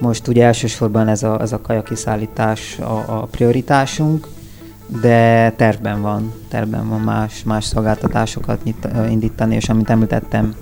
Most 0.00 0.28
ugye 0.28 0.44
elsősorban 0.44 1.08
ez 1.08 1.22
a, 1.22 1.40
ez 1.40 1.52
a 1.52 1.60
kaja 1.60 1.82
kiszállítás 1.82 2.78
a, 2.78 3.04
a 3.06 3.26
prioritásunk, 3.30 4.28
de 5.00 5.50
tervben 5.50 6.02
van, 6.02 6.32
tervben 6.48 6.88
van 6.88 7.00
más, 7.00 7.42
más 7.44 7.64
szolgáltatásokat 7.64 8.64
nyit, 8.64 8.88
indítani, 9.10 9.54
és 9.54 9.68
amit 9.68 9.90
említettem, 9.90 10.54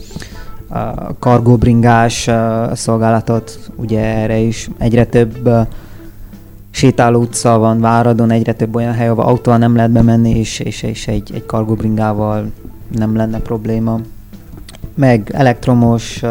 a 0.69 1.19
kargóbringás 1.19 2.31
szolgálatot, 2.73 3.71
ugye 3.77 4.01
erre 4.01 4.37
is 4.37 4.71
egyre 4.79 5.07
több 5.07 5.51
sétáló 6.71 7.21
utca 7.21 7.59
van 7.59 7.81
Váradon, 7.81 8.31
egyre 8.31 8.53
több 8.53 8.75
olyan 8.75 8.93
hely, 8.93 9.09
ahol 9.09 9.25
autóval 9.25 9.59
nem 9.59 9.77
lehet 9.77 9.91
bemenni, 9.91 10.39
és, 10.39 10.59
és, 10.59 10.83
és 10.83 11.07
egy, 11.07 11.31
egy 11.35 11.47
kargóbringával 11.47 12.51
nem 12.93 13.17
lenne 13.17 13.39
probléma. 13.39 14.01
Meg 14.95 15.31
elektromos 15.35 16.23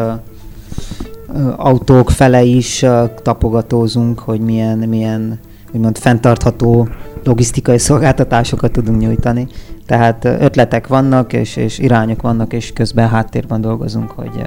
autók 1.56 2.10
fele 2.10 2.42
is 2.42 2.84
tapogatózunk, 3.22 4.18
hogy 4.18 4.40
milyen, 4.40 4.78
milyen 4.78 5.38
úgymond 5.72 5.98
fenntartható 5.98 6.88
logisztikai 7.24 7.78
szolgáltatásokat 7.78 8.72
tudunk 8.72 9.00
nyújtani. 9.00 9.46
Tehát 9.86 10.24
ötletek 10.24 10.86
vannak, 10.86 11.32
és, 11.32 11.56
és 11.56 11.78
irányok 11.78 12.22
vannak, 12.22 12.52
és 12.52 12.72
közben 12.72 13.08
háttérben 13.08 13.60
dolgozunk, 13.60 14.10
hogy 14.10 14.42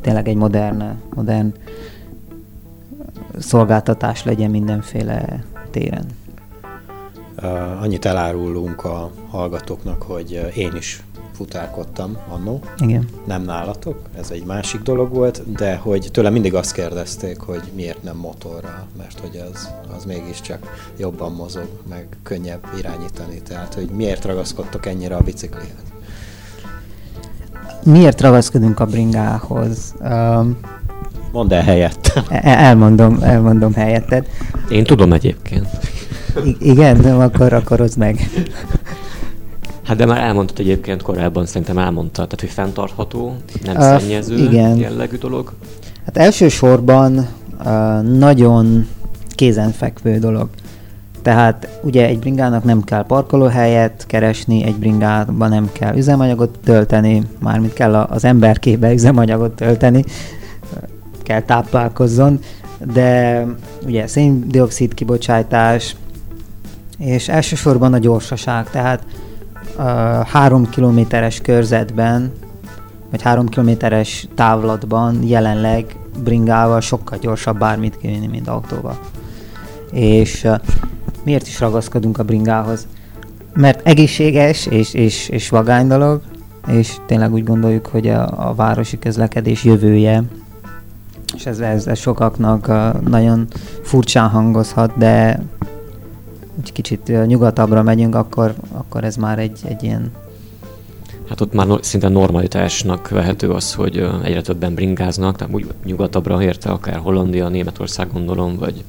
tényleg 0.00 0.28
egy 0.28 0.36
modern, 0.36 0.82
modern 1.14 1.54
szolgáltatás 3.38 4.24
legyen 4.24 4.50
mindenféle 4.50 5.44
téren. 5.70 6.04
Annyit 7.80 8.04
elárulunk 8.04 8.84
a 8.84 9.10
hallgatóknak, 9.30 10.02
hogy 10.02 10.50
én 10.54 10.72
is 10.76 11.02
futárkodtam 11.34 12.16
annó. 12.28 12.60
Igen. 12.78 13.08
Nem 13.26 13.42
nálatok, 13.42 13.98
ez 14.18 14.30
egy 14.30 14.44
másik 14.44 14.80
dolog 14.80 15.14
volt, 15.14 15.52
de 15.56 15.76
hogy 15.76 16.08
tőlem 16.12 16.32
mindig 16.32 16.54
azt 16.54 16.72
kérdezték, 16.72 17.38
hogy 17.40 17.62
miért 17.74 18.02
nem 18.02 18.16
motorral, 18.16 18.86
mert 18.98 19.20
hogy 19.20 19.42
az, 19.52 19.68
az 19.96 20.04
mégiscsak 20.04 20.90
jobban 20.98 21.32
mozog, 21.32 21.68
meg 21.88 22.06
könnyebb 22.22 22.66
irányítani. 22.78 23.42
Tehát, 23.42 23.74
hogy 23.74 23.88
miért 23.88 24.24
ragaszkodtok 24.24 24.86
ennyire 24.86 25.16
a 25.16 25.20
biciklihez? 25.20 25.82
Miért 27.84 28.20
ragaszkodunk 28.20 28.80
a 28.80 28.86
bringához? 28.86 29.94
Um, 30.00 30.58
Mondd 31.32 31.52
el 31.52 31.62
helyett. 31.62 32.12
E-, 32.28 32.40
elmondom, 32.42 33.18
elmondom 33.22 33.74
helyetted. 33.74 34.26
Én 34.68 34.84
tudom 34.84 35.12
egyébként. 35.12 35.68
I- 36.44 36.56
igen, 36.60 37.00
de 37.00 37.12
akkor, 37.12 37.52
akkor 37.52 37.88
meg. 37.96 38.30
Hát 39.84 39.96
de 39.96 40.06
már 40.06 40.20
elmondtad 40.20 40.58
egyébként 40.58 41.02
korábban, 41.02 41.46
szerintem 41.46 41.78
elmondta, 41.78 42.12
tehát 42.12 42.40
hogy 42.40 42.48
fenntartható, 42.48 43.36
nem 43.64 43.76
uh, 43.76 43.82
szennyező 43.82 44.36
igen. 44.36 44.76
jellegű 44.76 45.16
dolog. 45.16 45.52
Hát 46.04 46.16
elsősorban 46.16 47.28
uh, 47.64 48.02
nagyon 48.02 48.88
kézenfekvő 49.34 50.18
dolog. 50.18 50.48
Tehát 51.22 51.80
ugye 51.82 52.06
egy 52.06 52.18
bringának 52.18 52.64
nem 52.64 52.82
kell 52.82 53.04
parkolóhelyet 53.04 54.04
keresni, 54.06 54.64
egy 54.64 54.76
bringában 54.76 55.48
nem 55.48 55.70
kell 55.72 55.96
üzemanyagot 55.96 56.58
tölteni, 56.64 57.22
mármint 57.38 57.72
kell 57.72 57.94
az 57.94 58.24
emberkébe 58.24 58.92
üzemanyagot 58.92 59.52
tölteni, 59.52 60.04
kell 61.22 61.40
táplálkozzon, 61.40 62.38
de 62.92 63.44
ugye 63.86 64.06
széndiokszid 64.06 64.94
kibocsátás, 64.94 65.96
és 66.98 67.28
elsősorban 67.28 67.92
a 67.92 67.98
gyorsaság, 67.98 68.70
tehát 68.70 69.02
három 70.26 70.68
kilométeres 70.70 71.40
körzetben, 71.40 72.32
vagy 73.10 73.22
három 73.22 73.48
kilométeres 73.48 74.28
távlatban 74.34 75.22
jelenleg 75.22 75.96
bringával 76.22 76.80
sokkal 76.80 77.18
gyorsabb 77.18 77.58
bármit 77.58 77.96
kivinni, 77.96 78.26
mint 78.26 78.48
autóval. 78.48 78.98
És 79.92 80.44
uh, 80.44 80.54
miért 81.24 81.46
is 81.46 81.60
ragaszkodunk 81.60 82.18
a 82.18 82.22
bringához? 82.22 82.86
Mert 83.52 83.86
egészséges 83.86 84.66
és, 84.66 84.94
és, 84.94 85.28
és 85.28 85.48
vagány 85.48 85.86
dolog, 85.86 86.22
és 86.66 86.96
tényleg 87.06 87.32
úgy 87.32 87.44
gondoljuk, 87.44 87.86
hogy 87.86 88.08
a, 88.08 88.48
a 88.48 88.54
városi 88.54 88.98
közlekedés 88.98 89.64
jövője, 89.64 90.22
és 91.34 91.46
ez, 91.46 91.58
ez, 91.58 91.86
ez 91.86 91.98
sokaknak 91.98 92.68
uh, 92.68 93.00
nagyon 93.08 93.46
furcsán 93.82 94.28
hangozhat, 94.28 94.98
de 94.98 95.42
kicsit 96.72 97.26
nyugatabbra 97.26 97.82
megyünk, 97.82 98.14
akkor, 98.14 98.54
akkor 98.72 99.04
ez 99.04 99.16
már 99.16 99.38
egy, 99.38 99.60
egy 99.64 99.82
ilyen 99.82 100.12
Hát 101.28 101.40
ott 101.40 101.52
már 101.52 101.66
szinte 101.80 102.08
normalitásnak 102.08 103.08
vehető 103.08 103.50
az, 103.50 103.74
hogy 103.74 104.08
egyre 104.22 104.40
többen 104.40 104.74
bringáznak, 104.74 105.36
tehát 105.36 105.54
úgy 105.54 105.66
nyugatabbra 105.84 106.42
érte, 106.42 106.70
akár 106.70 106.96
Hollandia, 106.96 107.48
Németország 107.48 108.12
gondolom, 108.12 108.56
vagy 108.58 108.84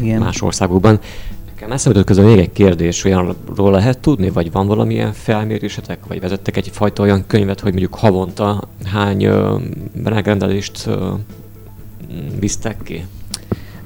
Igen. 0.00 0.20
más 0.20 0.42
országokban. 0.42 0.98
Nekem 1.46 1.72
eszembe 1.72 2.04
közben 2.04 2.24
még 2.26 2.38
egy 2.38 2.52
kérdés, 2.52 3.04
olyanról 3.04 3.70
lehet 3.70 3.98
tudni, 3.98 4.30
vagy 4.30 4.52
van 4.52 4.66
valamilyen 4.66 5.12
felmérésetek, 5.12 5.98
vagy 6.06 6.20
vezettek 6.20 6.56
egyfajta 6.56 7.02
olyan 7.02 7.24
könyvet, 7.26 7.60
hogy 7.60 7.70
mondjuk 7.70 7.94
havonta 7.94 8.68
hány 8.84 9.26
uh, 9.26 9.60
megrendelést 10.02 10.86
uh, 10.86 10.94
visztek 12.38 12.76
ki? 12.82 13.06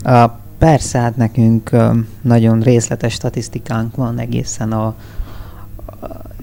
A 0.03 0.44
Persze, 0.65 0.99
hát 0.99 1.17
nekünk 1.17 1.71
nagyon 2.23 2.61
részletes 2.61 3.13
statisztikánk 3.13 3.97
van 3.97 4.19
egészen 4.19 4.73
a, 4.73 4.95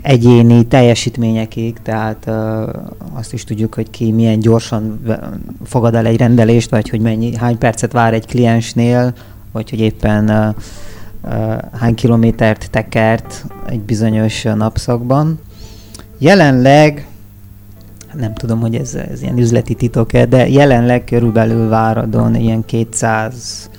egyéni 0.01 0.67
teljesítményekig, 0.67 1.77
tehát 1.81 2.31
azt 3.13 3.33
is 3.33 3.43
tudjuk, 3.43 3.73
hogy 3.73 3.89
ki 3.89 4.11
milyen 4.11 4.39
gyorsan 4.39 5.01
fogad 5.63 5.95
el 5.95 6.05
egy 6.05 6.17
rendelést, 6.17 6.69
vagy 6.69 6.89
hogy 6.89 6.99
mennyi, 6.99 7.35
hány 7.35 7.57
percet 7.57 7.91
vár 7.91 8.13
egy 8.13 8.25
kliensnél, 8.25 9.13
vagy 9.51 9.69
hogy 9.69 9.79
éppen 9.79 10.55
hány 11.71 11.95
kilométert 11.95 12.69
tekert 12.71 13.45
egy 13.67 13.79
bizonyos 13.79 14.43
napszakban. 14.43 15.39
Jelenleg 16.17 17.07
nem 18.13 18.33
tudom, 18.33 18.59
hogy 18.59 18.75
ez, 18.75 18.95
ez 18.95 19.21
ilyen 19.21 19.37
üzleti 19.37 19.73
titok-e, 19.73 20.25
de 20.25 20.49
jelenleg 20.49 21.03
körülbelül 21.03 21.69
Váradon 21.69 22.35
ilyen 22.35 22.65
200 22.65 23.69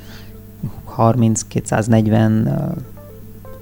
30-240 0.99 2.72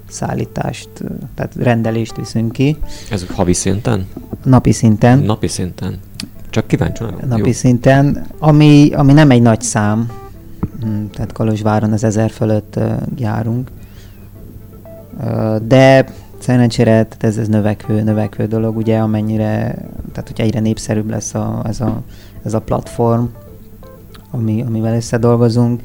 szállítást, 0.08 0.88
tehát 1.34 1.54
rendelést 1.54 2.16
viszünk 2.16 2.52
ki. 2.52 2.76
Ez 3.10 3.26
havi 3.26 3.52
szinten? 3.52 4.06
Napi 4.44 4.72
szinten. 4.72 5.18
Napi 5.18 5.48
szinten. 5.48 5.98
Csak 6.50 6.66
kíváncsi 6.66 7.04
Napi 7.28 7.46
Jó. 7.46 7.52
szinten, 7.52 8.26
ami, 8.38 8.90
ami 8.92 9.12
nem 9.12 9.30
egy 9.30 9.42
nagy 9.42 9.60
szám, 9.60 10.10
hm, 10.80 11.04
tehát 11.12 11.32
Kolozsváron 11.32 11.92
az 11.92 12.04
ezer 12.04 12.30
fölött 12.30 12.78
járunk, 13.16 13.70
de 15.66 16.06
szerencsére 16.38 16.90
tehát 16.90 17.24
ez, 17.24 17.36
ez 17.36 17.48
növekvő, 17.48 18.02
növekvő 18.02 18.46
dolog, 18.46 18.76
ugye, 18.76 18.98
amennyire, 18.98 19.74
tehát 20.12 20.28
hogy 20.28 20.40
egyre 20.40 20.60
népszerűbb 20.60 21.10
lesz 21.10 21.34
a, 21.34 21.62
ez, 21.66 21.80
a, 21.80 22.02
ez 22.44 22.54
a 22.54 22.60
platform, 22.60 23.24
ami, 24.30 24.62
amivel 24.62 24.94
összedolgozunk, 24.94 25.80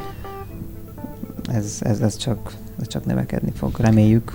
ez, 1.48 1.78
ez, 1.80 2.00
ez, 2.00 2.18
csak, 2.18 2.52
ez 2.82 2.88
csak 2.88 3.06
növekedni 3.06 3.52
fog, 3.58 3.78
reméljük. 3.78 4.32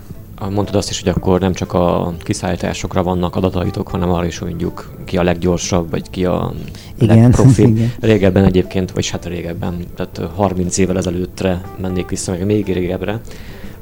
mondtad 0.50 0.74
azt 0.74 0.90
is, 0.90 1.00
hogy 1.02 1.12
akkor 1.16 1.40
nem 1.40 1.52
csak 1.52 1.72
a 1.72 2.14
kiszállításokra 2.22 3.02
vannak 3.02 3.36
adataitok, 3.36 3.88
hanem 3.88 4.10
arra 4.10 4.26
is, 4.26 4.38
mondjuk 4.38 4.92
ki 5.04 5.16
a 5.16 5.22
leggyorsabb, 5.22 5.90
vagy 5.90 6.10
ki 6.10 6.24
a 6.24 6.52
Igen, 6.98 7.18
legprofibb. 7.22 7.76
igen. 7.76 7.92
Régebben 8.00 8.44
egyébként, 8.44 8.90
vagy 8.90 9.08
hát 9.08 9.24
régebben, 9.26 9.84
tehát 9.96 10.32
30 10.34 10.78
évvel 10.78 10.96
ezelőttre 10.96 11.60
mennék 11.80 12.08
vissza, 12.08 12.30
meg 12.30 12.44
még 12.46 12.72
régebbre. 12.72 13.20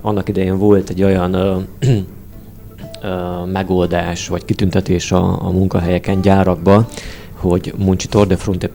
Annak 0.01 0.29
idején 0.29 0.59
volt 0.59 0.91
egy 0.91 1.03
olyan 1.03 1.33
ö, 1.35 1.57
ö, 1.81 3.45
megoldás, 3.53 4.29
vagy 4.29 4.45
kitüntetés 4.45 5.13
a, 5.13 5.47
a 5.47 5.51
munkahelyeken, 5.51 6.21
gyárakba, 6.21 6.89
hogy 7.35 7.75
muncitor 7.77 8.27
de 8.27 8.37
fronte 8.37 8.69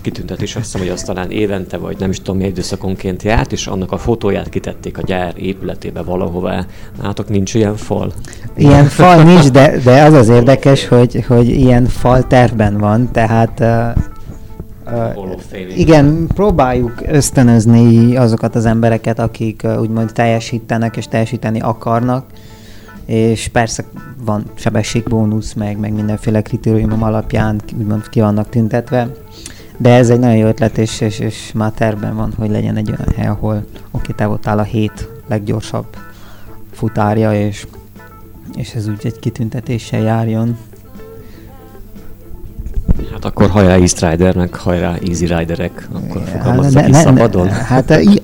kitüntetés, 0.00 0.56
azt 0.56 0.64
hiszem, 0.64 0.80
hogy 0.80 0.90
az 0.90 1.02
talán 1.02 1.30
évente, 1.30 1.76
vagy 1.76 1.96
nem 1.98 2.10
is 2.10 2.18
tudom, 2.18 2.36
milyen 2.36 2.50
időszakonként 2.50 3.22
járt, 3.22 3.52
és 3.52 3.66
annak 3.66 3.92
a 3.92 3.98
fotóját 3.98 4.48
kitették 4.48 4.98
a 4.98 5.02
gyár 5.02 5.32
épületébe 5.36 6.02
valahová. 6.02 6.66
Látok, 7.02 7.28
nincs 7.28 7.54
ilyen 7.54 7.76
fal. 7.76 8.12
Ilyen 8.56 8.84
fal 8.98 9.22
nincs, 9.22 9.50
de, 9.50 9.78
de 9.78 10.02
az 10.02 10.12
az 10.12 10.28
érdekes, 10.28 10.88
hogy, 10.88 11.24
hogy 11.28 11.48
ilyen 11.48 11.86
fal 11.86 12.26
tervben 12.26 12.78
van, 12.78 13.10
tehát 13.12 13.60
uh, 13.60 13.90
igen, 15.76 16.26
próbáljuk 16.34 17.02
ösztönözni 17.06 18.16
azokat 18.16 18.54
az 18.54 18.64
embereket, 18.64 19.18
akik 19.18 19.60
uh, 19.64 19.80
úgymond 19.80 20.12
teljesítenek 20.12 20.96
és 20.96 21.08
teljesíteni 21.08 21.60
akarnak, 21.60 22.24
és 23.06 23.48
persze 23.48 23.84
van 24.24 24.44
sebességbónusz, 24.54 25.52
meg, 25.52 25.78
meg 25.78 25.92
mindenféle 25.92 26.42
kritériumom 26.42 27.02
alapján 27.02 27.60
úgymond 27.78 28.08
ki 28.08 28.20
vannak 28.20 28.48
tüntetve, 28.48 29.08
de 29.76 29.94
ez 29.94 30.10
egy 30.10 30.18
nagyon 30.18 30.36
jó 30.36 30.46
ötlet, 30.46 30.78
és, 30.78 31.00
és, 31.00 31.18
és 31.18 31.50
már 31.54 31.70
tervben 31.70 32.16
van, 32.16 32.32
hogy 32.38 32.50
legyen 32.50 32.76
egy 32.76 32.88
olyan 32.88 33.12
hely, 33.16 33.26
ahol 33.26 33.64
oké, 33.90 34.12
te 34.16 34.26
voltál 34.26 34.58
a 34.58 34.62
hét 34.62 35.08
leggyorsabb 35.28 35.86
futárja, 36.72 37.32
és, 37.46 37.66
és 38.54 38.72
ez 38.74 38.88
úgy 38.88 39.00
egy 39.02 39.18
kitüntetéssel 39.18 40.00
járjon. 40.00 40.56
Hát 43.12 43.24
akkor 43.24 43.50
hajrá 43.50 43.74
East 43.76 44.00
Rider, 44.08 44.36
meg 44.36 44.54
hajrá 44.54 44.94
Easy 45.06 45.26
Riderek, 45.26 45.88
akkor 45.92 46.22
fogalmazzak 46.32 46.82
ne- 46.82 46.88
is 46.88 46.96
szabadon. 46.96 47.48
Hát 47.48 47.90
i- 47.90 48.22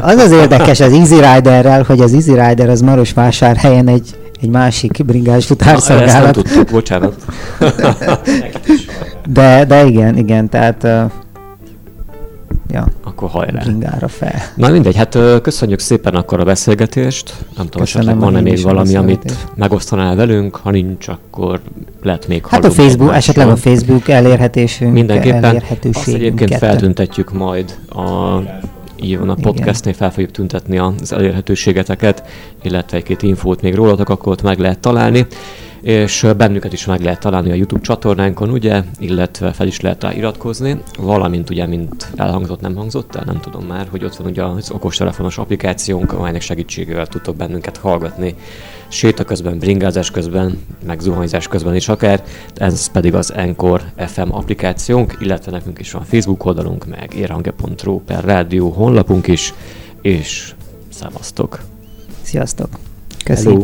az 0.00 0.16
az 0.16 0.30
érdekes 0.30 0.80
az 0.80 0.92
Easy 0.92 1.14
Riderrel, 1.14 1.82
hogy 1.82 2.00
az 2.00 2.12
Easy 2.14 2.30
Rider 2.32 2.68
az 2.68 2.80
Marosvásárhelyen 2.80 3.88
egy, 3.88 4.16
egy 4.40 4.48
másik 4.48 5.04
bringás 5.04 5.46
Na, 5.46 5.56
ezt 5.56 5.64
nem 5.64 5.76
futárszolgálat. 5.76 6.32
tudtuk, 6.32 6.70
bocsánat. 6.70 7.14
De, 9.28 9.64
de 9.64 9.84
igen, 9.84 10.16
igen, 10.16 10.48
tehát 10.48 10.82
uh, 10.82 11.10
ja, 12.70 12.86
Akkor 13.04 13.28
hajrá. 13.28 13.62
bringára 13.62 14.08
fel. 14.08 14.34
Na 14.54 14.68
mindegy, 14.68 14.96
hát 14.96 15.18
köszönjük 15.42 15.78
szépen 15.78 16.14
akkor 16.14 16.40
a 16.40 16.44
beszélgetést. 16.44 17.34
Nem 17.56 17.66
tudom, 17.66 17.82
esetleg 17.82 18.18
van-e 18.18 18.40
még 18.40 18.62
valami, 18.62 18.96
amit 18.96 19.36
megosztanál 19.54 20.16
velünk, 20.16 20.56
ha 20.56 20.70
nincs, 20.70 21.08
akkor 21.08 21.60
lehet 22.02 22.28
még 22.28 22.46
Hát 22.46 22.64
a 22.64 22.70
Facebook, 22.70 23.14
esetleg 23.14 23.48
a 23.48 23.56
Facebook 23.56 24.08
elérhetésünk, 24.08 24.92
Mindenképpen. 24.92 25.62
Azt 25.92 26.08
egyébként 26.08 26.54
feltüntetjük 26.54 27.32
majd 27.32 27.74
a 27.88 28.40
így 29.00 29.18
van, 29.18 29.28
a 29.28 29.34
podcastnél 29.34 29.94
fel 29.94 30.10
fogjuk 30.10 30.30
tüntetni 30.30 30.78
az 30.78 31.12
elérhetőségeteket, 31.12 32.22
illetve 32.62 32.96
egy-két 32.96 33.22
infót 33.22 33.62
még 33.62 33.74
rólatok, 33.74 34.08
akkor 34.08 34.32
ott 34.32 34.42
meg 34.42 34.58
lehet 34.58 34.78
találni. 34.78 35.26
És 35.86 36.26
bennünket 36.36 36.72
is 36.72 36.86
meg 36.86 37.00
lehet 37.00 37.20
találni 37.20 37.50
a 37.50 37.54
YouTube 37.54 37.80
csatornánkon, 37.80 38.50
ugye, 38.50 38.82
illetve 38.98 39.52
fel 39.52 39.66
is 39.66 39.80
lehet 39.80 40.02
rá 40.02 40.12
iratkozni, 40.12 40.82
valamint 40.98 41.50
ugye, 41.50 41.66
mint 41.66 42.10
elhangzott, 42.16 42.60
nem 42.60 42.74
hangzott 42.74 43.14
el, 43.14 43.22
nem 43.26 43.40
tudom 43.40 43.66
már, 43.66 43.86
hogy 43.90 44.04
ott 44.04 44.16
van 44.16 44.26
ugye 44.26 44.44
az 44.44 44.70
okostelefonos 44.70 45.38
applikációnk, 45.38 46.12
amelynek 46.12 46.40
segítségével 46.40 47.06
tudtok 47.06 47.36
bennünket 47.36 47.76
hallgatni 47.76 48.34
séta 48.88 49.24
közben, 49.24 49.58
bringázás 49.58 50.10
közben, 50.10 50.58
meg 50.86 51.00
zuhanyzás 51.00 51.48
közben 51.48 51.74
is 51.74 51.88
akár, 51.88 52.22
ez 52.54 52.90
pedig 52.90 53.14
az 53.14 53.32
Encore 53.32 53.92
FM 53.96 54.30
applikációnk, 54.30 55.16
illetve 55.20 55.50
nekünk 55.50 55.78
is 55.78 55.92
van 55.92 56.04
Facebook 56.04 56.44
oldalunk, 56.44 56.86
meg 56.86 57.14
érhange.ru 57.14 58.00
per 58.00 58.24
rádió 58.24 58.70
honlapunk 58.70 59.26
is, 59.26 59.54
és 60.02 60.54
szevasztok! 60.88 61.60
Sziasztok! 62.22 62.68
Köszi. 63.24 63.58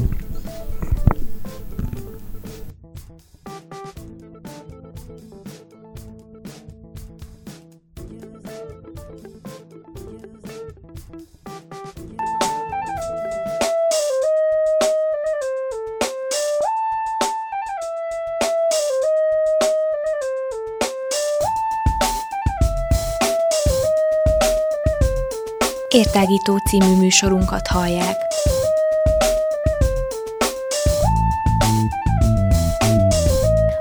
Értágító 26.43 26.67
című 26.69 26.97
műsorunkat 26.97 27.67
hallják. 27.67 28.17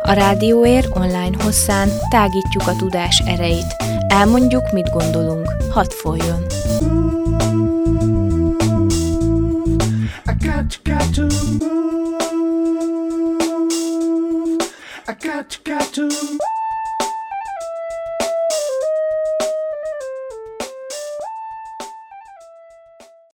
A 0.02 0.12
Rádióér 0.12 0.88
online 0.94 1.44
hosszán 1.44 1.90
tágítjuk 2.10 2.68
a 2.68 2.76
tudás 2.76 3.24
erejét. 3.26 3.76
Elmondjuk, 4.08 4.72
mit 4.72 4.90
gondolunk. 4.90 5.56
Hadd 5.72 5.90
folyjon! 5.90 6.46
I 10.26 10.34
got, 10.46 10.80
got 10.84 11.14
to 11.14 11.22
move. 11.22 12.16
I 15.08 15.14
got, 15.22 15.60
got 15.64 15.94
to. 15.94 16.51